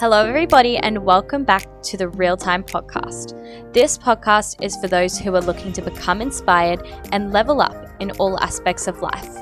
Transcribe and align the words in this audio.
Hello, 0.00 0.24
everybody, 0.24 0.76
and 0.76 1.04
welcome 1.04 1.42
back 1.42 1.66
to 1.82 1.96
the 1.96 2.06
Real 2.10 2.36
Time 2.36 2.62
Podcast. 2.62 3.34
This 3.72 3.98
podcast 3.98 4.62
is 4.62 4.76
for 4.76 4.86
those 4.86 5.18
who 5.18 5.34
are 5.34 5.40
looking 5.40 5.72
to 5.72 5.82
become 5.82 6.22
inspired 6.22 6.86
and 7.10 7.32
level 7.32 7.60
up 7.60 7.74
in 7.98 8.12
all 8.12 8.38
aspects 8.38 8.86
of 8.86 9.02
life. 9.02 9.34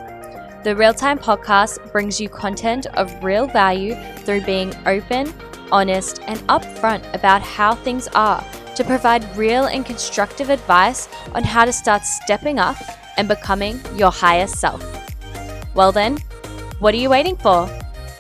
The 0.65 0.75
Real 0.75 0.95
Time 0.95 1.19
Podcast 1.19 1.93
brings 1.93 2.19
you 2.19 2.31
content 2.31 2.87
of 2.95 3.23
real 3.23 3.47
value 3.47 3.97
through 4.21 4.47
being 4.47 4.73
open, 4.87 5.31
honest, 5.71 6.23
and 6.27 6.39
upfront 6.49 7.15
about 7.15 7.43
how 7.43 7.75
things 7.75 8.09
are 8.15 8.43
to 8.77 8.83
provide 8.83 9.37
real 9.37 9.67
and 9.67 9.85
constructive 9.85 10.49
advice 10.49 11.07
on 11.35 11.45
how 11.45 11.67
to 11.67 11.73
start 11.73 12.03
stepping 12.03 12.59
up 12.59 12.79
and 13.19 13.29
becoming 13.29 13.79
your 13.95 14.11
higher 14.11 14.47
self. 14.47 14.83
Well, 15.75 15.93
then, 15.93 16.17
what 16.79 16.95
are 16.95 16.99
you 16.99 17.11
waiting 17.11 17.37
for? 17.37 17.69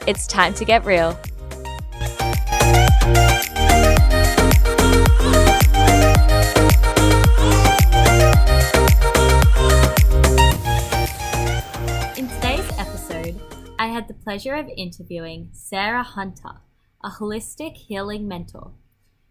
It's 0.06 0.26
time 0.26 0.52
to 0.52 0.66
get 0.66 0.84
real. 0.84 1.18
Pleasure 14.26 14.56
of 14.56 14.68
interviewing 14.76 15.48
Sarah 15.52 16.02
Hunter, 16.02 16.54
a 17.00 17.10
holistic 17.10 17.76
healing 17.76 18.26
mentor. 18.26 18.72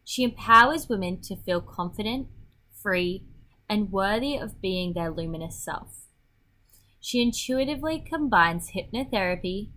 She 0.05 0.23
empowers 0.23 0.87
women 0.87 1.19
to 1.23 1.35
feel 1.35 1.59
confident, 1.59 2.29
free, 2.81 3.25
and 3.67 3.91
worthy 3.91 4.37
of 4.37 4.61
being 4.61 4.93
their 4.93 5.11
luminous 5.11 5.61
self. 5.61 6.05
She 7.01 7.21
intuitively 7.21 7.99
combines 7.99 8.71
hypnotherapy, 8.71 9.67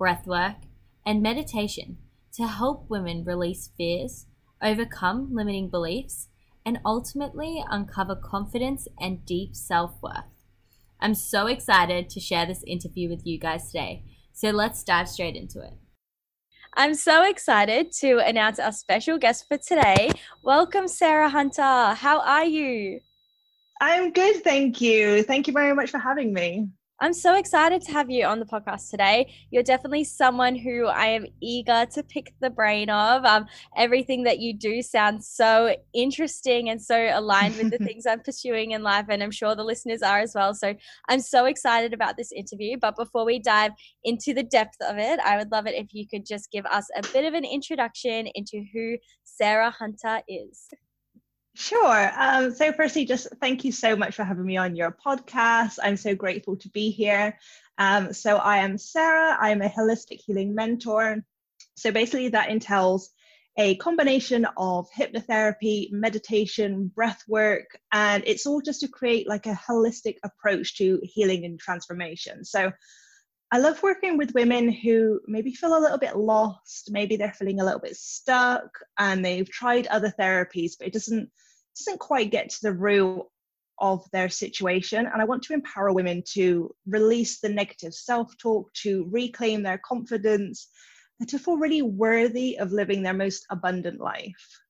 breathwork, 0.00 0.58
and 1.04 1.20
meditation 1.20 1.98
to 2.34 2.46
help 2.46 2.88
women 2.88 3.24
release 3.24 3.70
fears, 3.76 4.26
overcome 4.62 5.34
limiting 5.34 5.68
beliefs, 5.68 6.28
and 6.64 6.78
ultimately 6.86 7.64
uncover 7.68 8.14
confidence 8.14 8.86
and 9.00 9.26
deep 9.26 9.56
self 9.56 10.00
worth. 10.00 10.30
I'm 11.00 11.16
so 11.16 11.48
excited 11.48 12.08
to 12.10 12.20
share 12.20 12.46
this 12.46 12.62
interview 12.64 13.08
with 13.08 13.26
you 13.26 13.40
guys 13.40 13.66
today. 13.66 14.04
So 14.38 14.50
let's 14.50 14.84
dive 14.84 15.08
straight 15.08 15.34
into 15.34 15.60
it. 15.62 15.72
I'm 16.74 16.94
so 16.94 17.24
excited 17.28 17.90
to 17.94 18.18
announce 18.18 18.60
our 18.60 18.70
special 18.70 19.18
guest 19.18 19.46
for 19.48 19.58
today. 19.58 20.12
Welcome, 20.44 20.86
Sarah 20.86 21.28
Hunter. 21.28 21.60
How 21.60 22.20
are 22.20 22.44
you? 22.44 23.00
I'm 23.80 24.12
good, 24.12 24.44
thank 24.44 24.80
you. 24.80 25.24
Thank 25.24 25.48
you 25.48 25.52
very 25.52 25.74
much 25.74 25.90
for 25.90 25.98
having 25.98 26.32
me. 26.32 26.68
I'm 27.00 27.12
so 27.12 27.36
excited 27.36 27.80
to 27.82 27.92
have 27.92 28.10
you 28.10 28.24
on 28.24 28.40
the 28.40 28.44
podcast 28.44 28.90
today. 28.90 29.32
You're 29.52 29.62
definitely 29.62 30.02
someone 30.02 30.56
who 30.56 30.86
I 30.86 31.06
am 31.06 31.26
eager 31.40 31.86
to 31.92 32.02
pick 32.02 32.34
the 32.40 32.50
brain 32.50 32.90
of. 32.90 33.24
Um, 33.24 33.46
everything 33.76 34.24
that 34.24 34.40
you 34.40 34.52
do 34.52 34.82
sounds 34.82 35.28
so 35.28 35.76
interesting 35.94 36.70
and 36.70 36.82
so 36.82 37.10
aligned 37.14 37.56
with 37.56 37.70
the 37.70 37.78
things 37.86 38.04
I'm 38.04 38.18
pursuing 38.18 38.72
in 38.72 38.82
life, 38.82 39.06
and 39.10 39.22
I'm 39.22 39.30
sure 39.30 39.54
the 39.54 39.62
listeners 39.62 40.02
are 40.02 40.18
as 40.18 40.32
well. 40.34 40.54
So 40.54 40.74
I'm 41.08 41.20
so 41.20 41.44
excited 41.44 41.94
about 41.94 42.16
this 42.16 42.32
interview. 42.32 42.76
But 42.76 42.96
before 42.96 43.24
we 43.24 43.38
dive 43.38 43.72
into 44.02 44.34
the 44.34 44.42
depth 44.42 44.78
of 44.80 44.98
it, 44.98 45.20
I 45.20 45.36
would 45.36 45.52
love 45.52 45.68
it 45.68 45.76
if 45.76 45.94
you 45.94 46.04
could 46.08 46.26
just 46.26 46.50
give 46.50 46.66
us 46.66 46.88
a 46.96 47.02
bit 47.12 47.24
of 47.24 47.34
an 47.34 47.44
introduction 47.44 48.26
into 48.34 48.64
who 48.72 48.96
Sarah 49.22 49.70
Hunter 49.70 50.20
is. 50.26 50.68
Sure. 51.58 52.12
Um, 52.16 52.54
so, 52.54 52.72
firstly, 52.72 53.04
just 53.04 53.26
thank 53.40 53.64
you 53.64 53.72
so 53.72 53.96
much 53.96 54.14
for 54.14 54.22
having 54.22 54.46
me 54.46 54.56
on 54.56 54.76
your 54.76 54.92
podcast. 54.92 55.80
I'm 55.82 55.96
so 55.96 56.14
grateful 56.14 56.56
to 56.58 56.68
be 56.68 56.90
here. 56.90 57.36
Um, 57.78 58.12
so, 58.12 58.36
I 58.36 58.58
am 58.58 58.78
Sarah. 58.78 59.36
I'm 59.40 59.60
a 59.60 59.68
holistic 59.68 60.20
healing 60.24 60.54
mentor. 60.54 61.24
So, 61.74 61.90
basically, 61.90 62.28
that 62.28 62.50
entails 62.50 63.10
a 63.56 63.74
combination 63.74 64.46
of 64.56 64.86
hypnotherapy, 64.96 65.90
meditation, 65.90 66.92
breath 66.94 67.24
work, 67.26 67.76
and 67.90 68.22
it's 68.24 68.46
all 68.46 68.60
just 68.60 68.82
to 68.82 68.88
create 68.88 69.28
like 69.28 69.46
a 69.46 69.60
holistic 69.68 70.18
approach 70.22 70.76
to 70.76 71.00
healing 71.02 71.44
and 71.44 71.58
transformation. 71.58 72.44
So, 72.44 72.70
I 73.50 73.58
love 73.58 73.82
working 73.82 74.16
with 74.16 74.32
women 74.32 74.70
who 74.70 75.18
maybe 75.26 75.52
feel 75.54 75.76
a 75.76 75.80
little 75.82 75.98
bit 75.98 76.16
lost, 76.16 76.92
maybe 76.92 77.16
they're 77.16 77.32
feeling 77.32 77.58
a 77.58 77.64
little 77.64 77.80
bit 77.80 77.96
stuck 77.96 78.78
and 78.96 79.24
they've 79.24 79.50
tried 79.50 79.88
other 79.88 80.14
therapies, 80.20 80.74
but 80.78 80.86
it 80.86 80.92
doesn't 80.92 81.30
doesn't 81.78 82.00
quite 82.00 82.30
get 82.30 82.50
to 82.50 82.58
the 82.62 82.72
root 82.72 83.24
of 83.80 84.04
their 84.12 84.28
situation. 84.28 85.06
And 85.06 85.22
I 85.22 85.24
want 85.24 85.42
to 85.44 85.54
empower 85.54 85.92
women 85.92 86.22
to 86.32 86.74
release 86.86 87.40
the 87.40 87.48
negative 87.48 87.94
self 87.94 88.36
talk, 88.38 88.72
to 88.82 89.06
reclaim 89.10 89.62
their 89.62 89.78
confidence, 89.78 90.68
and 91.20 91.28
to 91.28 91.38
feel 91.38 91.56
really 91.56 91.82
worthy 91.82 92.58
of 92.58 92.72
living 92.72 93.02
their 93.02 93.14
most 93.14 93.46
abundant 93.50 94.00
life. 94.00 94.60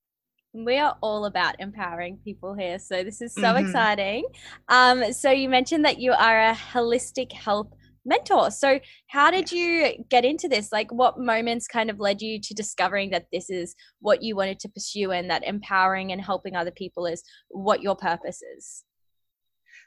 We 0.54 0.78
are 0.78 0.96
all 1.02 1.26
about 1.26 1.60
empowering 1.60 2.18
people 2.24 2.54
here. 2.54 2.78
So 2.78 3.04
this 3.04 3.20
is 3.20 3.34
so 3.34 3.42
mm-hmm. 3.42 3.66
exciting. 3.66 4.24
Um, 4.68 5.12
so 5.12 5.30
you 5.30 5.48
mentioned 5.48 5.84
that 5.84 5.98
you 5.98 6.12
are 6.12 6.50
a 6.50 6.54
holistic 6.54 7.32
health 7.32 7.68
mentor. 8.08 8.50
So, 8.50 8.80
how 9.08 9.30
did 9.30 9.52
you 9.52 10.04
get 10.08 10.24
into 10.24 10.48
this? 10.48 10.72
Like, 10.72 10.90
what 10.92 11.18
moments 11.18 11.68
kind 11.68 11.90
of 11.90 12.00
led 12.00 12.20
you 12.22 12.40
to 12.40 12.54
discovering 12.54 13.10
that 13.10 13.26
this 13.32 13.50
is 13.50 13.76
what 14.00 14.22
you 14.22 14.34
wanted 14.34 14.58
to 14.60 14.68
pursue 14.68 15.12
and 15.12 15.30
that 15.30 15.44
empowering 15.44 16.10
and 16.12 16.20
helping 16.20 16.56
other 16.56 16.70
people 16.70 17.06
is 17.06 17.22
what 17.48 17.82
your 17.82 17.94
purpose 17.94 18.42
is? 18.56 18.84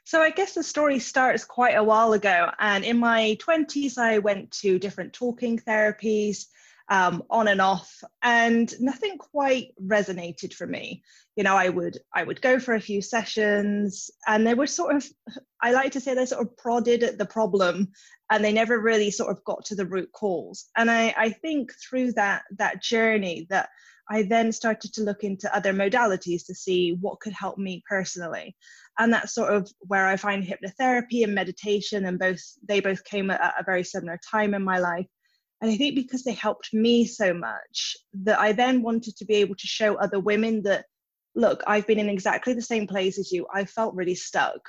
So, 0.04 0.22
I 0.22 0.30
guess 0.30 0.54
the 0.54 0.62
story 0.62 0.98
starts 0.98 1.44
quite 1.44 1.76
a 1.76 1.84
while 1.84 2.12
ago. 2.12 2.50
And 2.58 2.84
in 2.84 2.98
my 2.98 3.36
20s, 3.40 3.98
I 3.98 4.18
went 4.18 4.50
to 4.62 4.78
different 4.78 5.12
talking 5.12 5.58
therapies 5.58 6.46
um, 6.88 7.22
on 7.30 7.48
and 7.48 7.60
off, 7.60 7.92
and 8.22 8.72
nothing 8.80 9.18
quite 9.18 9.68
resonated 9.82 10.52
for 10.54 10.66
me. 10.66 11.02
You 11.36 11.44
know, 11.44 11.56
I 11.56 11.68
would 11.68 11.98
I 12.14 12.24
would 12.24 12.42
go 12.42 12.58
for 12.58 12.74
a 12.74 12.80
few 12.80 13.02
sessions, 13.02 14.10
and 14.26 14.46
they 14.46 14.54
were 14.54 14.66
sort 14.66 14.96
of 14.96 15.06
I 15.62 15.72
like 15.72 15.92
to 15.92 16.00
say 16.00 16.14
they 16.14 16.26
sort 16.26 16.42
of 16.42 16.56
prodded 16.56 17.02
at 17.02 17.18
the 17.18 17.26
problem, 17.26 17.92
and 18.30 18.44
they 18.44 18.52
never 18.52 18.80
really 18.80 19.10
sort 19.10 19.30
of 19.30 19.44
got 19.44 19.64
to 19.66 19.74
the 19.74 19.86
root 19.86 20.10
cause. 20.12 20.68
And 20.76 20.90
I 20.90 21.14
I 21.16 21.30
think 21.30 21.72
through 21.88 22.12
that 22.12 22.42
that 22.58 22.82
journey 22.82 23.46
that 23.50 23.68
I 24.10 24.22
then 24.24 24.52
started 24.52 24.92
to 24.94 25.02
look 25.02 25.24
into 25.24 25.54
other 25.54 25.72
modalities 25.72 26.44
to 26.46 26.54
see 26.54 26.98
what 27.00 27.20
could 27.20 27.32
help 27.32 27.56
me 27.56 27.82
personally. 27.88 28.56
And 28.98 29.12
that's 29.12 29.34
sort 29.34 29.54
of 29.54 29.70
where 29.80 30.06
I 30.06 30.16
find 30.16 30.44
hypnotherapy 30.44 31.24
and 31.24 31.34
meditation, 31.34 32.04
and 32.04 32.18
both 32.18 32.42
they 32.66 32.80
both 32.80 33.04
came 33.04 33.30
at 33.30 33.54
a 33.58 33.64
very 33.64 33.84
similar 33.84 34.18
time 34.30 34.52
in 34.54 34.62
my 34.62 34.78
life. 34.78 35.06
And 35.62 35.70
I 35.70 35.76
think 35.76 35.94
because 35.94 36.24
they 36.24 36.32
helped 36.32 36.74
me 36.74 37.06
so 37.06 37.32
much, 37.32 37.96
that 38.24 38.38
I 38.40 38.52
then 38.52 38.82
wanted 38.82 39.16
to 39.16 39.24
be 39.24 39.36
able 39.36 39.54
to 39.54 39.66
show 39.66 39.94
other 39.94 40.18
women 40.18 40.62
that, 40.64 40.86
look, 41.36 41.62
I've 41.68 41.86
been 41.86 42.00
in 42.00 42.08
exactly 42.08 42.52
the 42.52 42.60
same 42.60 42.88
place 42.88 43.16
as 43.16 43.30
you. 43.30 43.46
I 43.54 43.64
felt 43.64 43.94
really 43.94 44.16
stuck. 44.16 44.60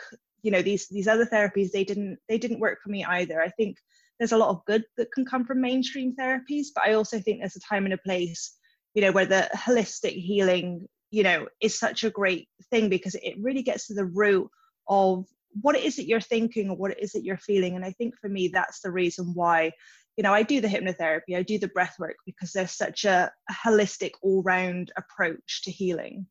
You 0.43 0.51
know, 0.51 0.61
these 0.61 0.87
these 0.89 1.07
other 1.07 1.25
therapies, 1.25 1.71
they 1.71 1.83
didn't 1.83 2.19
they 2.29 2.37
didn't 2.37 2.59
work 2.59 2.77
for 2.83 2.89
me 2.89 3.03
either. 3.03 3.41
I 3.41 3.49
think 3.49 3.77
there's 4.19 4.33
a 4.33 4.37
lot 4.37 4.49
of 4.49 4.63
good 4.65 4.83
that 4.97 5.11
can 5.11 5.25
come 5.25 5.45
from 5.45 5.61
mainstream 5.61 6.15
therapies, 6.15 6.67
but 6.75 6.83
I 6.85 6.93
also 6.93 7.19
think 7.19 7.39
there's 7.39 7.55
a 7.55 7.59
time 7.61 7.85
and 7.85 7.93
a 7.93 7.97
place, 7.97 8.55
you 8.93 9.01
know, 9.01 9.11
where 9.11 9.25
the 9.25 9.49
holistic 9.55 10.13
healing, 10.13 10.87
you 11.09 11.23
know, 11.23 11.47
is 11.59 11.77
such 11.77 12.03
a 12.03 12.11
great 12.11 12.47
thing 12.69 12.87
because 12.87 13.15
it 13.15 13.33
really 13.41 13.63
gets 13.63 13.87
to 13.87 13.95
the 13.95 14.05
root 14.05 14.47
of 14.87 15.25
what 15.61 15.75
it 15.75 15.83
is 15.83 15.95
that 15.95 16.07
you're 16.07 16.21
thinking 16.21 16.69
or 16.69 16.77
what 16.77 16.91
it 16.91 17.01
is 17.01 17.13
that 17.13 17.23
you're 17.23 17.37
feeling. 17.37 17.75
And 17.75 17.83
I 17.85 17.91
think 17.91 18.15
for 18.19 18.29
me, 18.29 18.47
that's 18.47 18.81
the 18.81 18.91
reason 18.91 19.31
why 19.33 19.71
you 20.17 20.23
know, 20.23 20.33
I 20.33 20.43
do 20.43 20.61
the 20.61 20.67
hypnotherapy, 20.67 21.35
I 21.35 21.43
do 21.43 21.57
the 21.57 21.67
breath 21.67 21.95
work 21.99 22.15
because 22.25 22.51
there's 22.51 22.71
such 22.71 23.05
a, 23.05 23.31
a 23.49 23.53
holistic, 23.53 24.11
all 24.21 24.43
round 24.43 24.91
approach 24.97 25.61
to 25.63 25.71
healing. 25.71 26.27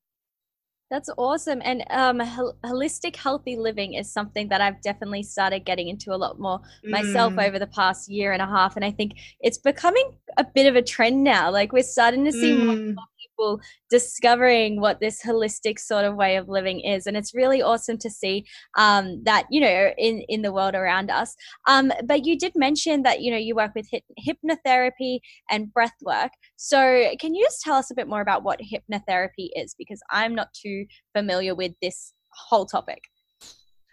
That's 0.92 1.08
awesome. 1.16 1.62
And 1.64 1.86
um, 1.88 2.20
hol- 2.20 2.58
holistic 2.66 3.16
healthy 3.16 3.56
living 3.56 3.94
is 3.94 4.12
something 4.12 4.50
that 4.50 4.60
I've 4.60 4.82
definitely 4.82 5.22
started 5.22 5.64
getting 5.64 5.88
into 5.88 6.12
a 6.12 6.16
lot 6.16 6.38
more 6.38 6.60
myself 6.84 7.32
mm. 7.32 7.48
over 7.48 7.58
the 7.58 7.66
past 7.66 8.10
year 8.10 8.32
and 8.32 8.42
a 8.42 8.46
half. 8.46 8.76
And 8.76 8.84
I 8.84 8.90
think 8.90 9.12
it's 9.40 9.56
becoming 9.56 10.10
a 10.36 10.44
bit 10.44 10.66
of 10.66 10.76
a 10.76 10.82
trend 10.82 11.24
now. 11.24 11.50
Like 11.50 11.72
we're 11.72 11.82
starting 11.82 12.26
to 12.26 12.32
see 12.32 12.52
mm. 12.52 12.94
more 12.94 13.04
people 13.32 13.60
discovering 13.90 14.80
what 14.80 15.00
this 15.00 15.22
holistic 15.22 15.78
sort 15.78 16.04
of 16.04 16.16
way 16.16 16.36
of 16.36 16.48
living 16.48 16.80
is. 16.80 17.06
And 17.06 17.16
it's 17.16 17.34
really 17.34 17.62
awesome 17.62 17.98
to 17.98 18.10
see 18.10 18.44
um, 18.76 19.22
that 19.24 19.46
you 19.50 19.60
know 19.60 19.90
in 19.98 20.22
in 20.28 20.42
the 20.42 20.52
world 20.52 20.74
around 20.74 21.10
us. 21.10 21.34
Um, 21.66 21.92
but 22.04 22.24
you 22.24 22.38
did 22.38 22.52
mention 22.54 23.02
that 23.02 23.20
you 23.20 23.30
know 23.30 23.38
you 23.38 23.54
work 23.54 23.72
with 23.74 23.88
hypnotherapy 24.26 25.20
and 25.50 25.72
breath 25.72 25.92
work. 26.02 26.32
So 26.56 27.12
can 27.20 27.34
you 27.34 27.44
just 27.44 27.60
tell 27.62 27.74
us 27.74 27.90
a 27.90 27.94
bit 27.94 28.08
more 28.08 28.20
about 28.20 28.42
what 28.44 28.60
hypnotherapy 28.60 29.48
is? 29.56 29.74
Because 29.78 30.00
i'm 30.10 30.34
not 30.34 30.48
too 30.54 30.86
familiar 31.14 31.54
with 31.54 31.72
this 31.80 32.12
whole 32.48 32.66
topic. 32.66 33.00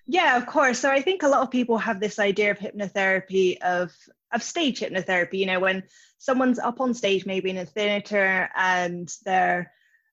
Yeah, 0.07 0.38
of 0.38 0.47
course. 0.47 0.80
So 0.80 0.89
I 0.89 1.01
think 1.01 1.21
a 1.21 1.27
lot 1.27 1.42
of 1.42 1.51
people 1.51 1.77
have 1.77 2.00
this 2.00 2.18
idea 2.18 2.50
of 2.50 2.57
hypnotherapy 2.57 3.59
of 3.62 3.92
of 4.34 4.44
stage 4.44 4.80
hypnotherapy. 4.80 5.40
You 5.40 5.48
know, 5.48 5.60
when 5.60 5.84
someone's 6.18 6.60
up 6.60 6.81
on 6.81 6.94
stage, 6.94 7.26
maybe 7.26 7.50
in 7.50 7.58
a 7.58 7.66
theater, 7.66 8.50
and 8.56 9.12
they're 9.26 9.72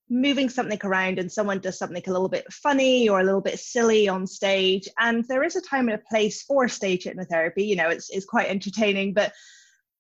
moving 0.09 0.49
something 0.49 0.79
around, 0.85 1.19
and 1.19 1.31
someone 1.31 1.59
does 1.59 1.79
something 1.79 2.03
a 2.07 2.13
little 2.13 2.29
bit 2.29 2.53
funny 2.53 3.09
or 3.09 3.21
a 3.21 3.25
little 3.25 3.41
bit 3.41 3.59
silly 3.59 4.09
on 4.09 4.27
stage. 4.27 4.89
And 4.99 5.25
there 5.29 5.43
is 5.43 5.57
a 5.57 5.61
time 5.61 5.89
and 5.89 5.99
a 5.99 6.09
place 6.11 6.43
for 6.43 6.69
stage 6.69 7.05
hypnotherapy. 7.05 7.67
You 7.67 7.77
know, 7.77 7.89
it's 7.89 8.11
it's 8.11 8.27
quite 8.27 8.49
entertaining, 8.49 9.15
but 9.15 9.33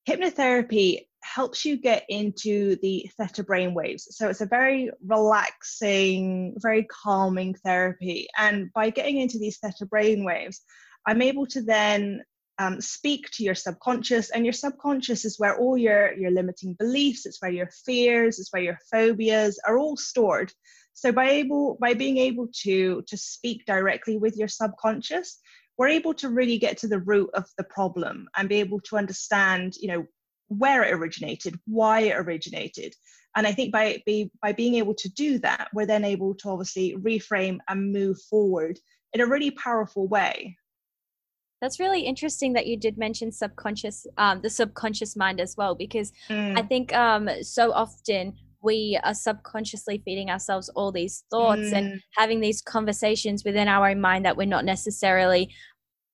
hypnotherapy 0.09 1.07
helps 1.23 1.65
you 1.65 1.77
get 1.77 2.05
into 2.09 2.77
the 2.83 3.11
theta 3.19 3.43
brain 3.43 3.75
waves. 3.75 4.07
So 4.17 4.29
it's 4.29 4.41
a 4.41 4.47
very 4.47 4.91
relaxing, 5.05 6.55
very 6.59 6.85
calming 6.85 7.55
therapy. 7.55 8.29
And 8.39 8.73
by 8.73 8.91
getting 8.91 9.19
into 9.19 9.39
these 9.39 9.59
theta 9.59 9.87
brain 9.87 10.25
waves, 10.25 10.61
I'm 11.05 11.23
able 11.23 11.47
to 11.47 11.63
then 11.63 12.23
um, 12.59 12.81
speak 12.81 13.31
to 13.33 13.45
your 13.45 13.55
subconscious 13.55 14.31
and 14.31 14.45
your 14.45 14.53
subconscious 14.53 15.25
is 15.25 15.39
where 15.39 15.59
all 15.59 15.77
your 15.77 16.15
your 16.15 16.31
limiting 16.31 16.75
beliefs 16.75 17.27
it's 17.27 17.41
where 17.43 17.51
your 17.51 17.69
fears 17.85 18.39
it's 18.39 18.53
where 18.53 18.63
your 18.63 18.79
phobias 18.91 19.59
are 19.67 19.79
all 19.79 19.97
stored. 19.97 20.53
So 20.95 21.13
by 21.13 21.29
able 21.29 21.77
by 21.81 21.95
being 21.95 22.17
able 22.19 22.49
to 22.63 23.03
to 23.07 23.17
speak 23.17 23.67
directly 23.67 24.17
with 24.17 24.37
your 24.37 24.49
subconscious 24.49 25.39
we're 25.79 25.89
able 25.89 26.15
to 26.15 26.31
really 26.31 26.57
get 26.57 26.79
to 26.79 26.89
the 26.89 27.01
root 27.01 27.29
of 27.35 27.45
the 27.59 27.65
problem 27.65 28.29
and 28.35 28.49
be 28.49 28.57
able 28.57 28.81
to 28.81 28.97
understand 28.97 29.75
you 29.77 29.89
know 29.89 30.07
where 30.49 30.83
it 30.83 30.95
originated 30.95 31.59
why 31.67 32.01
it 32.01 32.17
originated. 32.17 32.95
And 33.35 33.47
i 33.47 33.53
think 33.53 33.71
by 33.71 34.03
by, 34.07 34.31
by 34.41 34.53
being 34.53 34.77
able 34.77 34.95
to 34.95 35.11
do 35.11 35.39
that 35.41 35.69
we're 35.75 35.85
then 35.85 36.05
able 36.05 36.35
to 36.37 36.49
obviously 36.49 36.97
reframe 36.97 37.59
and 37.69 37.93
move 37.93 38.19
forward 38.31 38.79
in 39.13 39.21
a 39.21 39.27
really 39.27 39.51
powerful 39.51 40.09
way 40.09 40.57
that's 41.61 41.81
really 41.81 42.03
interesting 42.03 42.53
that 42.53 42.67
you 42.67 42.77
did 42.77 42.99
mention 42.99 43.33
subconscious, 43.33 44.07
um, 44.19 44.41
the 44.43 44.51
subconscious 44.51 45.17
mind 45.17 45.41
as 45.41 45.57
well, 45.57 45.75
because 45.75 46.13
mm. 46.29 46.59
I 46.59 46.63
think 46.63 46.95
um, 46.95 47.29
so 47.43 47.73
often 47.73 48.35
we 48.63 48.99
are 49.05 49.15
subconsciously 49.15 50.03
feeding 50.05 50.31
ourselves 50.31 50.69
all 50.71 50.93
these 50.93 51.25
thoughts 51.31 51.71
mm. 51.71 51.73
and 51.73 52.01
having 52.17 52.41
these 52.41 52.61
conversations 52.61 53.45
within 53.45 53.69
our 53.69 53.89
own 53.89 54.01
mind 54.01 54.25
that 54.27 54.37
we're 54.37 54.47
not 54.47 54.65
necessarily 54.65 55.49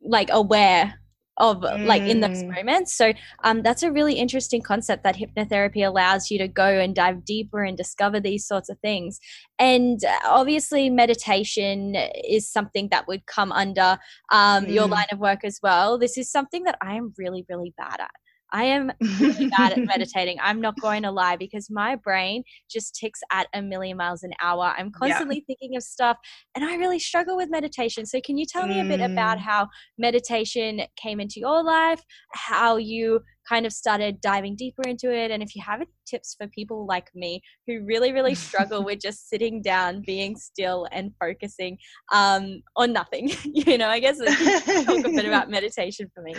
like 0.00 0.28
aware 0.30 0.94
of 1.38 1.58
mm. 1.58 1.86
like 1.86 2.02
in 2.02 2.20
those 2.20 2.42
mm. 2.42 2.54
moments 2.54 2.94
so 2.94 3.12
um, 3.44 3.62
that's 3.62 3.82
a 3.82 3.90
really 3.90 4.14
interesting 4.14 4.60
concept 4.60 5.02
that 5.02 5.16
hypnotherapy 5.16 5.86
allows 5.86 6.30
you 6.30 6.38
to 6.38 6.46
go 6.46 6.66
and 6.66 6.94
dive 6.94 7.24
deeper 7.24 7.62
and 7.62 7.76
discover 7.76 8.20
these 8.20 8.46
sorts 8.46 8.68
of 8.68 8.78
things 8.80 9.18
and 9.58 10.04
uh, 10.04 10.18
obviously 10.26 10.90
meditation 10.90 11.96
is 12.28 12.48
something 12.48 12.88
that 12.90 13.06
would 13.08 13.24
come 13.26 13.50
under 13.52 13.98
um, 14.30 14.66
mm. 14.66 14.72
your 14.72 14.86
line 14.86 15.06
of 15.10 15.18
work 15.18 15.40
as 15.44 15.58
well 15.62 15.98
this 15.98 16.18
is 16.18 16.30
something 16.30 16.64
that 16.64 16.76
i 16.82 16.94
am 16.94 17.14
really 17.16 17.46
really 17.48 17.72
bad 17.78 17.98
at 17.98 18.10
I 18.52 18.64
am 18.64 18.92
really 19.20 19.48
bad 19.48 19.72
at 19.72 19.78
meditating. 19.78 20.38
I'm 20.40 20.60
not 20.60 20.78
going 20.80 21.02
to 21.02 21.10
lie 21.10 21.36
because 21.36 21.68
my 21.70 21.96
brain 21.96 22.42
just 22.70 22.94
ticks 22.94 23.20
at 23.32 23.48
a 23.54 23.62
million 23.62 23.96
miles 23.96 24.22
an 24.22 24.32
hour. 24.40 24.74
I'm 24.76 24.90
constantly 24.90 25.36
yeah. 25.36 25.44
thinking 25.46 25.76
of 25.76 25.82
stuff 25.82 26.18
and 26.54 26.64
I 26.64 26.76
really 26.76 26.98
struggle 26.98 27.36
with 27.36 27.50
meditation. 27.50 28.06
So, 28.06 28.20
can 28.24 28.38
you 28.38 28.46
tell 28.46 28.66
me 28.66 28.80
a 28.80 28.84
bit 28.84 29.00
about 29.00 29.38
mm. 29.38 29.42
how 29.42 29.68
meditation 29.98 30.82
came 30.96 31.20
into 31.20 31.40
your 31.40 31.62
life, 31.64 32.02
how 32.34 32.76
you 32.76 33.20
kind 33.48 33.66
of 33.66 33.72
started 33.72 34.20
diving 34.20 34.56
deeper 34.56 34.82
into 34.86 35.12
it, 35.12 35.30
and 35.30 35.42
if 35.42 35.54
you 35.56 35.62
have 35.62 35.80
any 35.80 35.90
tips 36.06 36.36
for 36.38 36.46
people 36.48 36.86
like 36.86 37.08
me 37.14 37.40
who 37.66 37.84
really, 37.84 38.12
really 38.12 38.34
struggle 38.34 38.84
with 38.84 39.00
just 39.00 39.28
sitting 39.28 39.62
down, 39.62 40.02
being 40.06 40.36
still, 40.36 40.86
and 40.92 41.12
focusing 41.18 41.78
um, 42.12 42.62
on 42.76 42.92
nothing? 42.92 43.30
you 43.44 43.78
know, 43.78 43.88
I 43.88 43.98
guess 43.98 44.18
talk 44.18 45.04
a 45.04 45.08
bit 45.08 45.24
about 45.24 45.50
meditation 45.50 46.10
for 46.14 46.22
me. 46.22 46.34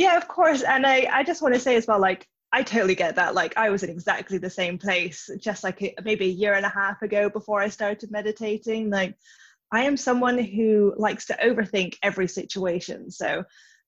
Yeah, 0.00 0.16
of 0.16 0.28
course. 0.28 0.62
And 0.62 0.86
I, 0.86 1.06
I 1.12 1.22
just 1.22 1.42
want 1.42 1.52
to 1.52 1.60
say 1.60 1.76
as 1.76 1.86
well, 1.86 2.00
like, 2.00 2.26
I 2.54 2.62
totally 2.62 2.94
get 2.94 3.16
that. 3.16 3.34
Like, 3.34 3.58
I 3.58 3.68
was 3.68 3.82
in 3.82 3.90
exactly 3.90 4.38
the 4.38 4.48
same 4.48 4.78
place 4.78 5.28
just 5.38 5.62
like 5.62 5.82
a, 5.82 5.94
maybe 6.02 6.24
a 6.24 6.36
year 6.42 6.54
and 6.54 6.64
a 6.64 6.70
half 6.70 7.02
ago 7.02 7.28
before 7.28 7.60
I 7.60 7.68
started 7.68 8.10
meditating. 8.10 8.88
Like, 8.88 9.14
I 9.70 9.82
am 9.82 9.98
someone 9.98 10.38
who 10.38 10.94
likes 10.96 11.26
to 11.26 11.38
overthink 11.44 11.98
every 12.02 12.28
situation. 12.28 13.10
So, 13.10 13.44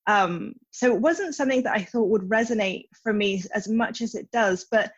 um, 0.07 0.53
so 0.71 0.95
it 0.95 1.01
wasn't 1.01 1.35
something 1.35 1.63
that 1.63 1.75
I 1.75 1.83
thought 1.83 2.11
would 2.11 2.29
resonate 2.29 2.89
for 3.03 3.15
me 3.15 3.43
as 3.55 3.67
much 3.67 4.03
as 4.03 4.15
it 4.15 4.31
does. 4.33 4.67
But 4.71 4.93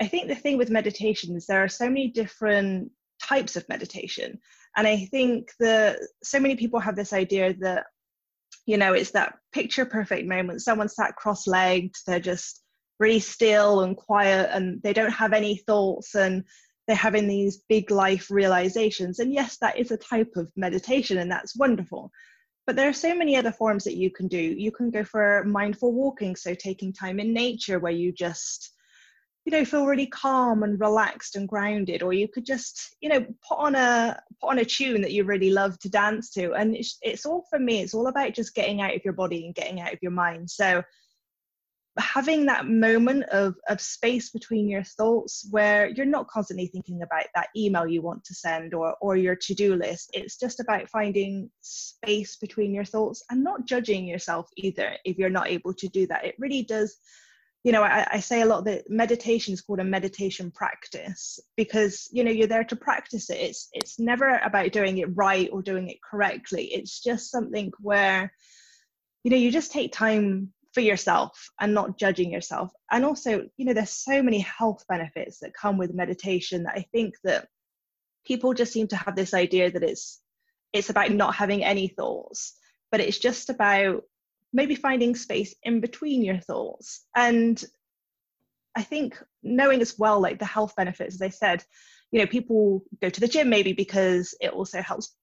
I 0.00 0.06
think 0.06 0.28
the 0.28 0.34
thing 0.34 0.58
with 0.58 0.68
meditation 0.68 1.34
is 1.34 1.46
there 1.46 1.64
are 1.64 1.68
so 1.68 1.88
many 1.88 2.08
different 2.08 2.90
types 3.22 3.56
of 3.56 3.66
meditation. 3.70 4.38
And 4.76 4.86
I 4.86 5.06
think 5.06 5.50
that 5.60 5.98
so 6.22 6.38
many 6.38 6.56
people 6.56 6.78
have 6.78 6.94
this 6.94 7.14
idea 7.14 7.54
that 7.60 7.86
you 8.68 8.76
know 8.76 8.92
it's 8.92 9.12
that 9.12 9.38
picture 9.52 9.86
perfect 9.86 10.28
moment. 10.28 10.60
Someone 10.60 10.90
sat 10.90 11.16
cross-legged 11.16 11.94
they're 12.06 12.20
just 12.20 12.62
really 13.00 13.18
still 13.18 13.80
and 13.80 13.96
quiet 13.96 14.50
and 14.52 14.82
they 14.82 14.92
don't 14.92 15.10
have 15.10 15.32
any 15.32 15.56
thoughts 15.56 16.14
and 16.14 16.44
they're 16.86 16.96
having 16.96 17.26
these 17.26 17.62
big 17.68 17.90
life 17.90 18.30
realizations. 18.30 19.20
And 19.20 19.32
yes 19.32 19.56
that 19.62 19.78
is 19.78 19.90
a 19.90 19.96
type 19.96 20.32
of 20.36 20.52
meditation 20.54 21.16
and 21.16 21.30
that's 21.30 21.56
wonderful. 21.56 22.10
But 22.66 22.76
there 22.76 22.90
are 22.90 23.04
so 23.06 23.14
many 23.14 23.36
other 23.36 23.52
forms 23.52 23.84
that 23.84 23.96
you 23.96 24.10
can 24.10 24.28
do. 24.28 24.36
You 24.36 24.70
can 24.70 24.90
go 24.90 25.02
for 25.02 25.44
mindful 25.46 25.94
walking 25.94 26.36
so 26.36 26.52
taking 26.54 26.92
time 26.92 27.18
in 27.20 27.32
nature 27.32 27.78
where 27.78 27.92
you 27.92 28.12
just 28.12 28.74
you 29.48 29.56
know 29.56 29.64
feel 29.64 29.86
really 29.86 30.06
calm 30.06 30.62
and 30.62 30.78
relaxed 30.78 31.34
and 31.34 31.48
grounded 31.48 32.02
or 32.02 32.12
you 32.12 32.28
could 32.28 32.44
just 32.44 32.94
you 33.00 33.08
know 33.08 33.24
put 33.48 33.56
on 33.56 33.74
a 33.74 34.20
put 34.42 34.50
on 34.50 34.58
a 34.58 34.64
tune 34.64 35.00
that 35.00 35.12
you 35.12 35.24
really 35.24 35.50
love 35.50 35.78
to 35.78 35.88
dance 35.88 36.28
to. 36.32 36.52
And 36.52 36.76
it's, 36.76 36.98
it's 37.00 37.24
all 37.24 37.46
for 37.48 37.58
me 37.58 37.80
it's 37.80 37.94
all 37.94 38.08
about 38.08 38.34
just 38.34 38.54
getting 38.54 38.82
out 38.82 38.94
of 38.94 39.02
your 39.06 39.14
body 39.14 39.46
and 39.46 39.54
getting 39.54 39.80
out 39.80 39.94
of 39.94 40.00
your 40.02 40.12
mind. 40.12 40.50
So 40.50 40.82
having 41.98 42.44
that 42.44 42.68
moment 42.68 43.24
of, 43.30 43.54
of 43.70 43.80
space 43.80 44.28
between 44.28 44.68
your 44.68 44.82
thoughts 44.84 45.48
where 45.50 45.88
you're 45.88 46.04
not 46.04 46.28
constantly 46.28 46.66
thinking 46.66 47.00
about 47.00 47.24
that 47.34 47.48
email 47.56 47.86
you 47.86 48.02
want 48.02 48.22
to 48.24 48.34
send 48.34 48.74
or, 48.74 48.96
or 49.00 49.16
your 49.16 49.34
to-do 49.34 49.74
list 49.74 50.10
it's 50.12 50.38
just 50.38 50.60
about 50.60 50.88
finding 50.90 51.50
space 51.62 52.36
between 52.36 52.72
your 52.72 52.84
thoughts 52.84 53.24
and 53.30 53.42
not 53.42 53.66
judging 53.66 54.06
yourself 54.06 54.46
either 54.58 54.92
if 55.06 55.16
you're 55.16 55.30
not 55.30 55.48
able 55.48 55.72
to 55.72 55.88
do 55.88 56.06
that. 56.06 56.24
It 56.26 56.34
really 56.38 56.62
does 56.62 56.98
you 57.68 57.72
know 57.72 57.82
I, 57.82 58.06
I, 58.12 58.20
say 58.20 58.40
a 58.40 58.46
lot 58.46 58.64
that 58.64 58.88
meditation 58.88 59.52
is 59.52 59.60
called 59.60 59.78
a 59.78 59.84
meditation 59.84 60.50
practice 60.50 61.38
because 61.54 62.08
you 62.10 62.24
know 62.24 62.30
you're 62.30 62.46
there 62.46 62.64
to 62.64 62.76
practice 62.76 63.28
it. 63.28 63.34
It's 63.34 63.68
it's 63.74 63.98
never 63.98 64.40
about 64.42 64.72
doing 64.72 64.96
it 64.96 65.14
right 65.14 65.50
or 65.52 65.60
doing 65.60 65.90
it 65.90 65.98
correctly. 66.00 66.64
It's 66.72 67.02
just 67.02 67.30
something 67.30 67.70
where 67.80 68.32
you 69.22 69.30
know 69.30 69.36
you 69.36 69.50
just 69.50 69.70
take 69.70 69.92
time 69.92 70.54
for 70.72 70.80
yourself 70.80 71.50
and 71.60 71.74
not 71.74 71.98
judging 71.98 72.32
yourself. 72.32 72.72
And 72.90 73.04
also 73.04 73.46
you 73.58 73.66
know 73.66 73.74
there's 73.74 73.90
so 73.90 74.22
many 74.22 74.38
health 74.38 74.86
benefits 74.88 75.40
that 75.40 75.52
come 75.52 75.76
with 75.76 75.92
meditation 75.92 76.62
that 76.62 76.74
i 76.74 76.86
think 76.90 77.16
that 77.24 77.48
people 78.24 78.54
just 78.54 78.72
seem 78.72 78.88
to 78.88 78.96
have 78.96 79.14
this 79.14 79.34
idea 79.34 79.70
that 79.70 79.82
it's 79.82 80.22
it's 80.72 80.88
about 80.88 81.10
not 81.10 81.34
having 81.34 81.62
any 81.62 81.88
thoughts 81.88 82.54
but 82.90 83.00
it's 83.00 83.18
just 83.18 83.50
about 83.50 84.04
maybe 84.52 84.74
finding 84.74 85.14
space 85.14 85.54
in 85.62 85.80
between 85.80 86.24
your 86.24 86.38
thoughts. 86.38 87.06
And 87.14 87.62
i 88.76 88.82
think 88.82 89.20
knowing 89.42 89.80
as 89.80 89.98
well 89.98 90.20
like 90.20 90.38
the 90.38 90.44
health 90.44 90.74
benefits 90.76 91.14
as 91.14 91.22
i 91.22 91.28
said 91.30 91.64
you 92.12 92.20
know 92.20 92.26
people 92.26 92.82
go 93.00 93.08
to 93.08 93.20
the 93.20 93.26
gym 93.26 93.48
maybe 93.48 93.72
because 93.72 94.34
it 94.40 94.52
also 94.52 94.82
helps 94.82 95.16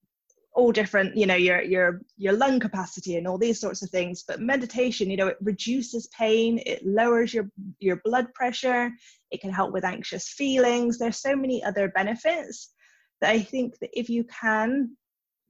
all 0.56 0.72
different 0.72 1.14
you 1.14 1.26
know 1.26 1.34
your 1.34 1.62
your 1.62 2.00
your 2.16 2.32
lung 2.32 2.58
capacity 2.58 3.16
and 3.16 3.28
all 3.28 3.36
these 3.36 3.60
sorts 3.60 3.82
of 3.82 3.90
things. 3.90 4.24
But 4.26 4.40
meditation 4.40 5.10
you 5.10 5.16
know 5.16 5.28
it 5.28 5.36
reduces 5.42 6.08
pain 6.08 6.60
it 6.64 6.84
lowers 6.84 7.32
your 7.34 7.48
your 7.78 8.00
blood 8.04 8.32
pressure 8.32 8.90
it 9.30 9.40
can 9.42 9.52
help 9.52 9.72
with 9.72 9.84
anxious 9.84 10.30
feelings. 10.30 10.98
There's 10.98 11.20
so 11.20 11.36
many 11.36 11.62
other 11.62 11.88
benefits 11.88 12.72
that 13.20 13.30
i 13.30 13.40
think 13.40 13.78
that 13.80 13.90
if 13.92 14.08
you 14.08 14.24
can 14.24 14.96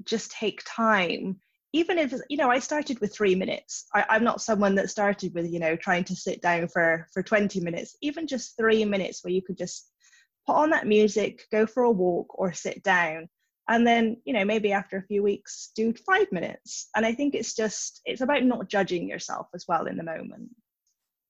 just 0.04 0.30
take 0.32 0.60
time 0.66 1.40
even 1.76 1.98
if 1.98 2.14
you 2.30 2.38
know 2.38 2.50
i 2.50 2.58
started 2.58 2.98
with 3.00 3.14
three 3.14 3.34
minutes. 3.34 3.86
I, 3.94 4.16
am 4.16 4.24
not 4.24 4.40
someone 4.40 4.74
that 4.76 4.90
started 4.90 5.34
with 5.34 5.50
you 5.50 5.60
know 5.60 5.76
trying 5.76 6.04
to 6.04 6.16
sit 6.16 6.40
down 6.40 6.68
for 6.68 7.06
for 7.12 7.22
20 7.22 7.60
minutes. 7.60 7.96
Even 8.00 8.26
just 8.26 8.56
three 8.56 8.84
minutes 8.84 9.22
where 9.22 9.32
you 9.32 9.42
could 9.42 9.58
just 9.58 9.90
put 10.46 10.56
on 10.56 10.70
that 10.70 10.86
music 10.86 11.42
go 11.52 11.66
for 11.66 11.82
a 11.82 11.90
walk 11.90 12.38
or 12.38 12.52
sit 12.52 12.82
down. 12.82 13.28
And 13.68 13.86
then 13.86 14.16
you 14.24 14.32
know 14.32 14.44
maybe 14.44 14.72
after 14.72 14.96
a 14.96 15.06
few 15.06 15.22
weeks 15.22 15.72
do 15.76 15.92
five 16.10 16.28
minutes. 16.32 16.88
And 16.94 17.04
i 17.04 17.12
think 17.12 17.34
it's 17.34 17.54
just 17.54 18.00
it's 18.04 18.22
about 18.22 18.44
not 18.44 18.68
judging 18.68 19.08
yourself 19.08 19.48
as 19.54 19.64
well 19.68 19.86
in 19.86 19.96
the 19.96 20.10
moment. 20.14 20.48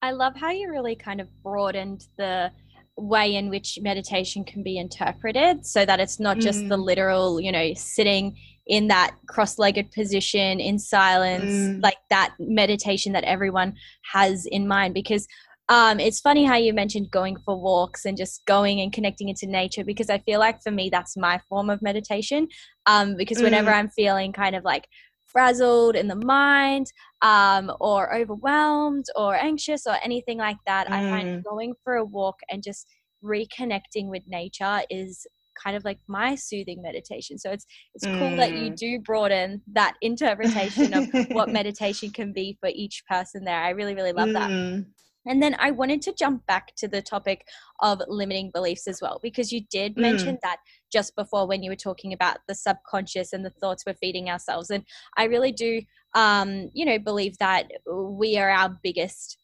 I 0.01 0.11
love 0.11 0.35
how 0.35 0.51
you 0.51 0.69
really 0.69 0.95
kind 0.95 1.19
of 1.19 1.27
broadened 1.43 2.05
the 2.17 2.51
way 2.95 3.35
in 3.35 3.49
which 3.49 3.79
meditation 3.81 4.43
can 4.43 4.63
be 4.63 4.77
interpreted 4.77 5.65
so 5.65 5.85
that 5.85 5.99
it's 5.99 6.19
not 6.19 6.37
just 6.37 6.61
mm. 6.61 6.69
the 6.69 6.77
literal 6.77 7.41
you 7.41 7.51
know 7.51 7.73
sitting 7.75 8.35
in 8.67 8.87
that 8.87 9.15
cross-legged 9.27 9.91
position 9.91 10.59
in 10.59 10.77
silence 10.77 11.51
mm. 11.51 11.81
like 11.81 11.97
that 12.09 12.33
meditation 12.39 13.13
that 13.13 13.23
everyone 13.23 13.73
has 14.11 14.45
in 14.45 14.67
mind 14.67 14.93
because 14.93 15.27
um, 15.69 15.99
it's 15.99 16.21
funny 16.21 16.45
how 16.45 16.55
you 16.55 16.73
mentioned 16.73 17.11
going 17.11 17.37
for 17.37 17.59
walks 17.59 18.05
and 18.05 18.17
just 18.17 18.45
going 18.45 18.79
and 18.79 18.93
connecting 18.93 19.27
into 19.27 19.47
nature 19.47 19.83
because 19.83 20.09
I 20.09 20.19
feel 20.19 20.39
like 20.39 20.61
for 20.63 20.71
me 20.71 20.89
that's 20.89 21.17
my 21.17 21.41
form 21.49 21.69
of 21.69 21.81
meditation. 21.81 22.47
Um, 22.85 23.17
because 23.17 23.41
whenever 23.41 23.69
mm. 23.69 23.75
I'm 23.75 23.89
feeling 23.89 24.31
kind 24.31 24.55
of 24.55 24.63
like 24.63 24.87
frazzled 25.25 25.97
in 25.97 26.07
the 26.07 26.15
mind 26.15 26.87
um, 27.21 27.71
or 27.81 28.15
overwhelmed 28.15 29.05
or 29.15 29.35
anxious 29.35 29.85
or 29.85 29.97
anything 30.01 30.37
like 30.37 30.57
that, 30.65 30.87
mm. 30.87 30.93
I 30.93 31.09
find 31.09 31.27
mm. 31.27 31.43
going 31.43 31.73
for 31.83 31.95
a 31.95 32.05
walk 32.05 32.37
and 32.49 32.63
just 32.63 32.87
reconnecting 33.21 34.07
with 34.07 34.23
nature 34.25 34.83
is 34.89 35.27
kind 35.61 35.75
of 35.75 35.83
like 35.85 35.99
my 36.07 36.35
soothing 36.35 36.81
meditation. 36.81 37.37
So 37.37 37.51
it's 37.51 37.65
it's 37.95 38.05
mm. 38.05 38.17
cool 38.19 38.35
that 38.37 38.53
you 38.53 38.71
mm. 38.71 38.75
do 38.75 38.99
broaden 38.99 39.61
that 39.73 39.95
interpretation 40.01 40.93
of 40.93 41.09
what 41.31 41.49
meditation 41.61 42.11
can 42.11 42.33
be 42.33 42.57
for 42.59 42.69
each 42.73 43.03
person 43.09 43.43
there. 43.43 43.61
I 43.61 43.71
really, 43.71 43.95
really 43.95 44.13
love 44.13 44.33
that. 44.33 44.49
Mm. 44.49 44.85
And 45.27 45.43
then 45.43 45.55
I 45.59 45.71
wanted 45.71 46.01
to 46.03 46.13
jump 46.13 46.45
back 46.47 46.73
to 46.77 46.87
the 46.87 47.01
topic 47.01 47.45
of 47.81 48.01
limiting 48.07 48.49
beliefs 48.53 48.87
as 48.87 49.01
well, 49.01 49.19
because 49.21 49.51
you 49.51 49.61
did 49.69 49.95
mm. 49.95 50.01
mention 50.01 50.37
that 50.41 50.57
just 50.91 51.15
before 51.15 51.47
when 51.47 51.63
you 51.63 51.69
were 51.69 51.75
talking 51.75 52.13
about 52.13 52.37
the 52.47 52.55
subconscious 52.55 53.33
and 53.33 53.45
the 53.45 53.49
thoughts 53.49 53.83
we're 53.85 53.93
feeding 53.95 54.29
ourselves. 54.29 54.69
And 54.69 54.83
I 55.17 55.25
really 55.25 55.51
do, 55.51 55.81
um, 56.15 56.69
you 56.73 56.85
know, 56.85 56.97
believe 56.97 57.37
that 57.39 57.67
we 57.91 58.37
are 58.37 58.49
our 58.49 58.77
biggest 58.81 59.37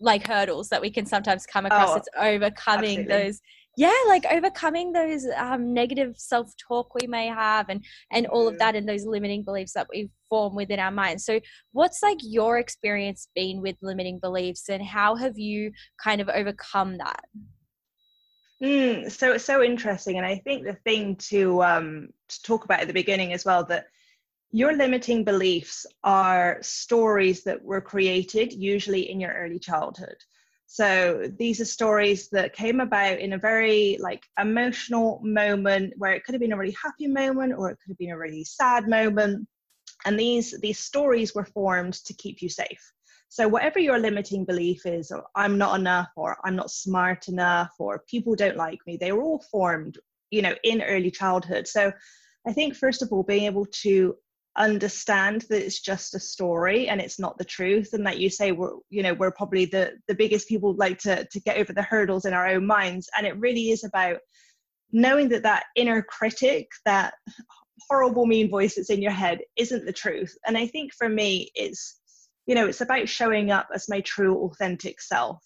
like 0.00 0.26
hurdles 0.26 0.68
that 0.68 0.80
we 0.80 0.90
can 0.90 1.06
sometimes 1.06 1.46
come 1.46 1.66
across. 1.66 1.90
Oh, 1.90 1.96
it's 1.96 2.08
overcoming 2.16 3.00
absolutely. 3.00 3.24
those 3.24 3.40
yeah 3.78 3.94
like 4.08 4.26
overcoming 4.32 4.92
those 4.92 5.24
um, 5.36 5.72
negative 5.72 6.14
self-talk 6.18 6.92
we 6.96 7.06
may 7.06 7.28
have 7.28 7.68
and 7.68 7.84
and 8.10 8.26
all 8.26 8.48
of 8.48 8.58
that 8.58 8.74
and 8.74 8.88
those 8.88 9.06
limiting 9.06 9.44
beliefs 9.44 9.72
that 9.72 9.86
we 9.88 10.10
form 10.28 10.56
within 10.56 10.80
our 10.80 10.90
minds 10.90 11.24
so 11.24 11.38
what's 11.70 12.02
like 12.02 12.18
your 12.22 12.58
experience 12.58 13.28
been 13.36 13.62
with 13.62 13.76
limiting 13.80 14.18
beliefs 14.18 14.68
and 14.68 14.82
how 14.82 15.14
have 15.14 15.38
you 15.38 15.70
kind 16.02 16.20
of 16.20 16.28
overcome 16.28 16.98
that? 16.98 17.20
Mm, 18.60 19.10
so 19.10 19.32
it's 19.34 19.44
so 19.44 19.62
interesting 19.62 20.16
and 20.16 20.26
i 20.26 20.34
think 20.34 20.64
the 20.64 20.76
thing 20.84 21.14
to 21.14 21.62
um 21.62 22.08
to 22.28 22.42
talk 22.42 22.64
about 22.64 22.80
at 22.80 22.88
the 22.88 22.92
beginning 22.92 23.32
as 23.32 23.44
well 23.44 23.64
that 23.66 23.86
your 24.50 24.72
limiting 24.72 25.22
beliefs 25.22 25.86
are 26.02 26.58
stories 26.62 27.44
that 27.44 27.62
were 27.62 27.80
created 27.80 28.52
usually 28.52 29.08
in 29.08 29.20
your 29.20 29.32
early 29.34 29.60
childhood 29.60 30.16
so 30.70 31.22
these 31.38 31.62
are 31.62 31.64
stories 31.64 32.28
that 32.28 32.52
came 32.52 32.80
about 32.80 33.20
in 33.20 33.32
a 33.32 33.38
very 33.38 33.96
like 34.00 34.22
emotional 34.38 35.18
moment 35.24 35.94
where 35.96 36.12
it 36.12 36.24
could 36.24 36.34
have 36.34 36.42
been 36.42 36.52
a 36.52 36.58
really 36.58 36.76
happy 36.80 37.06
moment 37.06 37.54
or 37.56 37.70
it 37.70 37.78
could 37.82 37.90
have 37.90 37.98
been 37.98 38.10
a 38.10 38.18
really 38.18 38.44
sad 38.44 38.86
moment. 38.86 39.48
And 40.04 40.20
these 40.20 40.54
these 40.60 40.78
stories 40.78 41.34
were 41.34 41.46
formed 41.46 41.94
to 42.04 42.12
keep 42.12 42.42
you 42.42 42.50
safe. 42.50 42.92
So 43.30 43.48
whatever 43.48 43.78
your 43.78 43.98
limiting 43.98 44.44
belief 44.44 44.84
is, 44.84 45.10
or 45.10 45.24
I'm 45.34 45.56
not 45.56 45.80
enough, 45.80 46.10
or 46.16 46.36
I'm 46.44 46.54
not 46.54 46.70
smart 46.70 47.28
enough, 47.28 47.70
or 47.78 48.04
people 48.06 48.34
don't 48.34 48.56
like 48.56 48.78
me, 48.86 48.98
they 48.98 49.12
were 49.12 49.22
all 49.22 49.42
formed, 49.50 49.96
you 50.30 50.42
know, 50.42 50.54
in 50.64 50.82
early 50.82 51.10
childhood. 51.10 51.66
So 51.66 51.90
I 52.46 52.52
think 52.52 52.76
first 52.76 53.00
of 53.00 53.10
all, 53.10 53.22
being 53.22 53.44
able 53.44 53.66
to 53.82 54.16
understand 54.58 55.42
that 55.48 55.64
it's 55.64 55.80
just 55.80 56.14
a 56.14 56.20
story 56.20 56.88
and 56.88 57.00
it's 57.00 57.18
not 57.18 57.38
the 57.38 57.44
truth. 57.44 57.92
And 57.92 58.06
that 58.06 58.18
you 58.18 58.28
say 58.28 58.52
we're 58.52 58.74
you 58.90 59.02
know 59.02 59.14
we're 59.14 59.30
probably 59.30 59.64
the 59.64 59.92
the 60.08 60.14
biggest 60.14 60.48
people 60.48 60.74
like 60.74 60.98
to 61.00 61.24
to 61.24 61.40
get 61.40 61.56
over 61.56 61.72
the 61.72 61.82
hurdles 61.82 62.26
in 62.26 62.34
our 62.34 62.46
own 62.48 62.66
minds. 62.66 63.08
And 63.16 63.26
it 63.26 63.38
really 63.38 63.70
is 63.70 63.84
about 63.84 64.18
knowing 64.92 65.28
that 65.30 65.44
that 65.44 65.64
inner 65.76 66.02
critic 66.02 66.68
that 66.84 67.14
horrible 67.88 68.26
mean 68.26 68.50
voice 68.50 68.74
that's 68.74 68.90
in 68.90 69.00
your 69.00 69.12
head 69.12 69.38
isn't 69.56 69.86
the 69.86 69.92
truth. 69.92 70.36
And 70.46 70.58
i 70.58 70.66
think 70.66 70.92
for 70.92 71.08
me 71.08 71.50
it's 71.54 71.98
you 72.46 72.54
know 72.54 72.66
it's 72.66 72.80
about 72.80 73.08
showing 73.08 73.50
up 73.50 73.68
as 73.74 73.88
my 73.88 74.00
true 74.00 74.36
authentic 74.44 75.00
self 75.00 75.42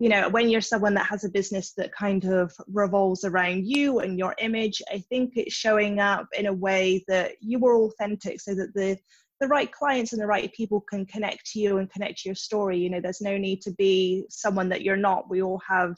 you 0.00 0.08
know 0.08 0.28
when 0.30 0.48
you're 0.48 0.60
someone 0.60 0.94
that 0.94 1.06
has 1.06 1.24
a 1.24 1.28
business 1.28 1.72
that 1.76 1.92
kind 1.92 2.24
of 2.24 2.52
revolves 2.72 3.22
around 3.24 3.66
you 3.66 4.00
and 4.00 4.18
your 4.18 4.34
image 4.38 4.82
i 4.90 4.98
think 5.10 5.32
it's 5.36 5.54
showing 5.54 6.00
up 6.00 6.26
in 6.36 6.46
a 6.46 6.52
way 6.52 7.04
that 7.06 7.32
you 7.40 7.64
are 7.66 7.76
authentic 7.76 8.40
so 8.40 8.54
that 8.54 8.74
the 8.74 8.98
the 9.40 9.48
right 9.48 9.72
clients 9.72 10.12
and 10.12 10.20
the 10.20 10.26
right 10.26 10.52
people 10.52 10.80
can 10.82 11.06
connect 11.06 11.46
to 11.46 11.60
you 11.60 11.78
and 11.78 11.90
connect 11.90 12.18
to 12.18 12.28
your 12.28 12.34
story. 12.36 12.78
You 12.78 12.90
know 12.90 13.00
there's 13.00 13.22
no 13.22 13.36
need 13.38 13.62
to 13.62 13.72
be 13.72 14.24
someone 14.28 14.68
that 14.68 14.82
you're 14.82 14.96
not. 14.96 15.30
We 15.30 15.42
all 15.42 15.60
have 15.66 15.96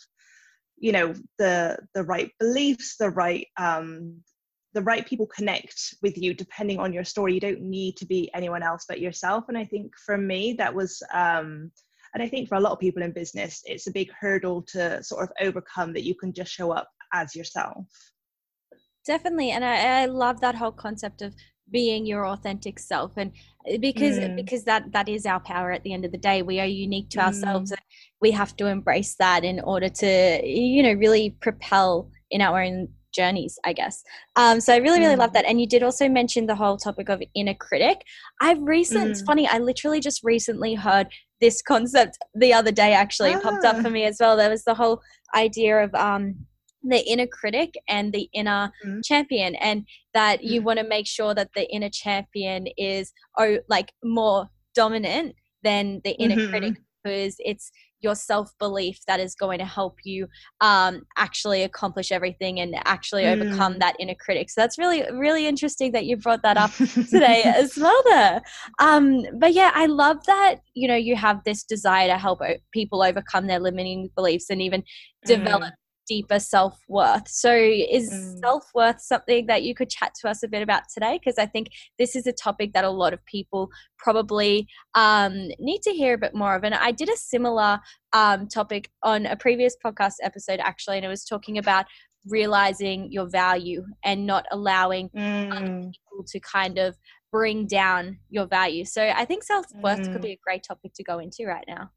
you 0.79 0.93
know 0.93 1.13
the 1.39 1.79
the 1.95 2.05
right 2.05 2.31
beliefs 2.39 2.97
the 2.97 3.11
right 3.11 3.47
um 3.59 4.21
the 4.75 4.83
right 4.83 5.07
people 5.07 5.27
connect 5.27 5.95
with 6.03 6.17
you 6.17 6.33
depending 6.33 6.79
on 6.79 6.93
your 6.93 7.05
story. 7.05 7.35
You 7.35 7.41
don't 7.41 7.61
need 7.61 7.97
to 7.99 8.07
be 8.07 8.31
anyone 8.33 8.63
else 8.63 8.87
but 8.89 9.01
yourself. 9.01 9.45
And 9.49 9.59
i 9.59 9.65
think 9.65 9.93
for 10.07 10.17
me 10.17 10.55
that 10.55 10.75
was 10.75 11.03
um 11.13 11.71
and 12.15 12.23
I 12.23 12.29
think 12.29 12.49
for 12.49 12.57
a 12.57 12.61
lot 12.61 12.73
of 12.73 12.81
people 12.81 13.03
in 13.03 13.13
business, 13.13 13.63
it's 13.65 13.87
a 13.87 13.93
big 13.93 14.11
hurdle 14.19 14.63
to 14.69 15.03
sort 15.03 15.25
of 15.25 15.31
overcome 15.41 15.93
that 15.95 16.05
you 16.05 16.15
can 16.15 16.33
just 16.33 16.53
show 16.53 16.71
up 16.71 16.89
as 17.13 17.35
yourself. 17.35 17.87
Definitely. 19.07 19.51
And 19.51 19.65
I, 19.65 20.03
I 20.03 20.07
love 20.07 20.41
that 20.41 20.55
whole 20.55 20.73
concept 20.73 21.23
of 21.23 21.35
being 21.71 22.07
your 22.07 22.27
authentic 22.27 22.79
self 22.79 23.13
and 23.17 23.33
uh, 23.69 23.79
because 23.79 24.19
mm. 24.19 24.37
because 24.37 24.65
that 24.65 24.93
that 24.93 25.09
is 25.09 25.27
our 25.27 25.41
power 25.41 25.73
at 25.73 25.83
the 25.85 25.93
end 25.93 26.05
of 26.05 26.13
the 26.13 26.19
day 26.19 26.43
we 26.43 26.61
are 26.61 26.67
unique 26.67 27.09
to 27.09 27.19
mm. 27.19 27.25
ourselves 27.25 27.71
and 27.71 27.81
we 28.21 28.31
have 28.31 28.55
to 28.57 28.67
embrace 28.67 29.15
that 29.17 29.45
in 29.45 29.59
order 29.61 29.89
to 29.89 30.41
you 30.45 30.83
know 30.83 30.93
really 30.93 31.31
propel 31.41 32.11
in 32.31 32.41
our 32.41 32.63
own 32.63 32.89
journeys 33.15 33.59
i 33.65 33.73
guess 33.73 34.03
um, 34.37 34.61
so 34.61 34.73
i 34.73 34.77
really 34.77 35.01
really 35.01 35.15
mm. 35.15 35.19
love 35.19 35.33
that 35.33 35.45
and 35.45 35.61
you 35.61 35.67
did 35.67 35.83
also 35.83 36.09
mention 36.09 36.47
the 36.47 36.55
whole 36.55 36.77
topic 36.77 37.09
of 37.09 37.23
inner 37.35 37.55
critic 37.55 38.03
i've 38.41 38.61
recent 38.63 39.11
it's 39.11 39.23
mm. 39.23 39.27
funny 39.27 39.49
i 39.49 39.59
literally 39.59 40.01
just 40.01 40.23
recently 40.25 40.75
heard 40.75 41.07
this 41.43 41.61
concept 41.61 42.17
the 42.35 42.55
other 42.55 42.73
day 42.73 42.95
actually 42.95 43.35
ah. 43.35 43.41
popped 43.41 43.65
up 43.65 43.77
for 43.83 43.89
ah. 43.89 43.91
me 43.91 44.05
as 44.05 44.17
well. 44.21 44.37
There 44.37 44.49
was 44.49 44.65
the 44.65 44.75
whole 44.75 45.03
idea 45.35 45.85
of 45.85 45.95
um, 45.95 46.47
the 46.83 47.05
inner 47.07 47.27
critic 47.27 47.75
and 47.89 48.13
the 48.13 48.29
inner 48.33 48.73
mm-hmm. 48.85 49.01
champion, 49.05 49.57
and 49.57 49.85
that 50.15 50.43
you 50.43 50.61
mm-hmm. 50.61 50.67
want 50.67 50.79
to 50.79 50.87
make 50.87 51.07
sure 51.07 51.35
that 51.35 51.51
the 51.55 51.69
inner 51.71 51.91
champion 51.91 52.69
is 52.79 53.13
oh 53.39 53.59
like 53.69 53.93
more 54.03 54.49
dominant 54.75 55.35
than 55.63 56.01
the 56.05 56.13
inner 56.13 56.37
mm-hmm. 56.37 56.51
critic 56.51 56.75
because 57.05 57.37
it's 57.41 57.71
your 58.03 58.15
self 58.15 58.51
belief 58.59 58.99
that 59.07 59.21
is 59.21 59.35
going 59.35 59.59
to 59.59 59.65
help 59.65 59.99
you 60.05 60.27
um, 60.61 61.03
actually 61.17 61.63
accomplish 61.63 62.13
everything 62.13 62.61
and 62.61 62.75
actually 62.85 63.25
mm. 63.25 63.33
overcome 63.33 63.79
that 63.79 63.97
inner 63.99 64.15
critic. 64.15 64.51
So 64.51 64.61
that's 64.61 64.79
really, 64.79 65.05
really 65.13 65.47
interesting 65.47 65.93
that 65.93 66.07
you 66.07 66.17
brought 66.17 66.43
that 66.43 66.57
up 66.57 66.73
today 66.77 67.43
as 67.45 67.77
well. 67.77 68.03
There, 68.05 68.43
um, 68.79 69.25
but 69.39 69.53
yeah, 69.55 69.71
I 69.75 69.87
love 69.87 70.25
that 70.27 70.57
you 70.75 70.89
know 70.89 70.97
you 70.97 71.17
have 71.17 71.43
this 71.45 71.63
desire 71.65 72.09
to 72.09 72.19
help 72.19 72.41
people 72.73 73.03
overcome 73.03 73.47
their 73.47 73.61
limiting 73.61 74.11
beliefs 74.15 74.51
and 74.51 74.61
even 74.61 74.83
develop 75.25 75.63
mm 75.63 75.77
deeper 76.13 76.39
self 76.39 76.79
worth. 76.89 77.27
So, 77.27 77.55
is 77.55 78.11
mm. 78.11 78.39
self 78.41 78.65
worth 78.75 79.01
something 79.01 79.47
that 79.47 79.63
you 79.63 79.75
could 79.75 79.89
chat 79.89 80.13
to 80.21 80.29
us 80.29 80.43
a 80.43 80.49
bit 80.49 80.63
about 80.63 80.83
today? 80.93 81.19
Because 81.19 81.39
I 81.39 81.47
think 81.47 81.69
this 81.99 82.15
is 82.15 82.27
a 82.27 82.33
topic 82.33 82.75
that 82.75 82.85
a 82.85 82.91
lot 82.91 83.15
of 83.15 83.25
people 83.25 83.71
probably 83.99 84.69
um, 84.95 85.49
need 85.59 85.81
to 85.83 85.91
hear 85.91 86.15
a 86.15 86.19
bit 86.19 86.35
more 86.35 86.55
of. 86.55 86.65
And 86.65 86.75
I 86.75 86.93
did 86.93 87.09
a 87.09 87.17
similar 87.17 87.81
um, 88.13 88.47
topic 88.47 88.91
on 89.03 89.25
a 89.25 89.37
previous 89.37 89.75
podcast 89.85 90.17
episode, 90.23 90.61
actually, 90.61 90.97
and 90.97 91.07
it 91.07 91.09
was 91.09 91.25
talking 91.25 91.57
about 91.57 91.87
realizing 92.27 93.11
your 93.11 93.27
value 93.27 93.85
and 94.05 94.27
not 94.27 94.45
allowing 94.53 95.09
mm. 95.09 95.51
people 95.51 96.25
to 96.27 96.41
kind 96.41 96.79
of 96.79 96.95
bring 97.33 97.67
down 97.67 98.19
your 98.29 98.47
value. 98.47 98.85
So, 98.85 99.03
I 99.03 99.25
think 99.25 99.45
self 99.45 99.65
worth 99.77 100.01
mm. 100.01 100.13
could 100.13 100.23
be 100.23 100.33
a 100.33 100.41
great 100.45 100.63
topic 100.63 100.93
to 100.97 101.03
go 101.03 101.21
into 101.21 101.47
right 101.47 101.65
now. 101.67 101.91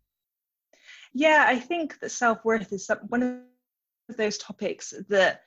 Yeah, 1.14 1.46
I 1.48 1.60
think 1.60 2.00
that 2.00 2.12
self 2.12 2.46
worth 2.46 2.72
is 2.72 2.90
one 3.10 3.24
of 3.24 3.55
of 4.10 4.18
those 4.18 4.38
topics 4.38 4.94
that 5.10 5.42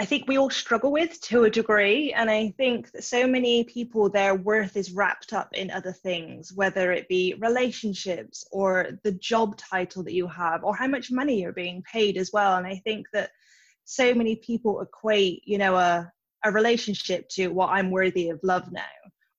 I 0.00 0.06
think 0.06 0.26
we 0.26 0.38
all 0.38 0.48
struggle 0.48 0.90
with 0.90 1.20
to 1.22 1.44
a 1.44 1.50
degree. 1.50 2.14
And 2.14 2.30
I 2.30 2.54
think 2.56 2.90
that 2.92 3.04
so 3.04 3.26
many 3.26 3.64
people, 3.64 4.08
their 4.08 4.34
worth 4.34 4.76
is 4.76 4.92
wrapped 4.92 5.32
up 5.34 5.50
in 5.52 5.70
other 5.70 5.92
things, 5.92 6.52
whether 6.54 6.92
it 6.92 7.08
be 7.08 7.34
relationships 7.40 8.46
or 8.50 8.98
the 9.04 9.12
job 9.12 9.58
title 9.58 10.02
that 10.04 10.14
you 10.14 10.26
have 10.28 10.64
or 10.64 10.74
how 10.74 10.86
much 10.86 11.10
money 11.10 11.42
you're 11.42 11.52
being 11.52 11.82
paid 11.82 12.16
as 12.16 12.30
well. 12.32 12.56
And 12.56 12.66
I 12.66 12.76
think 12.84 13.06
that 13.12 13.30
so 13.84 14.14
many 14.14 14.36
people 14.36 14.80
equate, 14.80 15.42
you 15.44 15.58
know, 15.58 15.76
a, 15.76 16.10
a 16.44 16.50
relationship 16.50 17.28
to, 17.30 17.48
well, 17.48 17.68
I'm 17.68 17.90
worthy 17.90 18.30
of 18.30 18.40
love 18.42 18.72
now, 18.72 18.82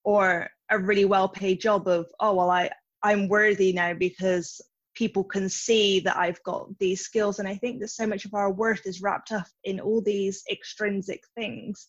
or 0.04 0.48
a 0.70 0.78
really 0.78 1.06
well 1.06 1.30
paid 1.30 1.62
job 1.62 1.88
of, 1.88 2.06
oh, 2.20 2.36
well, 2.36 2.52
I, 2.52 2.70
I'm 3.02 3.28
worthy 3.28 3.74
now 3.74 3.94
because 3.94 4.62
people 4.96 5.24
can 5.24 5.50
see 5.50 6.00
that 6.02 6.18
I've 6.18 6.42
got 6.44 6.68
these 6.80 7.02
skills. 7.02 7.40
And 7.40 7.48
I 7.48 7.56
think 7.56 7.82
that 7.82 7.90
so 7.90 8.08
much 8.08 8.26
of 8.26 8.34
our 8.34 8.52
worth 8.52 8.86
is 8.86 9.02
wrapped 9.02 9.32
up 9.32 9.48
in 9.64 9.80
all 9.80 10.02
these 10.02 10.44
extrinsic 10.52 11.22
things. 11.36 11.88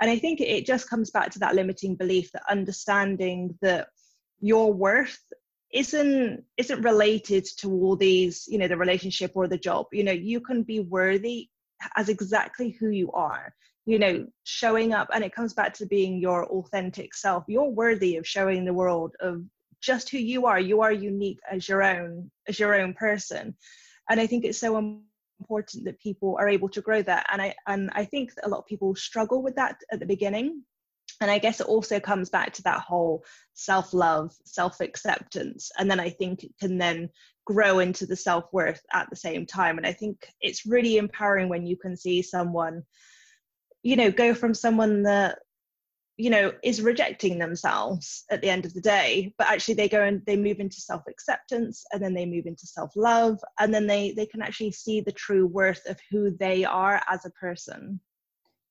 And 0.00 0.10
I 0.10 0.18
think 0.18 0.40
it 0.40 0.66
just 0.66 0.90
comes 0.90 1.10
back 1.10 1.30
to 1.32 1.38
that 1.40 1.54
limiting 1.54 1.94
belief 1.96 2.30
that 2.32 2.42
understanding 2.50 3.56
that 3.62 3.88
your 4.40 4.72
worth 4.72 5.18
isn't 5.72 6.44
isn't 6.56 6.82
related 6.82 7.44
to 7.58 7.70
all 7.70 7.96
these 7.96 8.44
you 8.46 8.58
know 8.58 8.68
the 8.68 8.76
relationship 8.76 9.32
or 9.34 9.48
the 9.48 9.58
job 9.58 9.86
you 9.92 10.04
know 10.04 10.12
you 10.12 10.40
can 10.40 10.62
be 10.62 10.78
worthy 10.78 11.48
as 11.96 12.08
exactly 12.08 12.76
who 12.78 12.90
you 12.90 13.10
are 13.10 13.52
you 13.84 13.98
know 13.98 14.24
showing 14.44 14.94
up 14.94 15.08
and 15.12 15.24
it 15.24 15.34
comes 15.34 15.52
back 15.52 15.74
to 15.74 15.86
being 15.86 16.20
your 16.20 16.46
authentic 16.46 17.12
self 17.12 17.44
you're 17.48 17.64
worthy 17.64 18.16
of 18.16 18.26
showing 18.26 18.64
the 18.64 18.72
world 18.72 19.16
of 19.20 19.42
just 19.84 20.08
who 20.10 20.18
you 20.18 20.46
are. 20.46 20.58
You 20.58 20.80
are 20.80 20.92
unique 20.92 21.40
as 21.50 21.68
your 21.68 21.82
own 21.82 22.30
as 22.48 22.58
your 22.58 22.74
own 22.74 22.94
person. 22.94 23.56
And 24.08 24.20
i 24.20 24.26
think 24.26 24.44
it's 24.44 24.58
so 24.58 24.76
important 25.40 25.84
that 25.84 26.00
people 26.00 26.36
are 26.38 26.48
able 26.48 26.68
to 26.70 26.80
grow 26.80 27.02
that. 27.02 27.26
And 27.30 27.42
i 27.42 27.54
and 27.66 27.90
i 27.92 28.04
think 28.04 28.32
a 28.42 28.48
lot 28.48 28.60
of 28.60 28.66
people 28.66 28.94
struggle 28.94 29.42
with 29.42 29.56
that 29.56 29.76
at 29.92 30.00
the 30.00 30.06
beginning. 30.06 30.62
And 31.20 31.30
i 31.30 31.38
guess 31.38 31.60
it 31.60 31.66
also 31.66 32.00
comes 32.00 32.30
back 32.30 32.52
to 32.54 32.62
that 32.62 32.80
whole 32.80 33.24
self-love 33.54 34.32
self-acceptance. 34.44 35.70
And 35.78 35.90
then 35.90 36.00
i 36.00 36.10
think 36.10 36.44
it 36.44 36.52
can 36.60 36.78
then 36.78 37.10
grow 37.46 37.80
into 37.80 38.06
the 38.06 38.16
self-worth 38.16 38.80
at 38.94 39.08
the 39.10 39.16
same 39.16 39.44
time. 39.46 39.76
And 39.76 39.86
i 39.86 39.92
think 39.92 40.26
it's 40.40 40.66
really 40.66 40.96
empowering 40.96 41.48
when 41.48 41.66
you 41.66 41.76
can 41.76 41.96
see 41.96 42.22
someone 42.22 42.82
you 43.82 43.96
know 43.96 44.10
go 44.10 44.34
from 44.34 44.54
someone 44.54 45.02
that 45.02 45.38
you 46.16 46.30
know 46.30 46.52
is 46.62 46.80
rejecting 46.80 47.38
themselves 47.38 48.24
at 48.30 48.40
the 48.40 48.48
end 48.48 48.64
of 48.64 48.74
the 48.74 48.80
day. 48.80 49.34
But 49.38 49.48
actually 49.48 49.74
they 49.74 49.88
go 49.88 50.02
and 50.02 50.22
they 50.26 50.36
move 50.36 50.60
into 50.60 50.80
self-acceptance 50.80 51.84
and 51.92 52.02
then 52.02 52.14
they 52.14 52.26
move 52.26 52.46
into 52.46 52.66
self-love 52.66 53.38
and 53.58 53.72
then 53.74 53.86
they 53.86 54.12
they 54.12 54.26
can 54.26 54.42
actually 54.42 54.72
see 54.72 55.00
the 55.00 55.12
true 55.12 55.46
worth 55.46 55.84
of 55.86 55.98
who 56.10 56.30
they 56.30 56.64
are 56.64 57.02
as 57.08 57.24
a 57.24 57.30
person. 57.30 58.00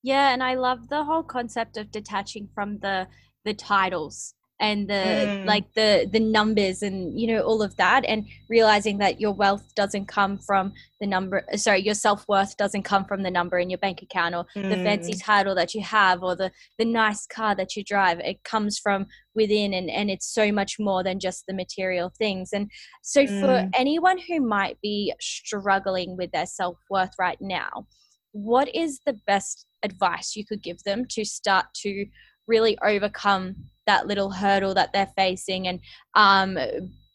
Yeah 0.02 0.32
and 0.32 0.42
i 0.42 0.54
love 0.54 0.88
the 0.88 1.04
whole 1.04 1.22
concept 1.22 1.76
of 1.76 1.90
detaching 1.90 2.48
from 2.54 2.78
the 2.78 3.06
the 3.44 3.54
titles 3.54 4.34
and 4.60 4.88
the 4.88 4.94
mm. 4.94 5.44
like 5.46 5.64
the 5.74 6.08
the 6.12 6.20
numbers 6.20 6.82
and 6.82 7.18
you 7.18 7.26
know 7.26 7.42
all 7.42 7.60
of 7.60 7.74
that 7.76 8.04
and 8.04 8.24
realizing 8.48 8.98
that 8.98 9.20
your 9.20 9.32
wealth 9.32 9.74
doesn't 9.74 10.06
come 10.06 10.38
from 10.38 10.72
the 11.00 11.06
number 11.06 11.44
sorry 11.56 11.80
your 11.80 11.94
self-worth 11.94 12.56
doesn't 12.56 12.84
come 12.84 13.04
from 13.04 13.22
the 13.22 13.30
number 13.30 13.58
in 13.58 13.68
your 13.68 13.78
bank 13.78 14.00
account 14.00 14.34
or 14.34 14.46
mm. 14.56 14.68
the 14.68 14.76
fancy 14.76 15.12
mm. 15.12 15.22
title 15.22 15.54
that 15.54 15.74
you 15.74 15.82
have 15.82 16.22
or 16.22 16.36
the 16.36 16.52
the 16.78 16.84
nice 16.84 17.26
car 17.26 17.54
that 17.54 17.74
you 17.74 17.82
drive 17.82 18.20
it 18.20 18.42
comes 18.44 18.78
from 18.78 19.06
within 19.34 19.74
and 19.74 19.90
and 19.90 20.08
it's 20.08 20.32
so 20.32 20.52
much 20.52 20.76
more 20.78 21.02
than 21.02 21.18
just 21.18 21.44
the 21.48 21.54
material 21.54 22.12
things 22.16 22.50
and 22.52 22.70
so 23.02 23.24
mm. 23.24 23.40
for 23.40 23.68
anyone 23.74 24.18
who 24.18 24.40
might 24.40 24.80
be 24.80 25.12
struggling 25.20 26.16
with 26.16 26.30
their 26.30 26.46
self-worth 26.46 27.14
right 27.18 27.38
now 27.40 27.86
what 28.30 28.72
is 28.74 29.00
the 29.04 29.16
best 29.26 29.66
advice 29.82 30.36
you 30.36 30.46
could 30.46 30.62
give 30.62 30.82
them 30.84 31.04
to 31.08 31.24
start 31.24 31.66
to 31.74 32.06
really 32.46 32.78
overcome 32.84 33.54
that 33.86 34.06
little 34.06 34.30
hurdle 34.30 34.74
that 34.74 34.92
they're 34.92 35.12
facing 35.16 35.68
and 35.68 35.80
um, 36.14 36.58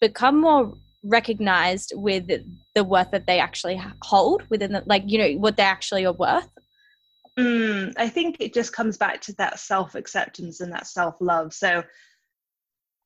become 0.01 0.39
more 0.39 0.73
recognized 1.03 1.93
with 1.95 2.29
the 2.75 2.83
worth 2.83 3.11
that 3.11 3.25
they 3.25 3.39
actually 3.39 3.81
hold 4.01 4.43
within 4.49 4.73
the, 4.73 4.83
like 4.85 5.03
you 5.05 5.17
know 5.17 5.39
what 5.39 5.57
they 5.57 5.63
actually 5.63 6.05
are 6.05 6.13
worth. 6.13 6.49
Mm, 7.37 7.93
i 7.97 8.09
think 8.09 8.37
it 8.39 8.53
just 8.53 8.73
comes 8.73 8.97
back 8.97 9.21
to 9.21 9.33
that 9.33 9.59
self-acceptance 9.59 10.59
and 10.59 10.73
that 10.73 10.87
self-love. 10.87 11.53
So 11.53 11.83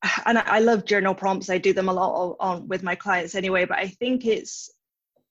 and 0.26 0.38
I, 0.40 0.60
love 0.60 0.86
journal 0.86 1.14
prompts. 1.14 1.50
I 1.50 1.60
do 1.60 1.74
them 1.74 1.90
a 1.90 1.94
lot 1.94 2.36
on 2.40 2.68
with 2.68 2.84
my 2.84 2.96
clients 2.96 3.36
anyway 3.36 3.66
but 3.66 3.78
i 3.78 3.88
think 3.88 4.26
it's 4.26 4.72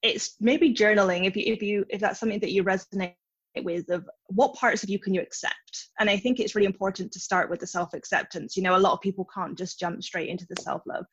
it's 0.03 0.37
maybe 0.41 0.75
journaling 0.75 1.27
if 1.27 1.37
you 1.37 1.53
if 1.53 1.63
you 1.63 1.85
if 1.89 2.01
that's 2.01 2.21
something 2.21 2.41
that 2.41 2.53
you 2.53 2.65
resonate 2.65 3.15
with 3.61 3.89
of 3.91 4.09
what 4.27 4.55
parts 4.55 4.83
of 4.83 4.89
you 4.89 4.99
can 4.99 5.15
you 5.15 5.21
accept? 5.21 5.89
And 5.99 6.09
i 6.11 6.17
think 6.17 6.41
it's 6.41 6.55
really 6.55 6.67
important 6.67 7.13
to 7.13 7.21
start 7.21 7.51
with 7.51 7.61
the 7.61 7.67
self 7.67 7.95
acceptance 7.95 8.57
you 8.57 8.63
know 8.63 8.77
a 8.77 8.79
lot 8.79 8.95
of 8.95 9.01
people 9.01 9.27
can't 9.35 9.57
just 9.57 9.79
jump 9.79 10.03
straight 10.03 10.29
into 10.29 10.47
the 10.49 10.61
self 10.61 10.83
love 10.87 11.07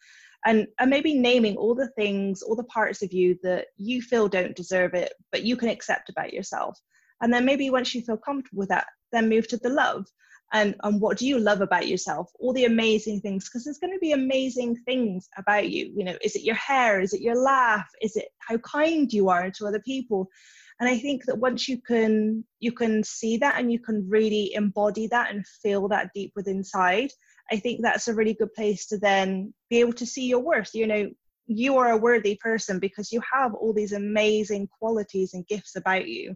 and 0.46 0.68
and 0.80 0.90
maybe 0.90 1.14
naming 1.14 1.58
all 1.58 1.76
the 1.76 1.90
things 1.90 2.42
all 2.42 2.56
the 2.56 2.64
parts 2.64 3.02
of 3.02 3.12
you 3.12 3.38
that 3.44 3.68
you 3.78 4.02
feel 4.02 4.28
don't 4.28 4.56
deserve 4.56 4.94
it 4.94 5.14
but 5.32 5.44
you 5.44 5.56
can 5.58 5.70
accept 5.70 6.10
about 6.10 6.34
yourself. 6.34 6.80
And 7.22 7.34
then 7.34 7.44
maybe 7.44 7.70
once 7.70 7.94
you 7.94 8.02
feel 8.02 8.18
comfortable 8.18 8.60
with 8.60 8.70
that 8.70 8.88
then 9.12 9.30
move 9.30 9.48
to 9.50 9.58
the 9.58 9.70
love. 9.70 10.06
And 10.52 10.76
and 10.84 11.00
what 11.00 11.18
do 11.18 11.28
you 11.28 11.40
love 11.40 11.62
about 11.62 11.88
yourself? 11.88 12.32
All 12.40 12.54
the 12.54 12.66
amazing 12.66 13.22
things 13.22 13.48
because 13.48 13.66
there's 13.66 13.78
going 13.78 13.94
to 13.94 14.00
be 14.00 14.14
amazing 14.14 14.78
things 14.86 15.30
about 15.38 15.70
you. 15.70 15.92
You 15.96 16.06
know 16.06 16.18
is 16.24 16.36
it 16.36 16.44
your 16.44 16.56
hair? 16.56 17.02
Is 17.02 17.14
it 17.14 17.22
your 17.22 17.36
laugh? 17.36 17.88
Is 18.02 18.16
it 18.16 18.30
how 18.40 18.58
kind 18.60 19.12
you 19.12 19.30
are 19.30 19.52
to 19.52 19.68
other 19.68 19.82
people 19.86 20.28
and 20.80 20.90
i 20.90 20.98
think 20.98 21.26
that 21.26 21.38
once 21.38 21.68
you 21.68 21.80
can 21.80 22.44
you 22.60 22.72
can 22.72 23.04
see 23.04 23.38
that 23.38 23.56
and 23.58 23.72
you 23.72 23.80
can 23.80 24.08
really 24.10 24.54
embody 24.54 25.08
that 25.08 25.32
and 25.32 25.46
feel 25.48 25.88
that 25.88 26.10
deep 26.14 26.32
within 26.36 26.58
inside 26.58 27.12
i 27.52 27.58
think 27.58 27.82
that's 27.82 28.08
a 28.08 28.14
really 28.14 28.34
good 28.34 28.54
place 28.54 28.86
to 28.86 28.98
then 28.98 29.54
be 29.70 29.80
able 29.80 29.94
to 29.94 30.06
see 30.06 30.26
your 30.28 30.40
worth. 30.40 30.72
You 30.74 30.88
know 30.88 31.10
you 31.52 31.78
are 31.78 31.92
a 31.92 31.98
worthy 31.98 32.36
person 32.36 32.78
because 32.78 33.12
you 33.12 33.22
have 33.34 33.56
all 33.56 33.74
these 33.74 33.94
amazing 33.94 34.68
qualities 34.80 35.34
and 35.34 35.48
gifts 35.48 35.76
about 35.76 36.08
you 36.08 36.36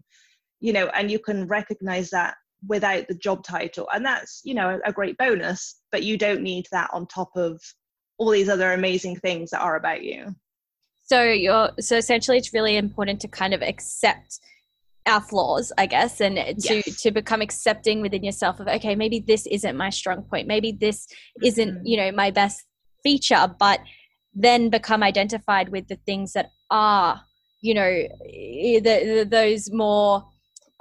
you 0.60 0.72
know 0.72 0.86
and 0.88 1.10
you 1.10 1.18
can 1.18 1.46
recognize 1.46 2.10
that 2.10 2.34
without 2.66 3.06
the 3.08 3.14
job 3.14 3.44
title. 3.44 3.86
And 3.92 4.04
that's 4.04 4.40
you 4.44 4.54
know 4.54 4.80
a 4.84 4.92
great 4.92 5.16
bonus 5.18 5.80
but 5.92 6.02
you 6.02 6.18
don't 6.18 6.42
need 6.42 6.66
that 6.72 6.90
on 6.92 7.06
top 7.06 7.30
of 7.36 7.60
all 8.18 8.30
these 8.30 8.48
other 8.48 8.72
amazing 8.72 9.16
things 9.16 9.50
that 9.50 9.60
are 9.60 9.76
about 9.76 10.02
you 10.02 10.34
so 11.04 11.22
you're 11.22 11.70
so 11.80 11.96
essentially 11.96 12.36
it's 12.36 12.52
really 12.52 12.76
important 12.76 13.20
to 13.20 13.28
kind 13.28 13.54
of 13.54 13.62
accept 13.62 14.40
our 15.06 15.20
flaws 15.20 15.72
i 15.78 15.86
guess 15.86 16.20
and 16.20 16.36
to 16.58 16.82
yes. 16.86 17.02
to 17.02 17.10
become 17.10 17.40
accepting 17.40 18.00
within 18.00 18.24
yourself 18.24 18.58
of 18.58 18.66
okay 18.66 18.94
maybe 18.94 19.20
this 19.20 19.46
isn't 19.46 19.76
my 19.76 19.90
strong 19.90 20.22
point 20.22 20.48
maybe 20.48 20.72
this 20.72 21.06
isn't 21.42 21.74
mm-hmm. 21.74 21.86
you 21.86 21.96
know 21.96 22.10
my 22.10 22.30
best 22.30 22.64
feature 23.02 23.54
but 23.58 23.80
then 24.34 24.70
become 24.70 25.02
identified 25.02 25.68
with 25.68 25.86
the 25.88 25.96
things 26.06 26.32
that 26.32 26.50
are 26.70 27.20
you 27.60 27.74
know 27.74 27.90
the, 27.90 28.80
the, 28.82 29.26
those 29.28 29.70
more 29.70 30.24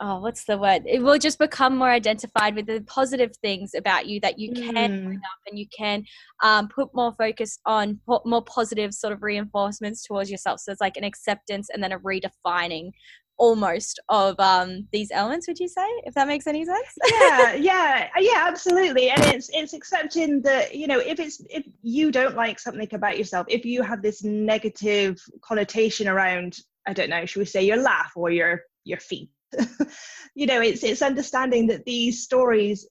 oh 0.01 0.19
what's 0.19 0.45
the 0.45 0.57
word? 0.57 0.83
It 0.85 1.01
will 1.01 1.17
just 1.17 1.39
become 1.39 1.77
more 1.77 1.89
identified 1.89 2.55
with 2.55 2.65
the 2.65 2.81
positive 2.81 3.35
things 3.37 3.73
about 3.75 4.07
you 4.07 4.19
that 4.21 4.39
you 4.39 4.53
can 4.53 4.73
mm. 4.75 5.05
bring 5.05 5.17
up 5.17 5.39
and 5.47 5.57
you 5.57 5.65
can 5.75 6.03
um, 6.41 6.67
put 6.67 6.93
more 6.93 7.13
focus 7.17 7.59
on 7.65 7.99
put 8.05 8.25
more 8.25 8.43
positive 8.43 8.93
sort 8.93 9.13
of 9.13 9.23
reinforcements 9.23 10.05
towards 10.05 10.29
yourself. 10.29 10.59
So 10.59 10.71
it's 10.71 10.81
like 10.81 10.97
an 10.97 11.03
acceptance 11.03 11.69
and 11.73 11.83
then 11.83 11.91
a 11.91 11.99
redefining 11.99 12.91
almost 13.37 13.99
of 14.09 14.39
um 14.39 14.87
these 14.91 15.09
elements 15.11 15.47
would 15.47 15.57
you 15.57 15.67
say 15.67 15.87
if 16.05 16.13
that 16.13 16.27
makes 16.27 16.45
any 16.45 16.65
sense? 16.65 16.87
Yeah 17.11 17.53
yeah 17.55 18.07
yeah 18.19 18.45
absolutely. 18.47 19.09
And 19.09 19.23
it's 19.25 19.49
it's 19.53 19.73
accepting 19.73 20.41
that 20.43 20.75
you 20.75 20.87
know 20.87 20.99
if 20.99 21.19
it's 21.19 21.41
if 21.49 21.65
you 21.81 22.11
don't 22.11 22.35
like 22.35 22.59
something 22.59 22.87
about 22.91 23.17
yourself 23.17 23.47
if 23.49 23.65
you 23.65 23.81
have 23.81 24.01
this 24.01 24.23
negative 24.23 25.19
connotation 25.41 26.07
around 26.07 26.57
i 26.87 26.93
don't 26.93 27.09
know 27.09 27.25
should 27.25 27.39
we 27.39 27.45
say 27.45 27.63
your 27.63 27.77
laugh 27.77 28.11
or 28.15 28.29
your 28.29 28.61
your 28.83 28.99
feet 28.99 29.29
you 30.35 30.45
know 30.45 30.61
it's 30.61 30.83
it's 30.83 31.01
understanding 31.01 31.67
that 31.67 31.85
these 31.85 32.23
stories 32.23 32.87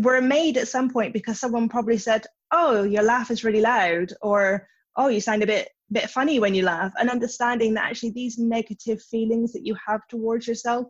were 0.00 0.20
made 0.20 0.56
at 0.56 0.68
some 0.68 0.90
point 0.90 1.12
because 1.12 1.40
someone 1.40 1.68
probably 1.68 1.98
said 1.98 2.26
oh 2.52 2.82
your 2.82 3.02
laugh 3.02 3.30
is 3.30 3.44
really 3.44 3.60
loud 3.60 4.12
or 4.22 4.66
oh 4.96 5.08
you 5.08 5.20
sound 5.20 5.42
a 5.42 5.46
bit 5.46 5.68
bit 5.90 6.10
funny 6.10 6.38
when 6.38 6.54
you 6.54 6.62
laugh 6.62 6.92
and 6.98 7.08
understanding 7.08 7.74
that 7.74 7.84
actually 7.84 8.10
these 8.10 8.38
negative 8.38 9.00
feelings 9.02 9.52
that 9.52 9.64
you 9.64 9.74
have 9.86 10.00
towards 10.08 10.46
yourself 10.46 10.86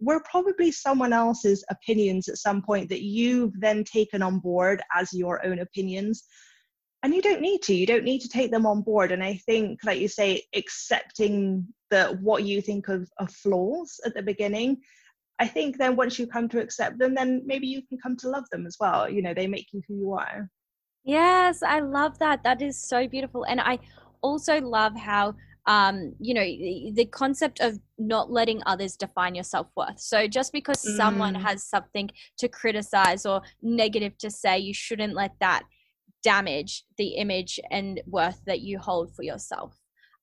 were 0.00 0.22
probably 0.30 0.72
someone 0.72 1.12
else's 1.12 1.62
opinions 1.68 2.26
at 2.26 2.38
some 2.38 2.62
point 2.62 2.88
that 2.88 3.02
you've 3.02 3.52
then 3.60 3.84
taken 3.84 4.22
on 4.22 4.38
board 4.38 4.82
as 4.94 5.12
your 5.12 5.44
own 5.44 5.58
opinions 5.58 6.24
and 7.02 7.14
you 7.14 7.22
don't 7.22 7.40
need 7.40 7.62
to 7.62 7.74
you 7.74 7.86
don't 7.86 8.04
need 8.04 8.20
to 8.20 8.28
take 8.28 8.50
them 8.50 8.66
on 8.66 8.82
board. 8.82 9.12
And 9.12 9.22
i 9.22 9.34
think 9.46 9.80
like 9.84 10.00
you 10.00 10.08
say 10.08 10.42
accepting 10.54 11.66
that 11.90 12.20
what 12.20 12.44
you 12.44 12.60
think 12.60 12.88
of, 12.88 13.08
of 13.18 13.32
flaws 13.32 13.98
at 14.04 14.14
the 14.14 14.22
beginning 14.22 14.78
i 15.38 15.46
think 15.46 15.76
then 15.76 15.96
once 15.96 16.18
you 16.18 16.26
come 16.26 16.48
to 16.50 16.60
accept 16.60 16.98
them 16.98 17.14
then 17.14 17.42
maybe 17.44 17.66
you 17.66 17.82
can 17.88 17.98
come 17.98 18.16
to 18.18 18.28
love 18.28 18.44
them 18.50 18.66
as 18.66 18.76
well. 18.78 19.08
You 19.08 19.22
know 19.22 19.34
they 19.34 19.46
make 19.46 19.68
you 19.72 19.82
who 19.88 19.96
you 19.96 20.12
are. 20.12 20.48
Yes 21.04 21.62
i 21.62 21.80
love 21.80 22.18
that. 22.18 22.42
That 22.44 22.62
is 22.62 22.80
so 22.80 23.08
beautiful. 23.08 23.44
And 23.44 23.60
i 23.60 23.78
also 24.22 24.60
love 24.60 24.94
how 24.96 25.34
um, 25.66 26.14
you 26.18 26.34
know, 26.34 26.42
the 26.94 27.06
concept 27.12 27.60
of 27.60 27.78
not 27.98 28.30
letting 28.30 28.62
others 28.66 28.96
define 28.96 29.34
your 29.34 29.44
self 29.44 29.68
worth. 29.76 30.00
So 30.00 30.26
just 30.26 30.52
because 30.52 30.82
mm. 30.82 30.96
someone 30.96 31.34
has 31.34 31.62
something 31.62 32.10
to 32.38 32.48
criticize 32.48 33.26
or 33.26 33.42
negative 33.62 34.16
to 34.18 34.30
say, 34.30 34.58
you 34.58 34.74
shouldn't 34.74 35.14
let 35.14 35.32
that 35.40 35.64
damage 36.22 36.84
the 36.98 37.08
image 37.08 37.58
and 37.70 38.00
worth 38.06 38.40
that 38.46 38.60
you 38.60 38.78
hold 38.78 39.14
for 39.14 39.22
yourself. 39.22 39.76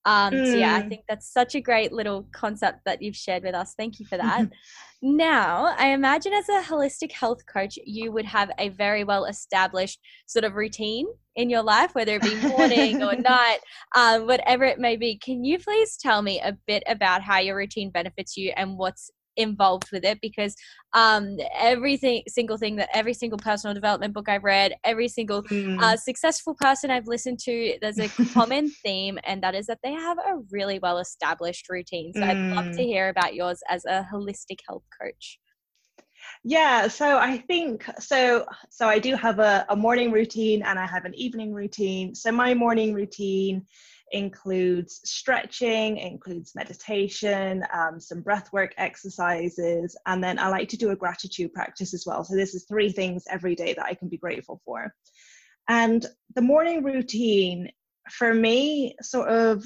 Um, 0.04 0.32
mm. 0.32 0.46
So 0.46 0.54
yeah, 0.54 0.76
I 0.76 0.82
mm. 0.82 0.88
think 0.88 1.02
that's 1.08 1.30
such 1.30 1.54
a 1.54 1.60
great 1.60 1.92
little 1.92 2.26
concept 2.32 2.80
that 2.86 3.02
you've 3.02 3.16
shared 3.16 3.42
with 3.42 3.54
us. 3.54 3.74
Thank 3.76 4.00
you 4.00 4.06
for 4.06 4.16
that. 4.16 4.48
now, 5.02 5.74
I 5.76 5.88
imagine 5.88 6.32
as 6.32 6.48
a 6.48 6.62
holistic 6.62 7.12
health 7.12 7.44
coach, 7.46 7.78
you 7.84 8.10
would 8.12 8.24
have 8.24 8.50
a 8.58 8.70
very 8.70 9.04
well 9.04 9.26
established 9.26 10.00
sort 10.26 10.44
of 10.44 10.54
routine 10.54 11.06
in 11.36 11.50
your 11.50 11.62
life, 11.62 11.94
whether 11.94 12.16
it 12.16 12.22
be 12.22 12.34
morning 12.36 13.02
or 13.02 13.14
night, 13.18 13.58
um, 13.96 14.26
whatever 14.26 14.64
it 14.64 14.78
may 14.78 14.96
be. 14.96 15.18
Can 15.18 15.44
you 15.44 15.58
please 15.58 15.98
tell 15.98 16.22
me 16.22 16.40
a 16.40 16.56
bit 16.66 16.82
about 16.86 17.22
how 17.22 17.38
your 17.38 17.56
routine 17.56 17.90
benefits 17.90 18.36
you 18.36 18.52
and 18.56 18.78
what's 18.78 19.10
involved 19.38 19.90
with 19.92 20.04
it 20.04 20.18
because 20.20 20.54
um, 20.92 21.38
everything 21.58 22.22
single 22.28 22.58
thing 22.58 22.76
that 22.76 22.90
every 22.92 23.14
single 23.14 23.38
personal 23.38 23.72
development 23.72 24.12
book 24.12 24.28
I've 24.28 24.44
read, 24.44 24.74
every 24.84 25.08
single 25.08 25.42
mm. 25.44 25.80
uh, 25.80 25.96
successful 25.96 26.54
person 26.54 26.90
I've 26.90 27.06
listened 27.06 27.38
to, 27.40 27.78
there's 27.80 27.98
a 27.98 28.08
common 28.34 28.70
theme, 28.84 29.18
and 29.24 29.42
that 29.42 29.54
is 29.54 29.66
that 29.66 29.78
they 29.82 29.92
have 29.92 30.18
a 30.18 30.38
really 30.50 30.78
well 30.78 30.98
established 30.98 31.68
routine. 31.70 32.12
So 32.14 32.20
mm. 32.20 32.28
I'd 32.28 32.54
love 32.54 32.76
to 32.76 32.82
mm. 32.82 32.86
hear 32.86 33.08
about 33.08 33.34
yours 33.34 33.60
as 33.70 33.84
a 33.86 34.06
holistic 34.12 34.58
health 34.68 34.84
coach. 35.00 35.38
Yeah, 36.44 36.88
so 36.88 37.18
I 37.18 37.38
think 37.38 37.84
so. 37.98 38.44
So 38.70 38.88
I 38.88 38.98
do 38.98 39.14
have 39.14 39.38
a, 39.38 39.64
a 39.68 39.76
morning 39.76 40.10
routine 40.10 40.62
and 40.62 40.78
I 40.78 40.86
have 40.86 41.04
an 41.04 41.14
evening 41.14 41.52
routine. 41.52 42.14
So 42.14 42.32
my 42.32 42.54
morning 42.54 42.92
routine 42.92 43.66
includes 44.12 45.00
stretching, 45.04 45.98
includes 45.98 46.54
meditation, 46.54 47.64
um, 47.72 48.00
some 48.00 48.22
breathwork 48.22 48.70
exercises, 48.76 49.96
and 50.06 50.22
then 50.22 50.38
I 50.38 50.48
like 50.48 50.68
to 50.70 50.76
do 50.76 50.90
a 50.90 50.96
gratitude 50.96 51.52
practice 51.52 51.94
as 51.94 52.04
well. 52.06 52.24
So 52.24 52.36
this 52.36 52.54
is 52.54 52.64
three 52.64 52.90
things 52.90 53.24
every 53.30 53.54
day 53.54 53.74
that 53.74 53.84
I 53.84 53.94
can 53.94 54.08
be 54.08 54.18
grateful 54.18 54.60
for. 54.64 54.94
And 55.68 56.06
the 56.34 56.42
morning 56.42 56.82
routine 56.82 57.70
for 58.10 58.32
me 58.32 58.96
sort 59.02 59.28
of 59.28 59.64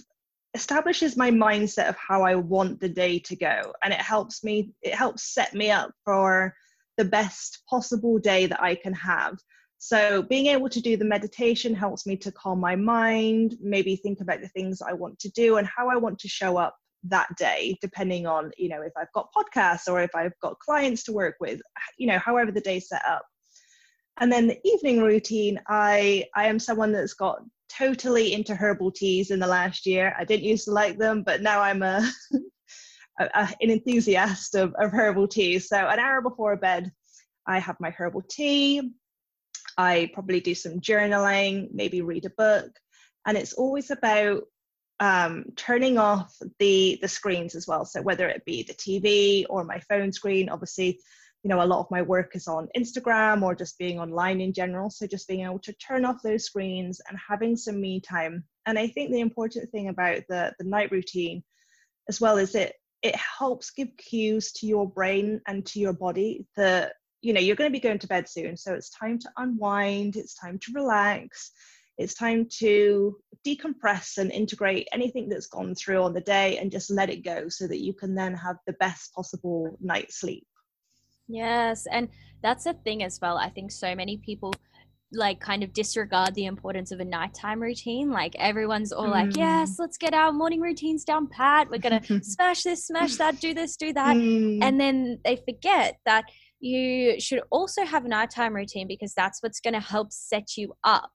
establishes 0.54 1.16
my 1.16 1.30
mindset 1.30 1.88
of 1.88 1.96
how 1.96 2.22
I 2.22 2.34
want 2.34 2.80
the 2.80 2.88
day 2.88 3.18
to 3.20 3.36
go. 3.36 3.72
And 3.82 3.92
it 3.92 4.00
helps 4.00 4.44
me, 4.44 4.72
it 4.82 4.94
helps 4.94 5.32
set 5.32 5.54
me 5.54 5.70
up 5.70 5.92
for 6.04 6.54
the 6.98 7.04
best 7.04 7.62
possible 7.68 8.18
day 8.18 8.46
that 8.46 8.62
I 8.62 8.74
can 8.74 8.92
have. 8.94 9.38
So 9.84 10.22
being 10.22 10.46
able 10.46 10.68
to 10.68 10.80
do 10.80 10.96
the 10.96 11.04
meditation 11.04 11.74
helps 11.74 12.06
me 12.06 12.16
to 12.18 12.30
calm 12.30 12.60
my 12.60 12.76
mind, 12.76 13.56
maybe 13.60 13.96
think 13.96 14.20
about 14.20 14.40
the 14.40 14.46
things 14.46 14.80
I 14.80 14.92
want 14.92 15.18
to 15.18 15.28
do 15.30 15.56
and 15.56 15.66
how 15.66 15.90
I 15.90 15.96
want 15.96 16.20
to 16.20 16.28
show 16.28 16.56
up 16.56 16.76
that 17.02 17.26
day 17.36 17.76
depending 17.80 18.28
on 18.28 18.52
you 18.56 18.68
know 18.68 18.80
if 18.80 18.92
i've 18.96 19.10
got 19.12 19.26
podcasts 19.36 19.88
or 19.88 20.00
if 20.00 20.14
i've 20.14 20.38
got 20.40 20.56
clients 20.60 21.02
to 21.02 21.10
work 21.10 21.34
with 21.40 21.60
you 21.98 22.06
know 22.06 22.16
however 22.20 22.52
the 22.52 22.60
day's 22.60 22.86
set 22.88 23.02
up. 23.04 23.22
And 24.20 24.30
then 24.30 24.46
the 24.46 24.60
evening 24.64 25.02
routine 25.02 25.60
i 25.66 26.26
i 26.36 26.46
am 26.46 26.60
someone 26.60 26.92
that's 26.92 27.14
got 27.14 27.40
totally 27.68 28.34
into 28.34 28.54
herbal 28.54 28.92
teas 28.92 29.32
in 29.32 29.40
the 29.40 29.48
last 29.48 29.84
year. 29.84 30.14
I 30.16 30.24
didn't 30.24 30.44
used 30.44 30.66
to 30.66 30.70
like 30.70 30.96
them 30.96 31.24
but 31.24 31.42
now 31.42 31.60
i'm 31.60 31.82
a, 31.82 32.08
a, 33.18 33.24
a 33.34 33.48
an 33.60 33.70
enthusiast 33.72 34.54
of, 34.54 34.72
of 34.78 34.92
herbal 34.92 35.26
teas. 35.26 35.68
So 35.68 35.76
an 35.76 35.98
hour 35.98 36.22
before 36.22 36.54
bed 36.54 36.92
i 37.48 37.58
have 37.58 37.80
my 37.80 37.90
herbal 37.90 38.22
tea 38.30 38.92
I 39.76 40.10
probably 40.12 40.40
do 40.40 40.54
some 40.54 40.80
journaling, 40.80 41.68
maybe 41.72 42.00
read 42.00 42.26
a 42.26 42.30
book. 42.30 42.70
And 43.26 43.36
it's 43.36 43.52
always 43.52 43.90
about 43.90 44.42
um, 45.00 45.46
turning 45.56 45.98
off 45.98 46.36
the 46.58 46.98
the 47.00 47.08
screens 47.08 47.54
as 47.54 47.66
well. 47.66 47.84
So 47.84 48.02
whether 48.02 48.28
it 48.28 48.44
be 48.44 48.62
the 48.62 48.74
TV 48.74 49.44
or 49.50 49.64
my 49.64 49.80
phone 49.80 50.12
screen, 50.12 50.48
obviously, 50.48 51.00
you 51.42 51.48
know, 51.48 51.62
a 51.62 51.66
lot 51.66 51.80
of 51.80 51.90
my 51.90 52.02
work 52.02 52.36
is 52.36 52.46
on 52.46 52.68
Instagram 52.76 53.42
or 53.42 53.54
just 53.54 53.78
being 53.78 53.98
online 53.98 54.40
in 54.40 54.52
general. 54.52 54.90
So 54.90 55.06
just 55.06 55.26
being 55.26 55.44
able 55.44 55.58
to 55.60 55.72
turn 55.74 56.04
off 56.04 56.22
those 56.22 56.44
screens 56.44 57.00
and 57.08 57.18
having 57.28 57.56
some 57.56 57.80
me 57.80 58.00
time. 58.00 58.44
And 58.66 58.78
I 58.78 58.86
think 58.86 59.10
the 59.10 59.20
important 59.20 59.70
thing 59.70 59.88
about 59.88 60.22
the 60.28 60.52
the 60.58 60.64
night 60.64 60.92
routine 60.92 61.42
as 62.08 62.20
well 62.20 62.36
is 62.36 62.54
it 62.54 62.74
it 63.02 63.16
helps 63.16 63.70
give 63.70 63.96
cues 63.96 64.52
to 64.52 64.66
your 64.66 64.88
brain 64.88 65.40
and 65.48 65.66
to 65.66 65.80
your 65.80 65.92
body 65.92 66.46
that 66.56 66.92
you 67.22 67.32
know 67.32 67.40
you're 67.40 67.56
going 67.56 67.70
to 67.70 67.72
be 67.72 67.80
going 67.80 67.98
to 67.98 68.06
bed 68.06 68.28
soon 68.28 68.56
so 68.56 68.74
it's 68.74 68.90
time 68.90 69.18
to 69.18 69.30
unwind 69.38 70.16
it's 70.16 70.34
time 70.34 70.58
to 70.58 70.72
relax 70.74 71.52
it's 71.98 72.14
time 72.14 72.46
to 72.50 73.16
decompress 73.46 74.18
and 74.18 74.30
integrate 74.32 74.88
anything 74.92 75.28
that's 75.28 75.46
gone 75.46 75.74
through 75.74 76.02
on 76.02 76.12
the 76.12 76.20
day 76.20 76.58
and 76.58 76.70
just 76.70 76.90
let 76.90 77.10
it 77.10 77.24
go 77.24 77.48
so 77.48 77.66
that 77.66 77.80
you 77.80 77.92
can 77.92 78.14
then 78.14 78.34
have 78.34 78.56
the 78.66 78.72
best 78.74 79.14
possible 79.14 79.76
night's 79.80 80.16
sleep 80.20 80.46
yes 81.28 81.86
and 81.90 82.08
that's 82.42 82.64
the 82.64 82.74
thing 82.84 83.02
as 83.02 83.18
well 83.22 83.38
i 83.38 83.48
think 83.48 83.70
so 83.70 83.94
many 83.94 84.16
people 84.18 84.52
like 85.14 85.40
kind 85.40 85.62
of 85.62 85.72
disregard 85.72 86.34
the 86.34 86.46
importance 86.46 86.90
of 86.90 87.00
a 87.00 87.04
nighttime 87.04 87.60
routine. 87.60 88.10
Like 88.10 88.34
everyone's 88.38 88.92
all 88.92 89.06
mm. 89.06 89.10
like, 89.10 89.36
yes, 89.36 89.78
let's 89.78 89.98
get 89.98 90.14
our 90.14 90.32
morning 90.32 90.60
routines 90.60 91.04
down 91.04 91.28
pat. 91.28 91.68
We're 91.70 91.78
to 91.78 92.00
smash 92.22 92.62
this, 92.62 92.86
smash 92.86 93.16
that, 93.16 93.40
do 93.40 93.54
this, 93.54 93.76
do 93.76 93.92
that. 93.92 94.16
Mm. 94.16 94.62
And 94.62 94.80
then 94.80 95.18
they 95.24 95.36
forget 95.36 95.98
that 96.06 96.24
you 96.62 97.18
should 97.20 97.42
also 97.50 97.84
have 97.84 98.04
a 98.04 98.08
nighttime 98.08 98.54
routine 98.54 98.86
because 98.86 99.12
that's 99.14 99.42
what's 99.42 99.60
going 99.60 99.74
to 99.74 99.80
help 99.80 100.12
set 100.12 100.56
you 100.56 100.72
up 100.84 101.10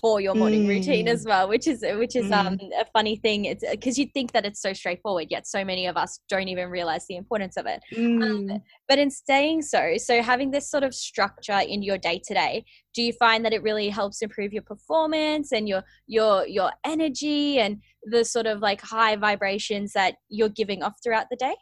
for 0.00 0.20
your 0.20 0.34
morning 0.34 0.64
mm. 0.64 0.68
routine 0.68 1.08
as 1.08 1.24
well 1.24 1.48
which 1.48 1.66
is 1.66 1.84
which 1.96 2.14
is 2.14 2.30
um, 2.30 2.46
mm. 2.46 2.62
um, 2.62 2.70
a 2.80 2.84
funny 2.92 3.16
thing 3.16 3.46
it's 3.46 3.64
because 3.70 3.98
you 3.98 4.06
think 4.14 4.32
that 4.32 4.46
it's 4.46 4.62
so 4.62 4.72
straightforward 4.72 5.26
yet 5.28 5.46
so 5.46 5.64
many 5.64 5.86
of 5.86 5.96
us 5.96 6.20
don't 6.28 6.48
even 6.48 6.70
realize 6.70 7.04
the 7.08 7.16
importance 7.16 7.56
of 7.56 7.66
it 7.66 7.82
um, 7.96 8.20
mm. 8.20 8.52
um, 8.52 8.62
but 8.86 8.98
in 8.98 9.10
staying 9.10 9.60
so 9.60 9.94
so 9.96 10.22
having 10.22 10.50
this 10.50 10.70
sort 10.70 10.84
of 10.84 10.94
structure 10.94 11.60
in 11.66 11.82
your 11.82 11.98
day 11.98 12.20
to 12.24 12.32
day 12.32 12.64
do 12.94 13.02
you 13.02 13.12
find 13.14 13.44
that 13.44 13.52
it 13.52 13.62
really 13.62 13.88
helps 13.88 14.22
improve 14.22 14.52
your 14.52 14.62
performance 14.62 15.52
and 15.52 15.68
your 15.68 15.82
your 16.06 16.46
your 16.46 16.70
energy 16.84 17.58
and 17.58 17.82
the 18.04 18.24
sort 18.24 18.46
of 18.46 18.60
like 18.60 18.80
high 18.80 19.16
vibrations 19.16 19.92
that 19.92 20.14
you're 20.28 20.48
giving 20.48 20.82
off 20.82 20.94
throughout 21.02 21.26
the 21.30 21.36
day 21.36 21.54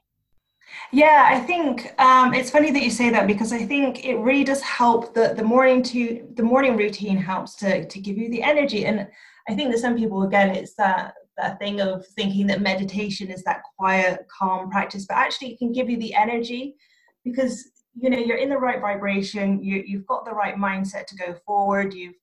yeah, 0.93 1.29
I 1.31 1.41
think 1.41 1.93
um, 2.01 2.35
it's 2.35 2.51
funny 2.51 2.71
that 2.71 2.83
you 2.83 2.91
say 2.91 3.11
that 3.11 3.27
because 3.27 3.53
I 3.53 3.65
think 3.65 4.05
it 4.05 4.17
really 4.17 4.45
does 4.45 4.63
help. 4.63 5.15
the 5.15 5.35
The 5.37 5.45
morning 5.45 5.83
to 5.85 6.27
the 6.35 6.43
morning 6.43 6.77
routine 6.77 7.17
helps 7.17 7.55
to 7.57 7.87
to 7.87 8.01
give 8.01 8.17
you 8.17 8.29
the 8.31 8.43
energy, 8.43 8.87
and 8.87 9.07
I 9.49 9.55
think 9.55 9.73
that 9.73 9.79
some 9.81 9.97
people 9.97 10.23
again 10.23 10.55
it's 10.55 10.75
that 10.75 11.15
that 11.37 11.59
thing 11.59 11.81
of 11.81 12.07
thinking 12.07 12.47
that 12.47 12.63
meditation 12.63 13.31
is 13.31 13.43
that 13.45 13.63
quiet, 13.79 14.27
calm 14.29 14.71
practice, 14.71 15.07
but 15.07 15.19
actually 15.19 15.53
it 15.53 15.59
can 15.59 15.73
give 15.73 15.91
you 15.91 15.99
the 15.99 16.15
energy 16.15 16.77
because 17.25 17.71
you 17.95 18.11
know 18.11 18.19
you're 18.19 18.39
in 18.39 18.49
the 18.49 18.59
right 18.59 18.81
vibration. 18.81 19.63
You 19.63 19.83
you've 19.87 20.07
got 20.07 20.25
the 20.25 20.33
right 20.33 20.57
mindset 20.57 21.07
to 21.07 21.17
go 21.17 21.35
forward. 21.47 21.95
You've 21.95 22.15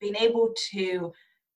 been 0.00 0.16
able 0.16 0.52
to 0.72 1.12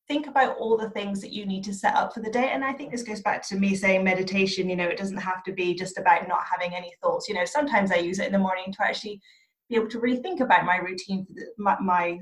think 0.06 0.26
about 0.26 0.56
all 0.58 0.76
the 0.76 0.90
things 0.90 1.20
that 1.20 1.32
you 1.32 1.46
need 1.46 1.64
to 1.64 1.74
set 1.74 1.94
up 1.94 2.12
for 2.12 2.20
the 2.20 2.30
day. 2.30 2.50
And 2.50 2.64
i 2.64 2.72
think 2.72 2.90
this 2.90 3.02
goes 3.02 3.22
back 3.22 3.46
to 3.48 3.56
me 3.56 3.74
saying 3.74 4.04
meditation 4.04 4.68
you 4.68 4.76
know 4.76 4.88
it 4.88 4.98
doesn't 4.98 5.16
have 5.18 5.42
to 5.44 5.52
be 5.52 5.74
just 5.74 5.98
about 5.98 6.28
not 6.28 6.44
having 6.50 6.74
any 6.74 6.92
thoughts. 7.02 7.28
You 7.28 7.34
know 7.34 7.44
sometimes 7.44 7.90
i 7.90 7.96
use 7.96 8.18
it 8.18 8.26
in 8.26 8.32
the 8.32 8.38
morning 8.38 8.72
to 8.72 8.82
actually 8.82 9.20
be 9.68 9.76
able 9.76 9.88
to 9.88 10.00
really 10.00 10.22
think 10.22 10.40
about 10.40 10.66
my 10.66 10.76
routine 10.76 11.26
my, 11.58 11.76
my 11.80 12.18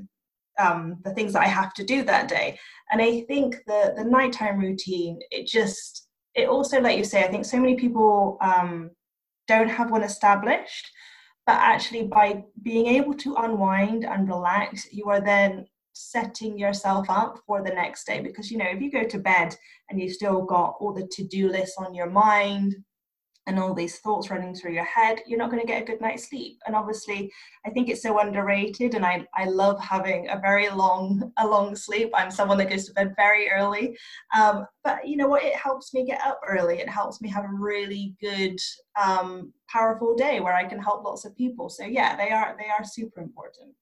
um, 0.59 0.99
the 1.05 1.14
things 1.14 1.33
that 1.33 1.42
i 1.42 1.49
have 1.49 1.73
to 1.75 1.85
do 1.85 2.03
that 2.05 2.29
day. 2.29 2.59
And 2.90 3.01
i 3.03 3.23
think 3.23 3.57
the 3.66 3.95
the 3.97 4.05
nighttime 4.05 4.59
routine 4.59 5.18
it 5.31 5.47
just 5.47 6.09
it 6.35 6.49
also 6.49 6.81
like 6.81 6.99
you 6.99 7.05
say 7.05 7.25
i 7.25 7.29
think 7.29 7.45
so 7.45 7.59
many 7.59 7.75
people 7.77 8.38
um, 8.40 8.90
don't 9.49 9.68
have 9.68 9.90
one 9.90 10.03
established 10.03 10.90
but 11.47 11.57
actually 11.57 12.05
by 12.05 12.45
being 12.62 12.87
able 12.87 13.14
to 13.14 13.35
unwind 13.37 14.05
and 14.05 14.29
relax 14.29 14.87
you 14.92 15.07
are 15.11 15.21
then 15.21 15.66
setting 15.92 16.59
yourself 16.59 17.09
up 17.09 17.38
for 17.46 17.62
the 17.62 17.74
next 17.74 18.07
day. 18.07 18.20
Because 18.20 18.50
you 18.50 18.59
know 18.59 18.68
if 18.68 18.81
you 18.81 18.90
go 18.90 19.05
to 19.05 19.18
bed 19.18 19.57
and 19.90 20.00
you've 20.00 20.14
still 20.14 20.42
got 20.42 20.76
all 20.81 20.92
the 20.92 21.07
to-do 21.12 21.48
lists 21.48 21.76
on 21.78 21.94
your 21.94 22.11
mind 22.11 22.76
and 23.46 23.59
all 23.59 23.74
these 23.74 23.98
thoughts 23.98 24.31
running 24.31 24.55
through 24.55 24.72
your 24.72 24.85
head 24.85 25.18
you're 25.26 25.38
not 25.38 25.50
going 25.50 25.61
to 25.61 25.66
get 25.66 25.83
a 25.83 25.85
good 25.85 26.00
night's 26.00 26.28
sleep. 26.28 26.59
And 26.66 26.76
obviously 26.76 27.31
i 27.66 27.70
think 27.70 27.88
it's 27.88 28.02
so 28.02 28.18
underrated 28.20 28.94
and 28.94 29.05
i 29.05 29.26
i 29.35 29.44
love 29.44 29.81
having 29.81 30.28
a 30.31 30.38
very 30.38 30.68
long 30.68 31.33
a 31.38 31.46
long 31.46 31.74
sleep. 31.74 32.11
I'm 32.14 32.31
someone 32.31 32.59
that 32.59 32.70
goes 32.70 32.87
to 32.87 32.92
bed 32.92 33.14
very 33.16 33.50
early. 33.50 33.96
Um, 34.35 34.66
but 34.85 35.07
you 35.07 35.16
know 35.16 35.28
what? 35.28 35.44
It 35.44 35.57
helps 35.57 35.92
me 35.92 36.05
get 36.05 36.20
up 36.24 36.40
early. 36.46 36.78
It 36.78 36.88
helps 36.88 37.20
me 37.20 37.28
have 37.31 37.44
a 37.44 37.52
really 37.52 38.14
good 38.20 38.59
um, 39.02 39.52
powerful 39.68 40.14
day 40.14 40.40
where 40.40 40.55
i 40.55 40.64
can 40.64 40.78
help 40.78 41.05
lots 41.05 41.24
of 41.24 41.37
people. 41.37 41.68
So 41.68 41.85
yeah 41.85 42.16
they 42.16 42.31
are 42.31 42.57
they 42.59 42.68
are 42.68 42.85
super 42.85 43.20
important 43.20 43.74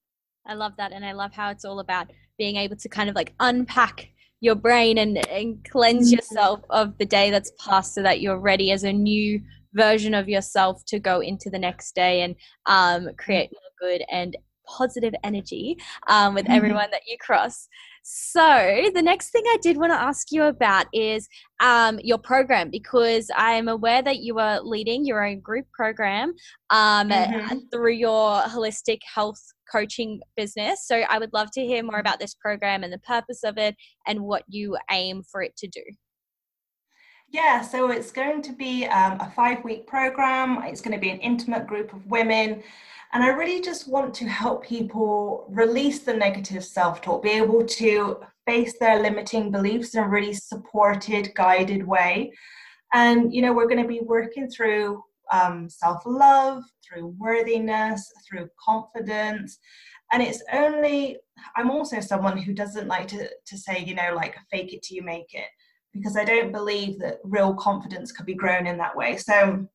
I 0.45 0.53
love 0.53 0.73
that. 0.77 0.91
And 0.91 1.05
I 1.05 1.13
love 1.13 1.33
how 1.33 1.49
it's 1.49 1.65
all 1.65 1.79
about 1.79 2.07
being 2.37 2.55
able 2.55 2.75
to 2.77 2.89
kind 2.89 3.09
of 3.09 3.15
like 3.15 3.33
unpack 3.39 4.09
your 4.39 4.55
brain 4.55 4.97
and, 4.97 5.17
and 5.29 5.63
cleanse 5.69 6.07
mm-hmm. 6.07 6.15
yourself 6.15 6.61
of 6.69 6.97
the 6.97 7.05
day 7.05 7.29
that's 7.29 7.51
passed 7.59 7.93
so 7.93 8.01
that 8.01 8.21
you're 8.21 8.39
ready 8.39 8.71
as 8.71 8.83
a 8.83 8.91
new 8.91 9.39
version 9.73 10.13
of 10.13 10.27
yourself 10.27 10.83
to 10.87 10.99
go 10.99 11.21
into 11.21 11.49
the 11.49 11.59
next 11.59 11.95
day 11.95 12.21
and 12.21 12.35
um, 12.65 13.09
create 13.17 13.51
more 13.51 13.89
good 13.89 14.03
and 14.11 14.35
positive 14.77 15.13
energy 15.23 15.77
um, 16.07 16.33
with 16.33 16.45
mm-hmm. 16.45 16.53
everyone 16.53 16.89
that 16.91 17.01
you 17.07 17.17
cross. 17.19 17.67
So, 18.03 18.89
the 18.95 19.01
next 19.01 19.29
thing 19.29 19.43
I 19.45 19.57
did 19.61 19.77
want 19.77 19.91
to 19.91 20.01
ask 20.01 20.31
you 20.31 20.43
about 20.43 20.87
is 20.91 21.27
um, 21.59 21.99
your 22.03 22.17
program 22.17 22.71
because 22.71 23.29
I 23.35 23.51
am 23.53 23.67
aware 23.67 24.01
that 24.01 24.19
you 24.19 24.39
are 24.39 24.59
leading 24.61 25.05
your 25.05 25.23
own 25.23 25.39
group 25.39 25.65
program 25.71 26.33
um, 26.71 27.09
mm-hmm. 27.09 27.57
through 27.71 27.93
your 27.93 28.41
holistic 28.43 28.99
health 29.13 29.41
coaching 29.71 30.19
business. 30.35 30.87
So, 30.87 31.03
I 31.09 31.19
would 31.19 31.33
love 31.33 31.51
to 31.51 31.61
hear 31.61 31.83
more 31.83 31.99
about 31.99 32.19
this 32.19 32.33
program 32.33 32.83
and 32.83 32.91
the 32.91 32.99
purpose 32.99 33.43
of 33.43 33.57
it 33.57 33.75
and 34.07 34.21
what 34.21 34.43
you 34.47 34.77
aim 34.89 35.21
for 35.31 35.43
it 35.43 35.55
to 35.57 35.67
do. 35.67 35.83
Yeah, 37.31 37.61
so 37.61 37.91
it's 37.91 38.11
going 38.11 38.41
to 38.41 38.51
be 38.51 38.85
um, 38.87 39.13
a 39.21 39.31
five 39.33 39.63
week 39.63 39.87
program. 39.87 40.61
It's 40.63 40.81
going 40.81 40.93
to 40.93 40.99
be 40.99 41.11
an 41.11 41.19
intimate 41.19 41.65
group 41.65 41.93
of 41.93 42.05
women. 42.07 42.61
And 43.13 43.23
I 43.23 43.29
really 43.29 43.61
just 43.61 43.87
want 43.87 44.13
to 44.15 44.25
help 44.27 44.65
people 44.65 45.45
release 45.49 45.99
the 45.99 46.13
negative 46.13 46.65
self 46.65 47.01
talk, 47.01 47.23
be 47.23 47.29
able 47.29 47.65
to 47.65 48.17
face 48.45 48.77
their 48.79 49.01
limiting 49.01 49.49
beliefs 49.49 49.95
in 49.95 50.03
a 50.03 50.07
really 50.09 50.33
supported, 50.33 51.33
guided 51.33 51.87
way. 51.87 52.33
And, 52.93 53.33
you 53.33 53.41
know, 53.41 53.53
we're 53.53 53.67
going 53.67 53.81
to 53.81 53.87
be 53.87 54.01
working 54.01 54.49
through 54.49 55.01
um, 55.31 55.69
self 55.69 56.03
love, 56.05 56.63
through 56.85 57.15
worthiness, 57.17 58.11
through 58.27 58.49
confidence. 58.59 59.57
And 60.11 60.21
it's 60.21 60.43
only, 60.51 61.17
I'm 61.55 61.71
also 61.71 62.01
someone 62.01 62.37
who 62.37 62.53
doesn't 62.53 62.89
like 62.89 63.07
to, 63.09 63.29
to 63.45 63.57
say, 63.57 63.81
you 63.81 63.95
know, 63.95 64.11
like 64.13 64.35
fake 64.51 64.73
it 64.73 64.83
till 64.83 64.97
you 64.97 65.03
make 65.03 65.33
it, 65.33 65.47
because 65.93 66.15
I 66.15 66.23
don't 66.23 66.51
believe 66.51 66.99
that 66.99 67.19
real 67.23 67.53
confidence 67.53 68.11
could 68.11 68.25
be 68.25 68.33
grown 68.33 68.67
in 68.67 68.77
that 68.77 68.95
way. 68.95 69.17
So, 69.17 69.67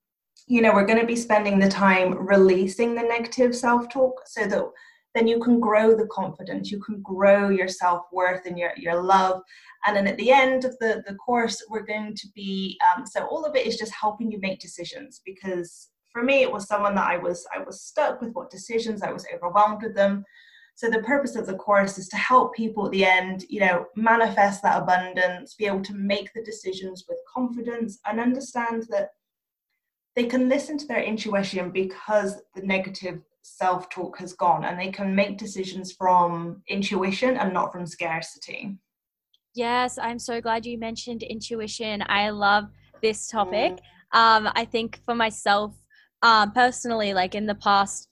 you 0.46 0.62
know, 0.62 0.72
we're 0.72 0.86
going 0.86 1.00
to 1.00 1.06
be 1.06 1.16
spending 1.16 1.58
the 1.58 1.68
time 1.68 2.14
releasing 2.14 2.94
the 2.94 3.02
negative 3.02 3.54
self 3.54 3.88
talk 3.88 4.22
so 4.26 4.46
that 4.46 4.64
then 5.14 5.26
you 5.26 5.40
can 5.40 5.58
grow 5.58 5.96
the 5.96 6.06
confidence, 6.08 6.70
you 6.70 6.78
can 6.78 7.00
grow 7.00 7.48
your 7.48 7.68
self 7.68 8.04
worth 8.12 8.44
and 8.44 8.58
your, 8.58 8.72
your 8.76 9.02
love. 9.02 9.40
And 9.86 9.96
then 9.96 10.06
at 10.06 10.18
the 10.18 10.30
end 10.30 10.64
of 10.64 10.76
the, 10.78 11.02
the 11.06 11.14
course, 11.14 11.64
we're 11.70 11.86
going 11.86 12.14
to 12.14 12.28
be, 12.34 12.78
um, 12.94 13.06
so 13.06 13.24
all 13.26 13.44
of 13.44 13.56
it 13.56 13.66
is 13.66 13.78
just 13.78 13.92
helping 13.94 14.30
you 14.30 14.38
make 14.40 14.60
decisions 14.60 15.22
because 15.24 15.88
for 16.12 16.22
me, 16.22 16.42
it 16.42 16.52
was 16.52 16.66
someone 16.66 16.94
that 16.94 17.10
I 17.10 17.18
was, 17.18 17.46
I 17.54 17.62
was 17.62 17.82
stuck 17.82 18.20
with 18.20 18.32
what 18.32 18.50
decisions, 18.50 19.02
I 19.02 19.12
was 19.12 19.26
overwhelmed 19.34 19.82
with 19.82 19.94
them. 19.94 20.24
So 20.76 20.90
the 20.90 21.02
purpose 21.02 21.36
of 21.36 21.46
the 21.46 21.54
course 21.54 21.96
is 21.96 22.06
to 22.08 22.16
help 22.16 22.54
people 22.54 22.84
at 22.84 22.92
the 22.92 23.04
end, 23.04 23.46
you 23.48 23.60
know, 23.60 23.86
manifest 23.96 24.62
that 24.62 24.82
abundance, 24.82 25.54
be 25.54 25.64
able 25.64 25.82
to 25.82 25.94
make 25.94 26.32
the 26.34 26.44
decisions 26.44 27.06
with 27.08 27.16
confidence 27.32 27.98
and 28.06 28.20
understand 28.20 28.84
that 28.90 29.12
they 30.14 30.24
can 30.24 30.50
listen 30.50 30.76
to 30.76 30.86
their 30.86 31.02
intuition 31.02 31.70
because 31.70 32.42
the 32.54 32.60
negative 32.60 33.22
self 33.40 33.88
talk 33.88 34.18
has 34.18 34.34
gone 34.34 34.64
and 34.64 34.78
they 34.78 34.90
can 34.90 35.14
make 35.14 35.38
decisions 35.38 35.92
from 35.92 36.62
intuition 36.68 37.38
and 37.38 37.54
not 37.54 37.72
from 37.72 37.86
scarcity. 37.86 38.76
Yes, 39.54 39.98
I'm 39.98 40.18
so 40.18 40.42
glad 40.42 40.66
you 40.66 40.76
mentioned 40.78 41.22
intuition. 41.22 42.02
I 42.06 42.28
love 42.28 42.66
this 43.00 43.28
topic. 43.28 43.72
Mm. 44.12 44.18
Um, 44.18 44.52
I 44.54 44.66
think 44.66 45.00
for 45.06 45.14
myself, 45.14 45.74
um, 46.20 46.52
personally, 46.52 47.14
like 47.14 47.34
in 47.34 47.46
the 47.46 47.54
past, 47.54 48.08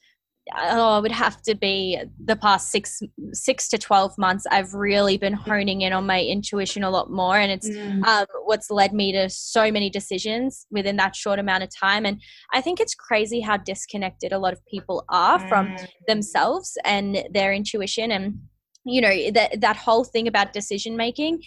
oh, 0.54 0.98
it 0.98 1.02
would 1.02 1.12
have 1.12 1.40
to 1.42 1.54
be 1.54 2.00
the 2.22 2.36
past 2.36 2.70
six 2.70 3.00
six 3.32 3.68
to 3.68 3.78
twelve 3.78 4.16
months. 4.18 4.46
I've 4.50 4.74
really 4.74 5.16
been 5.16 5.32
honing 5.32 5.82
in 5.82 5.92
on 5.92 6.06
my 6.06 6.22
intuition 6.22 6.84
a 6.84 6.90
lot 6.90 7.10
more, 7.10 7.36
and 7.36 7.50
it's 7.50 7.68
mm. 7.68 8.04
um, 8.04 8.26
what's 8.44 8.70
led 8.70 8.92
me 8.92 9.12
to 9.12 9.28
so 9.30 9.70
many 9.70 9.90
decisions 9.90 10.66
within 10.70 10.96
that 10.96 11.16
short 11.16 11.38
amount 11.38 11.62
of 11.62 11.74
time. 11.74 12.04
And 12.04 12.20
I 12.52 12.60
think 12.60 12.80
it's 12.80 12.94
crazy 12.94 13.40
how 13.40 13.56
disconnected 13.56 14.32
a 14.32 14.38
lot 14.38 14.52
of 14.52 14.64
people 14.66 15.04
are 15.08 15.38
mm. 15.38 15.48
from 15.48 15.76
themselves 16.06 16.76
and 16.84 17.24
their 17.32 17.52
intuition 17.52 18.10
and 18.10 18.38
you 18.86 19.00
know 19.00 19.30
that 19.30 19.60
that 19.60 19.76
whole 19.76 20.04
thing 20.04 20.28
about 20.28 20.52
decision 20.52 20.96
making 20.96 21.42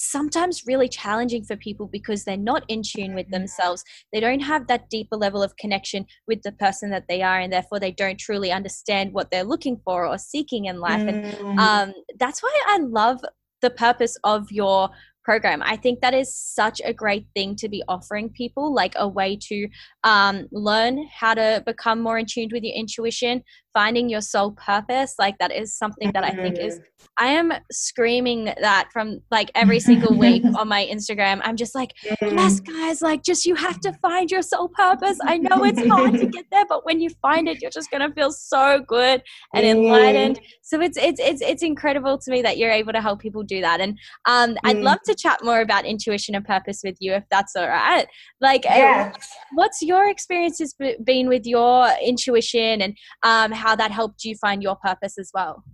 sometimes 0.00 0.66
really 0.66 0.88
challenging 0.88 1.44
for 1.44 1.56
people 1.56 1.86
because 1.86 2.24
they're 2.24 2.36
not 2.36 2.64
in 2.68 2.82
tune 2.82 3.14
with 3.14 3.30
themselves. 3.30 3.84
They 4.12 4.20
don't 4.20 4.40
have 4.40 4.66
that 4.66 4.88
deeper 4.88 5.16
level 5.16 5.42
of 5.42 5.56
connection 5.56 6.06
with 6.26 6.42
the 6.42 6.52
person 6.52 6.90
that 6.90 7.04
they 7.08 7.22
are, 7.22 7.38
and 7.38 7.52
therefore 7.52 7.78
they 7.78 7.92
don't 7.92 8.18
truly 8.18 8.50
understand 8.50 9.12
what 9.12 9.30
they're 9.30 9.44
looking 9.44 9.80
for 9.84 10.06
or 10.06 10.16
seeking 10.16 10.64
in 10.64 10.80
life. 10.80 11.02
And 11.02 11.24
mm. 11.24 11.58
um, 11.58 11.92
that's 12.18 12.42
why 12.42 12.62
I 12.66 12.78
love 12.78 13.20
the 13.60 13.70
purpose 13.70 14.16
of 14.24 14.50
your 14.50 14.88
program. 15.24 15.62
I 15.64 15.76
think 15.76 16.00
that 16.00 16.14
is 16.14 16.34
such 16.34 16.80
a 16.84 16.92
great 16.92 17.26
thing 17.34 17.56
to 17.56 17.68
be 17.68 17.82
offering 17.88 18.30
people, 18.30 18.74
like 18.74 18.94
a 18.96 19.08
way 19.08 19.38
to 19.48 19.68
um, 20.04 20.48
learn 20.52 21.06
how 21.12 21.34
to 21.34 21.62
become 21.66 22.00
more 22.00 22.18
in 22.18 22.26
tune 22.26 22.48
with 22.52 22.62
your 22.62 22.74
intuition, 22.74 23.42
finding 23.72 24.08
your 24.08 24.20
soul 24.20 24.52
purpose. 24.52 25.14
Like 25.18 25.38
that 25.38 25.52
is 25.52 25.76
something 25.76 26.10
that 26.12 26.24
I 26.24 26.30
think 26.30 26.58
is. 26.58 26.80
I 27.16 27.28
am 27.28 27.52
screaming 27.70 28.44
that 28.60 28.88
from 28.92 29.20
like 29.30 29.50
every 29.54 29.80
single 29.80 30.16
week 30.16 30.42
on 30.56 30.68
my 30.68 30.88
Instagram. 30.90 31.40
I'm 31.44 31.56
just 31.56 31.74
like, 31.74 31.92
yes, 32.20 32.60
guys, 32.60 33.02
like 33.02 33.22
just 33.22 33.46
you 33.46 33.54
have 33.54 33.80
to 33.80 33.92
find 34.02 34.30
your 34.30 34.42
soul 34.42 34.68
purpose. 34.68 35.18
I 35.24 35.38
know 35.38 35.64
it's 35.64 35.86
hard 35.86 36.14
to 36.14 36.26
get 36.26 36.46
there, 36.50 36.64
but 36.68 36.84
when 36.84 37.00
you 37.00 37.10
find 37.22 37.48
it, 37.48 37.60
you're 37.62 37.70
just 37.70 37.90
gonna 37.90 38.12
feel 38.12 38.32
so 38.32 38.80
good 38.86 39.22
and 39.54 39.66
enlightened. 39.66 40.40
So 40.62 40.80
it's 40.80 40.96
it's 40.96 41.20
it's 41.20 41.40
it's 41.40 41.62
incredible 41.62 42.18
to 42.18 42.30
me 42.30 42.42
that 42.42 42.58
you're 42.58 42.70
able 42.70 42.92
to 42.92 43.00
help 43.00 43.20
people 43.20 43.42
do 43.42 43.60
that. 43.60 43.80
And 43.80 43.98
um, 44.26 44.56
I'd 44.64 44.78
love 44.78 44.98
to 45.06 45.09
chat 45.14 45.40
more 45.42 45.60
about 45.60 45.84
intuition 45.84 46.34
and 46.34 46.44
purpose 46.44 46.80
with 46.84 46.96
you 47.00 47.12
if 47.12 47.24
that's 47.30 47.56
all 47.56 47.68
right. 47.68 48.06
Like, 48.40 48.64
uh, 48.66 48.74
yeah. 48.74 49.12
what's 49.54 49.82
your 49.82 50.08
experiences 50.08 50.74
been 51.04 51.28
with 51.28 51.46
your 51.46 51.88
intuition 52.02 52.82
and 52.82 52.96
um, 53.22 53.52
how 53.52 53.76
that 53.76 53.90
helped 53.90 54.24
you 54.24 54.34
find 54.36 54.62
your 54.62 54.76
purpose 54.76 55.18
as 55.18 55.30
well? 55.34 55.64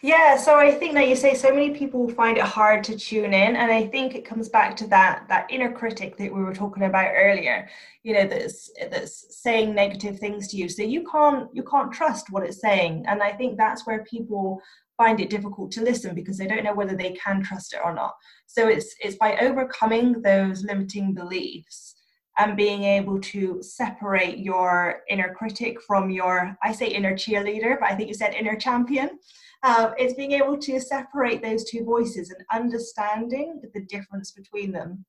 Yeah, 0.00 0.36
so 0.36 0.56
I 0.56 0.70
think 0.70 0.94
that 0.94 1.08
you 1.08 1.16
say 1.16 1.34
so 1.34 1.50
many 1.50 1.70
people 1.70 2.08
find 2.08 2.38
it 2.38 2.44
hard 2.44 2.84
to 2.84 2.96
tune 2.96 3.34
in, 3.34 3.56
and 3.56 3.72
I 3.72 3.86
think 3.86 4.14
it 4.14 4.24
comes 4.24 4.48
back 4.48 4.76
to 4.76 4.86
that 4.88 5.26
that 5.28 5.50
inner 5.50 5.72
critic 5.72 6.16
that 6.16 6.32
we 6.32 6.42
were 6.42 6.54
talking 6.54 6.84
about 6.84 7.12
earlier. 7.14 7.68
You 8.04 8.14
know, 8.14 8.26
that's 8.26 8.70
that's 8.90 9.42
saying 9.42 9.74
negative 9.74 10.18
things 10.18 10.48
to 10.48 10.56
you, 10.56 10.68
so 10.68 10.82
you 10.82 11.06
can't 11.10 11.48
you 11.52 11.64
can't 11.64 11.92
trust 11.92 12.30
what 12.30 12.44
it's 12.44 12.60
saying, 12.60 13.04
and 13.08 13.22
I 13.22 13.32
think 13.32 13.56
that's 13.56 13.86
where 13.86 14.04
people 14.04 14.60
find 14.98 15.20
it 15.20 15.30
difficult 15.30 15.70
to 15.72 15.82
listen 15.82 16.14
because 16.14 16.36
they 16.36 16.46
don't 16.46 16.64
know 16.64 16.74
whether 16.74 16.96
they 16.96 17.12
can 17.12 17.42
trust 17.42 17.72
it 17.72 17.80
or 17.82 17.94
not. 17.94 18.14
So 18.46 18.68
it's 18.68 18.94
it's 19.00 19.16
by 19.16 19.38
overcoming 19.38 20.20
those 20.20 20.64
limiting 20.64 21.14
beliefs 21.14 21.94
and 22.36 22.56
being 22.56 22.84
able 22.84 23.20
to 23.20 23.62
separate 23.62 24.38
your 24.38 25.00
inner 25.08 25.32
critic 25.34 25.80
from 25.80 26.10
your 26.10 26.56
I 26.62 26.72
say 26.72 26.88
inner 26.88 27.14
cheerleader, 27.14 27.78
but 27.80 27.90
I 27.90 27.94
think 27.94 28.08
you 28.08 28.14
said 28.14 28.34
inner 28.34 28.56
champion. 28.56 29.18
Um, 29.62 29.94
it's 29.98 30.14
being 30.14 30.32
able 30.32 30.58
to 30.58 30.80
separate 30.80 31.42
those 31.42 31.64
two 31.64 31.84
voices 31.84 32.30
and 32.30 32.44
understanding 32.52 33.60
the 33.74 33.80
difference 33.86 34.32
between 34.32 34.70
them. 34.70 35.04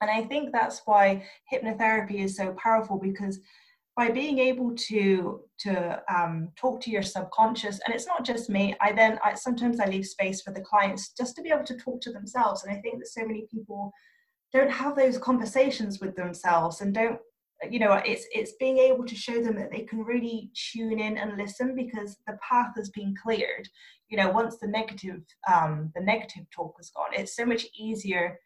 And 0.00 0.10
I 0.10 0.22
think 0.22 0.52
that's 0.52 0.80
why 0.86 1.26
hypnotherapy 1.52 2.24
is 2.24 2.36
so 2.36 2.54
powerful 2.54 2.98
because 2.98 3.38
by 4.00 4.10
being 4.10 4.38
able 4.38 4.74
to 4.74 5.42
to 5.58 6.02
um, 6.08 6.48
talk 6.56 6.80
to 6.80 6.90
your 6.90 7.02
subconscious 7.02 7.80
and 7.84 7.94
it's 7.94 8.06
not 8.06 8.24
just 8.24 8.48
me 8.48 8.74
i 8.80 8.90
then 8.90 9.18
I, 9.22 9.34
sometimes 9.34 9.78
i 9.78 9.84
leave 9.84 10.06
space 10.06 10.40
for 10.40 10.52
the 10.54 10.62
clients 10.62 11.12
just 11.20 11.36
to 11.36 11.42
be 11.42 11.50
able 11.50 11.64
to 11.64 11.76
talk 11.76 12.00
to 12.02 12.12
themselves 12.12 12.64
and 12.64 12.74
i 12.74 12.80
think 12.80 12.98
that 12.98 13.08
so 13.08 13.26
many 13.26 13.46
people 13.50 13.92
don't 14.54 14.70
have 14.70 14.96
those 14.96 15.18
conversations 15.18 16.00
with 16.00 16.16
themselves 16.16 16.80
and 16.80 16.94
don't 16.94 17.18
you 17.68 17.78
know 17.78 17.92
it's 18.06 18.24
it's 18.30 18.54
being 18.58 18.78
able 18.78 19.04
to 19.04 19.14
show 19.14 19.42
them 19.42 19.56
that 19.56 19.70
they 19.70 19.82
can 19.82 19.98
really 19.98 20.50
tune 20.72 20.98
in 20.98 21.18
and 21.18 21.36
listen 21.36 21.76
because 21.76 22.16
the 22.26 22.38
path 22.48 22.72
has 22.76 22.88
been 22.88 23.14
cleared. 23.22 23.68
You 24.08 24.16
know 24.16 24.30
once 24.30 24.56
the 24.56 24.68
negative 24.68 25.20
um 25.52 25.92
the 25.94 26.00
negative 26.00 26.46
talk 26.56 26.72
has 26.78 26.90
gone 26.96 27.12
it's 27.12 27.36
so 27.36 27.44
much 27.44 27.66
easier 27.78 28.38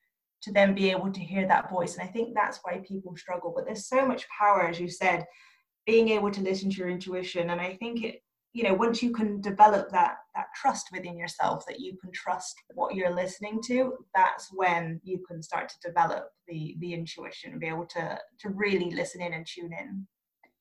to 0.45 0.53
then 0.53 0.75
be 0.75 0.91
able 0.91 1.11
to 1.11 1.21
hear 1.21 1.49
that 1.49 1.71
voice. 1.71 1.97
And 1.97 2.07
I 2.07 2.13
think 2.13 2.35
that's 2.35 2.61
why 2.63 2.83
people 2.87 3.17
struggle. 3.17 3.53
But 3.55 3.65
there's 3.65 3.89
so 3.89 4.07
much 4.07 4.27
power, 4.29 4.67
as 4.67 4.79
you 4.79 4.89
said, 4.89 5.25
being 5.87 6.11
able 6.11 6.31
to 6.31 6.43
listen 6.43 6.71
to 6.71 6.77
your 6.77 6.91
intuition. 6.91 7.51
And 7.51 7.61
I 7.61 7.77
think 7.77 8.05
it, 8.05 8.21
you 8.53 8.63
know, 8.63 8.75
once 8.75 9.03
you 9.03 9.11
can 9.11 9.41
develop 9.41 9.91
that 9.91 10.17
that 10.35 10.47
trust 10.55 10.89
within 10.93 11.17
yourself, 11.19 11.65
that 11.67 11.81
you 11.81 11.97
can 12.01 12.13
trust 12.13 12.55
what 12.75 12.95
you're 12.95 13.15
listening 13.15 13.61
to, 13.67 13.95
that's 14.15 14.49
when 14.53 15.01
you 15.03 15.25
can 15.27 15.43
start 15.43 15.69
to 15.71 15.89
develop 15.89 16.29
the 16.47 16.77
the 16.79 16.93
intuition 16.93 17.53
and 17.53 17.61
be 17.61 17.67
able 17.67 17.87
to 17.87 18.19
to 18.41 18.51
really 18.51 18.91
listen 18.91 19.23
in 19.23 19.33
and 19.33 19.47
tune 19.47 19.73
in. 19.73 20.07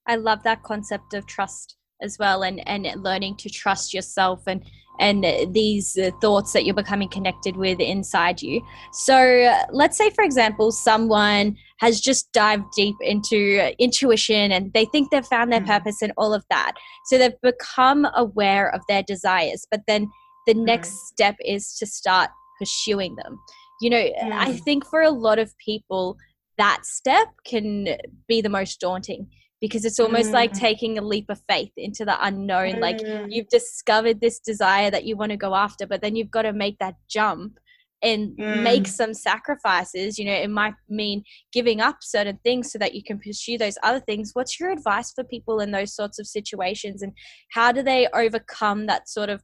I 0.07 0.15
love 0.15 0.43
that 0.43 0.63
concept 0.63 1.13
of 1.13 1.27
trust 1.27 1.75
as 2.01 2.17
well 2.17 2.43
and 2.43 2.67
and 2.67 2.87
learning 3.03 3.35
to 3.37 3.49
trust 3.49 3.93
yourself 3.93 4.43
and 4.47 4.63
and 4.99 5.25
these 5.53 5.97
uh, 5.97 6.11
thoughts 6.21 6.53
that 6.53 6.65
you're 6.65 6.75
becoming 6.75 7.09
connected 7.09 7.57
with 7.57 7.79
inside 7.79 8.41
you. 8.41 8.61
So, 8.91 9.53
let's 9.71 9.97
say, 9.97 10.09
for 10.11 10.23
example, 10.23 10.71
someone 10.71 11.57
has 11.79 11.99
just 11.99 12.31
dived 12.31 12.65
deep 12.75 12.95
into 13.01 13.73
intuition 13.79 14.51
and 14.51 14.71
they 14.73 14.85
think 14.85 15.11
they've 15.11 15.25
found 15.25 15.51
their 15.51 15.61
mm. 15.61 15.67
purpose 15.67 16.01
and 16.01 16.13
all 16.17 16.33
of 16.33 16.45
that. 16.49 16.73
So, 17.05 17.17
they've 17.17 17.41
become 17.41 18.07
aware 18.15 18.73
of 18.73 18.81
their 18.87 19.03
desires, 19.03 19.65
but 19.69 19.81
then 19.87 20.09
the 20.45 20.53
mm. 20.53 20.65
next 20.65 21.07
step 21.07 21.35
is 21.43 21.75
to 21.77 21.85
start 21.85 22.29
pursuing 22.59 23.15
them. 23.15 23.39
You 23.81 23.89
know, 23.89 24.03
mm. 24.03 24.31
I 24.31 24.53
think 24.57 24.85
for 24.85 25.01
a 25.01 25.11
lot 25.11 25.39
of 25.39 25.57
people, 25.57 26.17
that 26.57 26.85
step 26.85 27.29
can 27.45 27.97
be 28.27 28.41
the 28.41 28.49
most 28.49 28.79
daunting 28.79 29.27
because 29.63 29.85
it's 29.85 29.97
almost 29.97 30.31
mm. 30.31 30.33
like 30.33 30.51
taking 30.51 30.97
a 30.97 31.01
leap 31.01 31.29
of 31.29 31.41
faith 31.47 31.71
into 31.77 32.03
the 32.03 32.17
unknown. 32.19 32.73
Mm. 32.73 32.79
Like 32.81 32.99
you've 33.29 33.47
discovered 33.47 34.19
this 34.19 34.41
desire 34.41 34.91
that 34.91 35.05
you 35.05 35.15
want 35.15 35.31
to 35.31 35.37
go 35.37 35.55
after, 35.55 35.87
but 35.87 36.01
then 36.01 36.17
you've 36.17 36.29
got 36.29 36.41
to 36.41 36.51
make 36.51 36.77
that 36.79 36.95
jump 37.09 37.57
and 38.01 38.37
mm. 38.37 38.61
make 38.61 38.87
some 38.87 39.13
sacrifices. 39.13 40.19
You 40.19 40.25
know, 40.25 40.33
it 40.33 40.49
might 40.49 40.73
mean 40.89 41.23
giving 41.53 41.79
up 41.79 41.99
certain 42.01 42.39
things 42.43 42.73
so 42.73 42.79
that 42.79 42.93
you 42.93 43.03
can 43.03 43.19
pursue 43.19 43.57
those 43.57 43.77
other 43.83 44.01
things. 44.01 44.31
What's 44.33 44.59
your 44.59 44.69
advice 44.69 45.13
for 45.13 45.23
people 45.23 45.61
in 45.61 45.71
those 45.71 45.95
sorts 45.95 46.19
of 46.19 46.27
situations 46.27 47.01
and 47.01 47.13
how 47.53 47.71
do 47.71 47.81
they 47.81 48.09
overcome 48.13 48.87
that 48.87 49.07
sort 49.07 49.29
of 49.29 49.41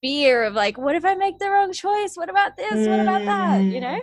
fear 0.00 0.44
of 0.44 0.54
like, 0.54 0.78
what 0.78 0.94
if 0.94 1.04
I 1.04 1.16
make 1.16 1.40
the 1.40 1.50
wrong 1.50 1.72
choice? 1.72 2.12
What 2.14 2.30
about 2.30 2.56
this? 2.56 2.86
What 2.86 3.00
about 3.00 3.24
that? 3.24 3.64
You 3.64 3.80
know? 3.80 4.00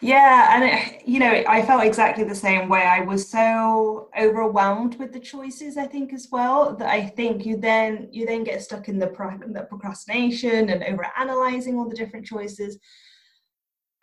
Yeah, 0.00 0.54
and 0.54 0.64
it, 0.64 1.08
you 1.08 1.18
know, 1.18 1.42
I 1.48 1.62
felt 1.62 1.82
exactly 1.82 2.22
the 2.22 2.34
same 2.34 2.68
way. 2.68 2.82
I 2.82 3.00
was 3.00 3.28
so 3.28 4.10
overwhelmed 4.18 4.96
with 4.96 5.12
the 5.12 5.18
choices. 5.18 5.76
I 5.76 5.86
think 5.86 6.12
as 6.12 6.28
well 6.30 6.76
that 6.76 6.88
I 6.88 7.06
think 7.06 7.44
you 7.44 7.56
then 7.56 8.08
you 8.12 8.24
then 8.24 8.44
get 8.44 8.62
stuck 8.62 8.88
in 8.88 8.98
the, 8.98 9.08
pro- 9.08 9.38
the 9.38 9.62
procrastination 9.62 10.70
and 10.70 10.84
over 10.84 11.06
analyzing 11.18 11.78
all 11.78 11.88
the 11.88 11.96
different 11.96 12.26
choices. 12.26 12.78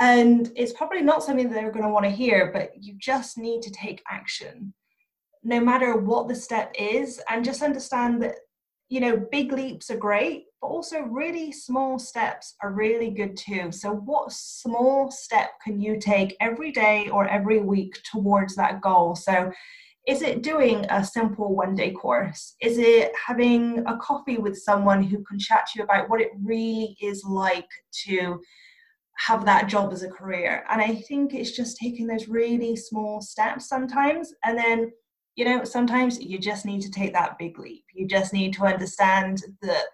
And 0.02 0.52
it's 0.58 0.74
probably 0.74 1.02
not 1.02 1.24
something 1.24 1.48
that 1.48 1.56
they're 1.56 1.72
going 1.72 1.86
to 1.86 1.92
want 1.92 2.04
to 2.04 2.12
hear, 2.12 2.52
but 2.52 2.72
you 2.78 2.96
just 2.98 3.38
need 3.38 3.62
to 3.62 3.72
take 3.72 4.04
action, 4.12 4.74
no 5.44 5.62
matter 5.62 5.96
what 5.96 6.28
the 6.28 6.36
step 6.36 6.74
is, 6.78 7.22
and 7.30 7.46
just 7.46 7.62
understand 7.62 8.22
that 8.22 8.36
you 8.90 9.00
know 9.00 9.18
big 9.32 9.54
leaps 9.54 9.90
are 9.90 9.98
great 9.98 10.46
but 10.66 10.74
also 10.74 11.02
really 11.02 11.52
small 11.52 12.00
steps 12.00 12.56
are 12.64 12.72
really 12.72 13.12
good 13.12 13.38
too. 13.38 13.72
So, 13.72 13.92
what 13.92 14.32
small 14.32 15.12
step 15.12 15.52
can 15.64 15.80
you 15.80 16.00
take 16.00 16.36
every 16.42 16.72
day 16.72 17.08
or 17.10 17.28
every 17.28 17.60
week 17.60 18.00
towards 18.12 18.56
that 18.56 18.82
goal? 18.82 19.16
So, 19.16 19.52
is 20.08 20.24
it 20.24 20.42
doing 20.42 20.86
a 20.90 21.04
simple 21.04 21.56
one 21.56 21.76
day 21.76 21.92
course? 21.92 22.56
Is 22.62 22.80
it 22.80 23.12
having 23.28 23.84
a 23.86 23.98
coffee 23.98 24.38
with 24.38 24.58
someone 24.58 25.04
who 25.04 25.24
can 25.24 25.38
chat 25.38 25.68
to 25.68 25.80
you 25.80 25.84
about 25.84 26.10
what 26.10 26.22
it 26.22 26.32
really 26.44 26.98
is 27.00 27.24
like 27.24 27.70
to 28.06 28.40
have 29.18 29.46
that 29.46 29.68
job 29.68 29.94
as 29.94 30.02
a 30.02 30.10
career? 30.10 30.64
And 30.70 30.82
I 30.82 30.96
think 31.08 31.34
it's 31.36 31.56
just 31.56 31.78
taking 31.78 32.08
those 32.08 32.28
really 32.28 32.76
small 32.76 33.22
steps 33.22 33.68
sometimes. 33.68 34.34
And 34.44 34.58
then, 34.58 34.92
you 35.36 35.46
know, 35.46 35.64
sometimes 35.64 36.20
you 36.20 36.40
just 36.40 36.66
need 36.66 36.82
to 36.82 36.92
take 36.92 37.14
that 37.14 37.38
big 37.38 37.60
leap. 37.60 37.84
You 37.94 38.08
just 38.08 38.34
need 38.34 38.54
to 38.54 38.66
understand 38.66 39.44
that 39.62 39.86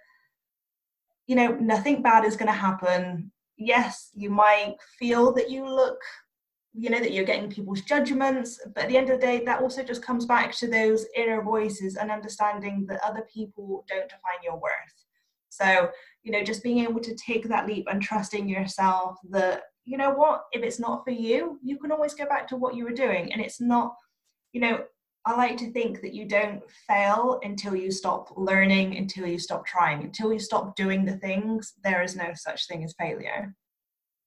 you 1.28 1.36
know, 1.36 1.50
nothing 1.56 2.02
bad 2.02 2.26
is 2.26 2.36
going 2.36 2.52
to 2.52 2.54
happen. 2.54 3.32
Yes, 3.58 4.10
you 4.14 4.30
might 4.30 4.76
feel 5.00 5.34
that 5.34 5.50
you 5.50 5.68
look 5.68 6.00
you 6.74 6.90
know 6.90 7.00
that 7.00 7.12
you're 7.12 7.26
getting 7.26 7.50
people's 7.50 7.82
judgments 7.82 8.60
but 8.74 8.84
at 8.84 8.90
the 8.90 8.98
end 8.98 9.10
of 9.10 9.20
the 9.20 9.26
day 9.26 9.44
that 9.44 9.62
also 9.62 9.84
just 9.84 10.04
comes 10.04 10.26
back 10.26 10.54
to 10.54 10.68
those 10.68 11.06
inner 11.16 11.42
voices 11.42 11.98
and 11.98 12.10
understanding 12.10 12.86
that 12.88 13.02
other 13.04 13.28
people 13.34 13.84
don't 13.90 14.08
define 14.08 14.42
your 14.44 14.56
worth 14.56 14.72
so 15.50 15.90
you 16.24 16.32
know 16.32 16.44
just 16.44 16.64
being 16.64 16.80
able 16.80 17.02
to 17.02 17.16
take 17.16 17.48
that 17.48 17.68
leap 17.68 17.86
and 17.92 18.02
trusting 18.02 18.48
yourself 18.48 19.18
that 19.30 19.64
you 19.84 19.98
know 19.98 20.12
what 20.12 20.44
if 20.54 20.64
it's 20.64 20.80
not 20.80 21.04
for 21.04 21.12
you 21.12 21.60
you 21.62 21.78
can 21.78 21.92
always 21.92 22.14
go 22.14 22.26
back 22.26 22.48
to 22.48 22.56
what 22.56 22.76
you 22.76 22.86
were 22.86 22.92
doing 22.92 23.34
and 23.34 23.42
it's 23.42 23.60
not 23.60 23.94
you 24.54 24.62
know 24.62 24.80
i 25.26 25.36
like 25.36 25.58
to 25.58 25.72
think 25.72 26.02
that 26.02 26.14
you 26.14 26.28
don't 26.28 26.62
fail 26.88 27.40
until 27.44 27.76
you 27.76 27.92
stop 27.92 28.32
learning 28.36 28.98
until 28.98 29.26
you 29.26 29.40
stop 29.40 29.66
trying 29.66 30.04
until 30.04 30.32
you 30.32 30.40
stop 30.40 30.76
doing 30.76 31.06
the 31.06 31.18
things 31.18 31.74
there 31.84 32.02
is 32.02 32.16
no 32.16 32.32
such 32.36 32.68
thing 32.68 32.84
as 32.84 32.94
failure 33.00 33.54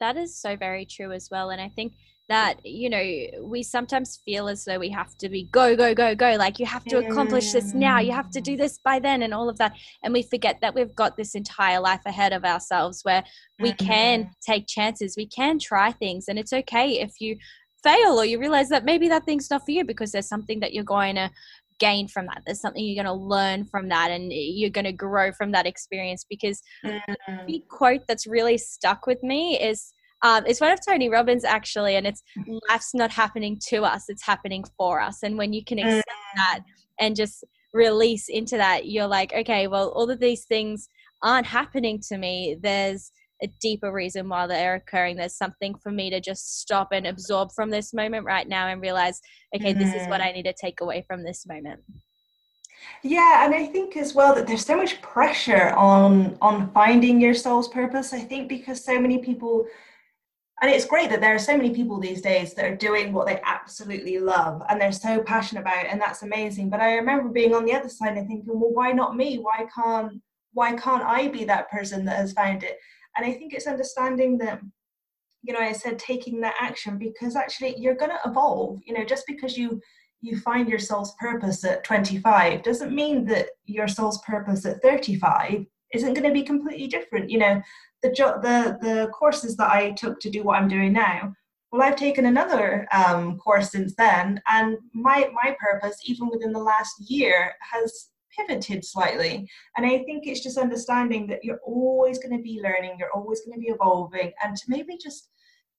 that 0.00 0.16
is 0.16 0.36
so 0.36 0.56
very 0.56 0.84
true 0.84 1.12
as 1.12 1.28
well 1.30 1.50
and 1.50 1.60
i 1.60 1.68
think 1.68 1.94
that 2.28 2.54
you 2.64 2.88
know 2.88 3.04
we 3.42 3.62
sometimes 3.62 4.20
feel 4.24 4.48
as 4.48 4.64
though 4.64 4.78
we 4.78 4.88
have 4.88 5.14
to 5.18 5.28
be 5.28 5.44
go 5.52 5.76
go 5.76 5.94
go 5.94 6.14
go 6.14 6.36
like 6.36 6.58
you 6.58 6.64
have 6.64 6.84
to 6.84 6.96
accomplish 6.96 7.52
this 7.52 7.74
now 7.74 7.98
you 7.98 8.12
have 8.12 8.30
to 8.30 8.40
do 8.40 8.56
this 8.56 8.78
by 8.82 8.98
then 8.98 9.22
and 9.22 9.34
all 9.34 9.48
of 9.48 9.58
that 9.58 9.74
and 10.02 10.12
we 10.12 10.22
forget 10.22 10.58
that 10.62 10.74
we've 10.74 10.94
got 10.94 11.16
this 11.16 11.34
entire 11.34 11.80
life 11.80 12.00
ahead 12.06 12.32
of 12.32 12.44
ourselves 12.44 13.00
where 13.02 13.22
we 13.60 13.72
can 13.74 14.22
mm-hmm. 14.22 14.30
take 14.52 14.66
chances 14.66 15.16
we 15.18 15.26
can 15.26 15.58
try 15.58 15.92
things 15.92 16.24
and 16.28 16.38
it's 16.38 16.52
okay 16.52 16.98
if 16.98 17.20
you 17.20 17.36
fail 17.84 18.18
or 18.18 18.24
you 18.24 18.40
realize 18.40 18.68
that 18.70 18.84
maybe 18.84 19.08
that 19.08 19.24
thing's 19.24 19.50
not 19.50 19.64
for 19.64 19.70
you 19.70 19.84
because 19.84 20.10
there's 20.10 20.28
something 20.28 20.60
that 20.60 20.72
you're 20.72 20.84
going 20.84 21.14
to 21.14 21.30
gain 21.80 22.06
from 22.06 22.26
that 22.26 22.40
there's 22.46 22.60
something 22.60 22.84
you're 22.84 23.02
going 23.02 23.18
to 23.18 23.24
learn 23.24 23.64
from 23.64 23.88
that 23.88 24.10
and 24.10 24.32
you're 24.32 24.70
going 24.70 24.84
to 24.84 24.92
grow 24.92 25.32
from 25.32 25.50
that 25.52 25.66
experience 25.66 26.24
because 26.28 26.62
mm. 26.84 27.00
the 27.06 27.16
big 27.46 27.68
quote 27.68 28.02
that's 28.06 28.26
really 28.26 28.56
stuck 28.56 29.06
with 29.06 29.22
me 29.22 29.58
is 29.60 29.92
um, 30.22 30.44
it's 30.46 30.60
one 30.60 30.72
of 30.72 30.80
Tony 30.84 31.10
Robbins 31.10 31.44
actually, 31.44 31.96
and 31.96 32.06
it's 32.06 32.22
mm. 32.38 32.58
life's 32.70 32.94
not 32.94 33.10
happening 33.10 33.60
to 33.68 33.82
us; 33.84 34.04
it's 34.08 34.24
happening 34.24 34.64
for 34.78 34.98
us. 34.98 35.22
And 35.22 35.36
when 35.36 35.52
you 35.52 35.62
can 35.62 35.78
accept 35.78 36.08
mm. 36.08 36.36
that 36.36 36.60
and 36.98 37.14
just 37.14 37.44
release 37.74 38.30
into 38.30 38.56
that, 38.56 38.86
you're 38.86 39.06
like, 39.06 39.34
okay, 39.34 39.66
well, 39.66 39.90
all 39.90 40.10
of 40.10 40.20
these 40.20 40.44
things 40.44 40.88
aren't 41.22 41.46
happening 41.46 42.00
to 42.08 42.16
me. 42.16 42.56
There's 42.58 43.12
a 43.44 43.52
deeper 43.60 43.92
reason 43.92 44.28
why 44.28 44.46
they're 44.46 44.74
occurring. 44.74 45.16
There's 45.16 45.36
something 45.36 45.74
for 45.76 45.92
me 45.92 46.10
to 46.10 46.20
just 46.20 46.60
stop 46.60 46.88
and 46.92 47.06
absorb 47.06 47.52
from 47.52 47.70
this 47.70 47.94
moment 47.94 48.24
right 48.24 48.48
now 48.48 48.68
and 48.68 48.80
realize, 48.80 49.20
okay, 49.54 49.72
mm 49.72 49.78
this 49.78 49.94
is 49.94 50.08
what 50.08 50.20
mm. 50.20 50.26
I 50.26 50.32
need 50.32 50.44
to 50.44 50.54
take 50.58 50.80
away 50.80 51.04
from 51.06 51.22
this 51.22 51.46
moment. 51.46 51.80
Yeah, 53.02 53.44
and 53.44 53.54
I 53.54 53.66
think 53.66 53.96
as 53.96 54.14
well 54.14 54.34
that 54.34 54.46
there's 54.46 54.64
so 54.64 54.76
much 54.76 55.00
pressure 55.02 55.70
on 55.70 56.36
on 56.40 56.70
finding 56.72 57.20
your 57.20 57.34
soul's 57.34 57.68
purpose. 57.68 58.12
I 58.12 58.20
think 58.20 58.48
because 58.48 58.84
so 58.84 59.00
many 59.00 59.18
people 59.18 59.66
and 60.62 60.70
it's 60.70 60.86
great 60.86 61.10
that 61.10 61.20
there 61.20 61.34
are 61.34 61.38
so 61.38 61.56
many 61.56 61.70
people 61.70 61.98
these 61.98 62.22
days 62.22 62.54
that 62.54 62.64
are 62.64 62.76
doing 62.76 63.12
what 63.12 63.26
they 63.26 63.40
absolutely 63.44 64.18
love 64.18 64.62
and 64.68 64.80
they're 64.80 64.92
so 64.92 65.22
passionate 65.22 65.60
about 65.60 65.84
it 65.84 65.90
and 65.90 66.00
that's 66.00 66.22
amazing 66.22 66.70
but 66.70 66.80
i 66.80 66.94
remember 66.94 67.28
being 67.28 67.54
on 67.54 67.64
the 67.64 67.74
other 67.74 67.88
side 67.88 68.16
and 68.16 68.26
thinking 68.26 68.58
well 68.58 68.72
why 68.72 68.92
not 68.92 69.16
me 69.16 69.36
why 69.38 69.66
can't 69.74 70.20
why 70.52 70.74
can't 70.74 71.02
i 71.02 71.28
be 71.28 71.44
that 71.44 71.70
person 71.70 72.04
that 72.04 72.16
has 72.16 72.32
found 72.32 72.62
it 72.62 72.78
and 73.16 73.26
i 73.26 73.32
think 73.32 73.52
it's 73.52 73.66
understanding 73.66 74.38
that 74.38 74.60
you 75.42 75.52
know 75.52 75.60
i 75.60 75.72
said 75.72 75.98
taking 75.98 76.40
that 76.40 76.54
action 76.60 76.98
because 76.98 77.36
actually 77.36 77.74
you're 77.78 77.94
going 77.94 78.10
to 78.10 78.28
evolve 78.28 78.78
you 78.84 78.94
know 78.94 79.04
just 79.04 79.26
because 79.26 79.56
you 79.56 79.80
you 80.20 80.38
find 80.38 80.68
your 80.68 80.78
soul's 80.78 81.14
purpose 81.20 81.64
at 81.64 81.84
25 81.84 82.62
doesn't 82.62 82.94
mean 82.94 83.24
that 83.26 83.48
your 83.66 83.88
soul's 83.88 84.22
purpose 84.22 84.64
at 84.64 84.80
35 84.80 85.66
isn't 85.92 86.14
going 86.14 86.26
to 86.26 86.32
be 86.32 86.42
completely 86.42 86.86
different 86.86 87.30
you 87.30 87.38
know 87.38 87.60
the 88.04 88.12
jo- 88.12 88.38
the 88.40 88.78
the 88.80 89.08
courses 89.08 89.56
that 89.56 89.70
I 89.70 89.92
took 89.92 90.20
to 90.20 90.30
do 90.30 90.44
what 90.44 90.58
I'm 90.60 90.68
doing 90.68 90.92
now. 90.92 91.34
Well, 91.72 91.82
I've 91.82 91.96
taken 91.96 92.26
another 92.26 92.86
um, 92.92 93.38
course 93.38 93.72
since 93.72 93.94
then, 93.96 94.40
and 94.46 94.76
my 94.92 95.28
my 95.32 95.56
purpose, 95.58 95.98
even 96.04 96.28
within 96.28 96.52
the 96.52 96.60
last 96.60 97.10
year, 97.10 97.54
has 97.72 98.10
pivoted 98.36 98.84
slightly. 98.84 99.48
And 99.76 99.86
I 99.86 99.98
think 100.04 100.26
it's 100.26 100.42
just 100.42 100.58
understanding 100.58 101.26
that 101.28 101.44
you're 101.44 101.60
always 101.64 102.18
going 102.18 102.36
to 102.36 102.42
be 102.42 102.60
learning, 102.62 102.96
you're 102.98 103.12
always 103.12 103.40
going 103.40 103.58
to 103.58 103.60
be 103.60 103.72
evolving, 103.72 104.32
and 104.42 104.56
to 104.56 104.64
maybe 104.68 104.96
just 104.96 105.30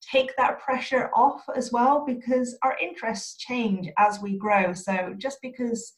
take 0.01 0.35
that 0.37 0.59
pressure 0.59 1.09
off 1.15 1.43
as 1.55 1.71
well 1.71 2.05
because 2.05 2.57
our 2.63 2.77
interests 2.81 3.37
change 3.37 3.89
as 3.97 4.19
we 4.19 4.37
grow. 4.37 4.73
So 4.73 5.15
just 5.17 5.39
because 5.41 5.93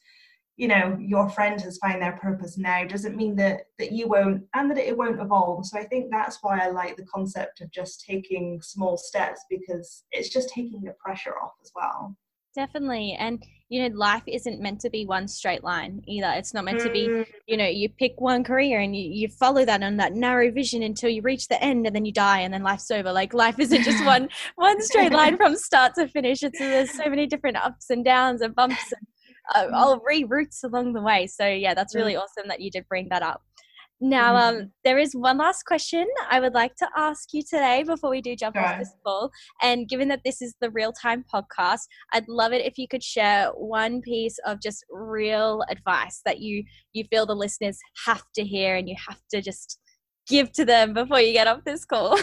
you 0.57 0.67
know 0.67 0.97
your 0.99 1.29
friend 1.29 1.61
has 1.61 1.77
found 1.77 2.01
their 2.01 2.17
purpose 2.17 2.57
now 2.57 2.83
doesn't 2.83 3.15
mean 3.15 3.35
that 3.35 3.61
that 3.77 3.91
you 3.91 4.07
won't 4.07 4.43
and 4.55 4.69
that 4.69 4.77
it 4.79 4.97
won't 4.97 5.21
evolve 5.21 5.65
so 5.65 5.77
i 5.77 5.83
think 5.83 6.09
that's 6.09 6.39
why 6.41 6.59
i 6.59 6.67
like 6.67 6.97
the 6.97 7.05
concept 7.05 7.61
of 7.61 7.71
just 7.71 8.03
taking 8.03 8.59
small 8.61 8.97
steps 8.97 9.45
because 9.49 10.03
it's 10.11 10.29
just 10.29 10.49
taking 10.49 10.81
the 10.81 10.95
pressure 10.99 11.35
off 11.41 11.53
as 11.61 11.71
well 11.75 12.15
definitely 12.57 13.15
and 13.17 13.45
you 13.69 13.81
know 13.81 13.95
life 13.95 14.23
isn't 14.27 14.59
meant 14.59 14.81
to 14.81 14.89
be 14.89 15.05
one 15.05 15.27
straight 15.27 15.63
line 15.63 16.01
either 16.07 16.31
it's 16.35 16.53
not 16.53 16.65
meant 16.65 16.79
mm. 16.79 16.83
to 16.83 16.91
be 16.91 17.07
mm. 17.07 17.25
you 17.45 17.55
know 17.55 17.67
you 17.67 17.87
pick 17.87 18.13
one 18.17 18.43
career 18.43 18.79
and 18.79 18.95
you, 18.95 19.03
you 19.03 19.27
follow 19.27 19.63
that 19.63 19.83
on 19.83 19.97
that 19.97 20.13
narrow 20.13 20.51
vision 20.51 20.81
until 20.83 21.09
you 21.09 21.21
reach 21.21 21.47
the 21.47 21.61
end 21.63 21.85
and 21.85 21.95
then 21.95 22.03
you 22.03 22.11
die 22.11 22.39
and 22.39 22.53
then 22.53 22.63
life's 22.63 22.89
over 22.89 23.11
like 23.11 23.33
life 23.33 23.59
isn't 23.59 23.83
just 23.83 24.03
one 24.05 24.27
one 24.55 24.81
straight 24.81 25.11
line 25.11 25.37
from 25.41 25.55
start 25.55 25.93
to 25.93 26.07
finish 26.07 26.41
it's 26.43 26.57
there's 26.57 26.91
so 26.91 27.07
many 27.09 27.27
different 27.27 27.57
ups 27.57 27.89
and 27.89 28.03
downs 28.03 28.41
and 28.41 28.55
bumps 28.55 28.91
and 28.91 29.07
uh, 29.55 29.63
mm-hmm. 29.63 29.75
I'll 29.75 30.01
reroutes 30.01 30.63
along 30.63 30.93
the 30.93 31.01
way. 31.01 31.27
So 31.27 31.47
yeah, 31.47 31.73
that's 31.73 31.95
really 31.95 32.15
mm. 32.15 32.21
awesome 32.21 32.47
that 32.49 32.59
you 32.59 32.69
did 32.69 32.87
bring 32.89 33.07
that 33.09 33.23
up. 33.23 33.41
Now, 33.99 34.35
mm-hmm. 34.35 34.59
um, 34.59 34.71
there 34.83 34.99
is 34.99 35.15
one 35.15 35.39
last 35.39 35.63
question 35.63 36.05
I 36.29 36.39
would 36.39 36.53
like 36.53 36.75
to 36.75 36.87
ask 36.95 37.33
you 37.33 37.41
today 37.41 37.83
before 37.83 38.11
we 38.11 38.21
do 38.21 38.35
jump 38.35 38.55
off 38.55 38.77
this 38.77 38.93
call. 39.03 39.31
And 39.61 39.89
given 39.89 40.07
that 40.09 40.21
this 40.23 40.41
is 40.41 40.53
the 40.61 40.69
real 40.69 40.93
time 40.93 41.25
podcast, 41.33 41.81
I'd 42.13 42.27
love 42.27 42.53
it 42.53 42.63
if 42.63 42.77
you 42.77 42.87
could 42.87 43.03
share 43.03 43.47
one 43.55 44.01
piece 44.01 44.37
of 44.45 44.61
just 44.61 44.85
real 44.91 45.63
advice 45.69 46.21
that 46.25 46.39
you 46.39 46.63
you 46.93 47.05
feel 47.05 47.25
the 47.25 47.35
listeners 47.35 47.79
have 48.05 48.23
to 48.35 48.43
hear 48.43 48.75
and 48.75 48.87
you 48.87 48.95
have 49.07 49.19
to 49.31 49.41
just 49.41 49.79
give 50.27 50.51
to 50.51 50.65
them 50.65 50.93
before 50.93 51.19
you 51.19 51.33
get 51.33 51.47
off 51.47 51.63
this 51.65 51.85
call. 51.85 52.19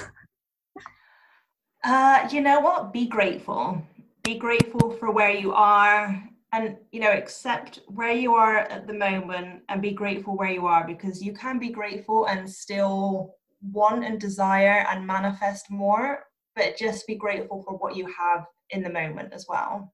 Uh, 1.87 2.27
you 2.33 2.41
know 2.41 2.61
what? 2.61 2.95
Be 2.95 3.07
grateful. 3.07 3.83
Be 4.23 4.37
grateful 4.37 4.93
for 4.93 5.11
where 5.11 5.33
you 5.33 5.53
are 5.53 6.27
and 6.55 6.77
you 6.93 7.01
know 7.01 7.11
accept 7.11 7.81
where 7.89 8.13
you 8.13 8.35
are 8.35 8.59
at 8.59 8.87
the 8.87 8.95
moment 8.95 9.63
and 9.69 9.83
be 9.83 9.91
grateful 9.91 10.37
where 10.37 10.51
you 10.51 10.67
are 10.67 10.87
because 10.87 11.23
you 11.23 11.33
can 11.33 11.59
be 11.59 11.69
grateful 11.69 12.27
and 12.27 12.49
still 12.49 13.35
want 13.73 14.05
and 14.05 14.21
desire 14.21 14.87
and 14.91 15.07
manifest 15.07 15.71
more 15.71 16.21
but 16.55 16.77
just 16.77 17.07
be 17.07 17.17
grateful 17.17 17.63
for 17.63 17.77
what 17.79 17.97
you 17.97 18.07
have 18.07 18.45
in 18.71 18.83
the 18.83 18.91
moment 18.91 19.33
as 19.33 19.47
well. 19.49 19.93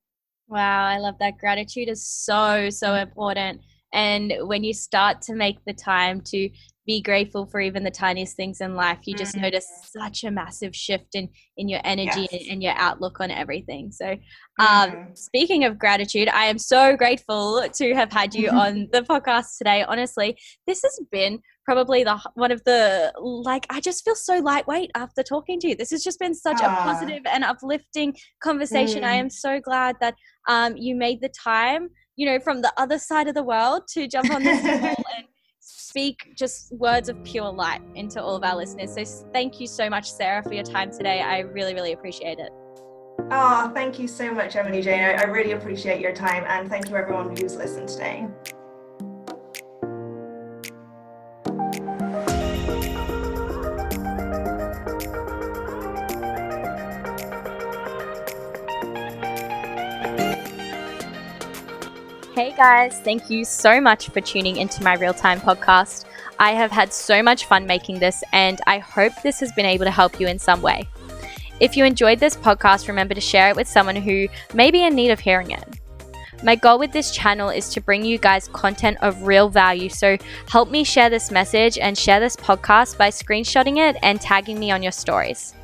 Wow 0.49 0.87
i 0.87 0.99
love 0.99 1.17
that. 1.21 1.39
Gratitude 1.39 1.89
is 1.89 2.07
so 2.07 2.69
so 2.71 2.95
important. 2.95 3.61
And 3.93 4.35
when 4.43 4.63
you 4.63 4.73
start 4.73 5.21
to 5.23 5.35
make 5.35 5.65
the 5.65 5.73
time 5.73 6.21
to 6.33 6.49
be 6.91 7.01
grateful 7.01 7.47
for 7.47 7.61
even 7.61 7.85
the 7.85 7.91
tiniest 7.91 8.35
things 8.35 8.61
in 8.61 8.75
life 8.75 8.99
you 9.05 9.15
just 9.15 9.35
mm-hmm. 9.35 9.43
notice 9.43 9.69
such 9.97 10.25
a 10.25 10.31
massive 10.31 10.75
shift 10.75 11.15
in 11.15 11.29
in 11.57 11.69
your 11.69 11.81
energy 11.85 12.27
yes. 12.33 12.47
and, 12.51 12.61
your 12.65 12.75
outlook 12.77 13.21
on 13.21 13.31
everything 13.31 13.93
so 13.93 14.11
um 14.59 14.91
mm-hmm. 14.91 15.15
speaking 15.15 15.63
of 15.65 15.79
gratitude 15.79 16.29
i 16.31 16.47
am 16.47 16.59
so 16.59 16.97
grateful 16.97 17.65
to 17.73 17.95
have 17.95 18.11
had 18.11 18.35
you 18.35 18.49
on 18.51 18.89
the 18.93 19.03
podcast 19.03 19.57
today 19.57 19.85
honestly 19.85 20.37
this 20.67 20.83
has 20.83 20.99
been 21.13 21.39
probably 21.65 22.03
the 22.03 22.19
one 22.35 22.51
of 22.51 22.61
the 22.65 23.13
like 23.17 23.65
i 23.71 23.81
just 23.81 24.05
feel 24.05 24.17
so 24.17 24.39
lightweight 24.41 24.91
after 24.97 25.23
talking 25.23 25.61
to 25.61 25.69
you 25.69 25.77
this 25.77 25.91
has 25.91 26.03
just 26.03 26.19
been 26.19 26.35
such 26.35 26.61
a 26.61 26.67
ah. 26.67 26.83
positive 26.83 27.23
and 27.27 27.45
uplifting 27.45 28.13
conversation 28.43 29.03
mm. 29.03 29.07
i 29.07 29.15
am 29.15 29.31
so 29.31 29.61
glad 29.61 29.95
that 30.01 30.15
um 30.49 30.77
you 30.77 30.97
made 30.97 31.21
the 31.21 31.29
time 31.29 31.89
you 32.17 32.27
know 32.27 32.41
from 32.41 32.63
the 32.63 32.73
other 32.77 32.99
side 32.99 33.29
of 33.29 33.35
the 33.37 33.45
world 33.45 33.83
to 33.87 34.09
jump 34.09 34.29
on 34.35 34.43
this 34.43 34.61
call 34.61 35.05
and 35.17 35.27
speak 35.71 36.33
just 36.35 36.73
words 36.73 37.09
of 37.09 37.23
pure 37.25 37.51
light 37.51 37.81
into 37.95 38.23
all 38.23 38.37
of 38.37 38.45
our 38.45 38.57
listeners. 38.57 38.95
So 38.95 39.05
thank 39.33 39.61
you 39.61 39.67
so 39.67 39.91
much, 39.91 40.11
Sarah, 40.11 40.43
for 40.43 40.55
your 40.55 40.65
time 40.65 40.91
today. 40.91 41.21
I 41.21 41.41
really, 41.41 41.75
really 41.75 41.93
appreciate 41.93 42.39
it. 42.39 42.51
Oh, 43.33 43.71
thank 43.75 43.99
you 43.99 44.09
so 44.09 44.33
much, 44.33 44.57
Emily 44.57 44.83
Jane. 44.83 45.01
I 45.01 45.25
really 45.25 45.53
appreciate 45.53 46.01
your 46.01 46.13
time 46.13 46.45
and 46.49 46.69
thank 46.69 46.89
you 46.89 46.97
everyone 46.97 47.37
who's 47.37 47.57
listened 47.57 47.89
today. 47.89 48.27
Hey 62.41 62.55
guys, 62.57 62.99
thank 63.01 63.29
you 63.29 63.45
so 63.45 63.83
much 63.83 64.09
for 64.09 64.23
tuning 64.23 64.57
into 64.57 64.83
my 64.83 64.95
real 64.95 65.13
time 65.13 65.43
podcast. 65.43 66.07
I 66.39 66.53
have 66.53 66.71
had 66.71 66.91
so 66.91 67.23
much 67.23 67.45
fun 67.45 67.67
making 67.67 67.99
this, 67.99 68.25
and 68.33 68.59
I 68.67 68.79
hope 68.79 69.13
this 69.23 69.41
has 69.41 69.53
been 69.53 69.67
able 69.67 69.85
to 69.85 69.91
help 69.91 70.19
you 70.19 70.27
in 70.27 70.39
some 70.39 70.63
way. 70.63 70.89
If 71.61 71.77
you 71.77 71.85
enjoyed 71.85 72.19
this 72.19 72.39
podcast, 72.39 72.89
remember 72.89 73.13
to 73.13 73.21
share 73.21 73.51
it 73.51 73.57
with 73.57 73.69
someone 73.69 73.95
who 73.95 74.27
may 74.55 74.71
be 74.71 74.85
in 74.85 74.95
need 74.95 75.11
of 75.11 75.21
hearing 75.21 75.51
it. 75.51 75.81
My 76.43 76.55
goal 76.55 76.79
with 76.79 76.93
this 76.93 77.11
channel 77.11 77.51
is 77.51 77.69
to 77.75 77.83
bring 77.83 78.07
you 78.07 78.17
guys 78.17 78.49
content 78.49 78.97
of 79.03 79.27
real 79.27 79.51
value, 79.51 79.91
so 79.91 80.17
help 80.49 80.71
me 80.71 80.83
share 80.83 81.11
this 81.11 81.31
message 81.31 81.77
and 81.77 81.99
share 81.99 82.21
this 82.21 82.37
podcast 82.37 82.97
by 82.97 83.11
screenshotting 83.11 83.87
it 83.87 83.99
and 84.03 84.19
tagging 84.19 84.59
me 84.59 84.71
on 84.71 84.83
your 84.83 84.93
stories. 84.93 85.55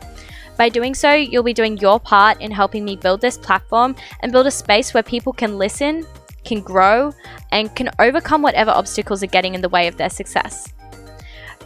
By 0.59 0.68
doing 0.68 0.95
so, 0.95 1.14
you'll 1.14 1.43
be 1.43 1.55
doing 1.55 1.79
your 1.79 1.99
part 1.99 2.39
in 2.43 2.51
helping 2.51 2.85
me 2.85 2.97
build 2.97 3.22
this 3.22 3.39
platform 3.39 3.97
and 4.20 4.31
build 4.31 4.47
a 4.47 4.51
space 4.51 4.93
where 4.93 5.03
people 5.03 5.33
can 5.33 5.57
listen, 5.57 6.07
can 6.47 6.62
grow, 6.62 7.12
and 7.53 7.74
can 7.76 7.90
overcome 7.99 8.40
whatever 8.40 8.70
obstacles 8.70 9.22
are 9.22 9.26
getting 9.26 9.55
in 9.55 9.61
the 9.61 9.68
way 9.68 9.86
of 9.86 9.97
their 9.97 10.09
success. 10.09 10.72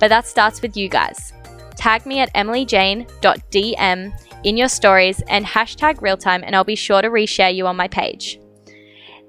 But 0.01 0.09
that 0.09 0.26
starts 0.26 0.62
with 0.62 0.76
you 0.76 0.89
guys. 0.89 1.33
Tag 1.76 2.07
me 2.07 2.20
at 2.20 2.33
emilyjane.dm 2.35 4.12
in 4.45 4.57
your 4.57 4.68
stories 4.68 5.22
and 5.28 5.47
hashtag 5.47 5.97
realtime, 5.97 6.43
and 6.45 6.57
I'll 6.57 6.64
be 6.64 6.74
sure 6.74 7.03
to 7.03 7.09
reshare 7.09 7.55
you 7.55 7.66
on 7.66 7.76
my 7.76 7.89
page. 7.89 8.41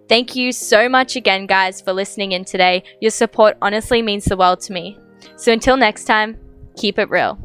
Thank 0.08 0.36
you 0.36 0.52
so 0.52 0.89
much 0.89 1.16
again, 1.16 1.45
guys, 1.45 1.80
for 1.80 1.93
listening 1.93 2.34
in 2.34 2.43
today. 2.43 2.84
Your 2.99 3.12
support 3.12 3.58
honestly 3.62 4.02
means 4.02 4.26
the 4.26 4.36
world 4.36 4.60
to 4.62 4.74
me. 4.74 4.97
So 5.38 5.54
until 5.54 5.78
next 5.78 6.04
time, 6.06 6.38
keep 6.76 6.99
it 6.99 7.10
real. 7.10 7.39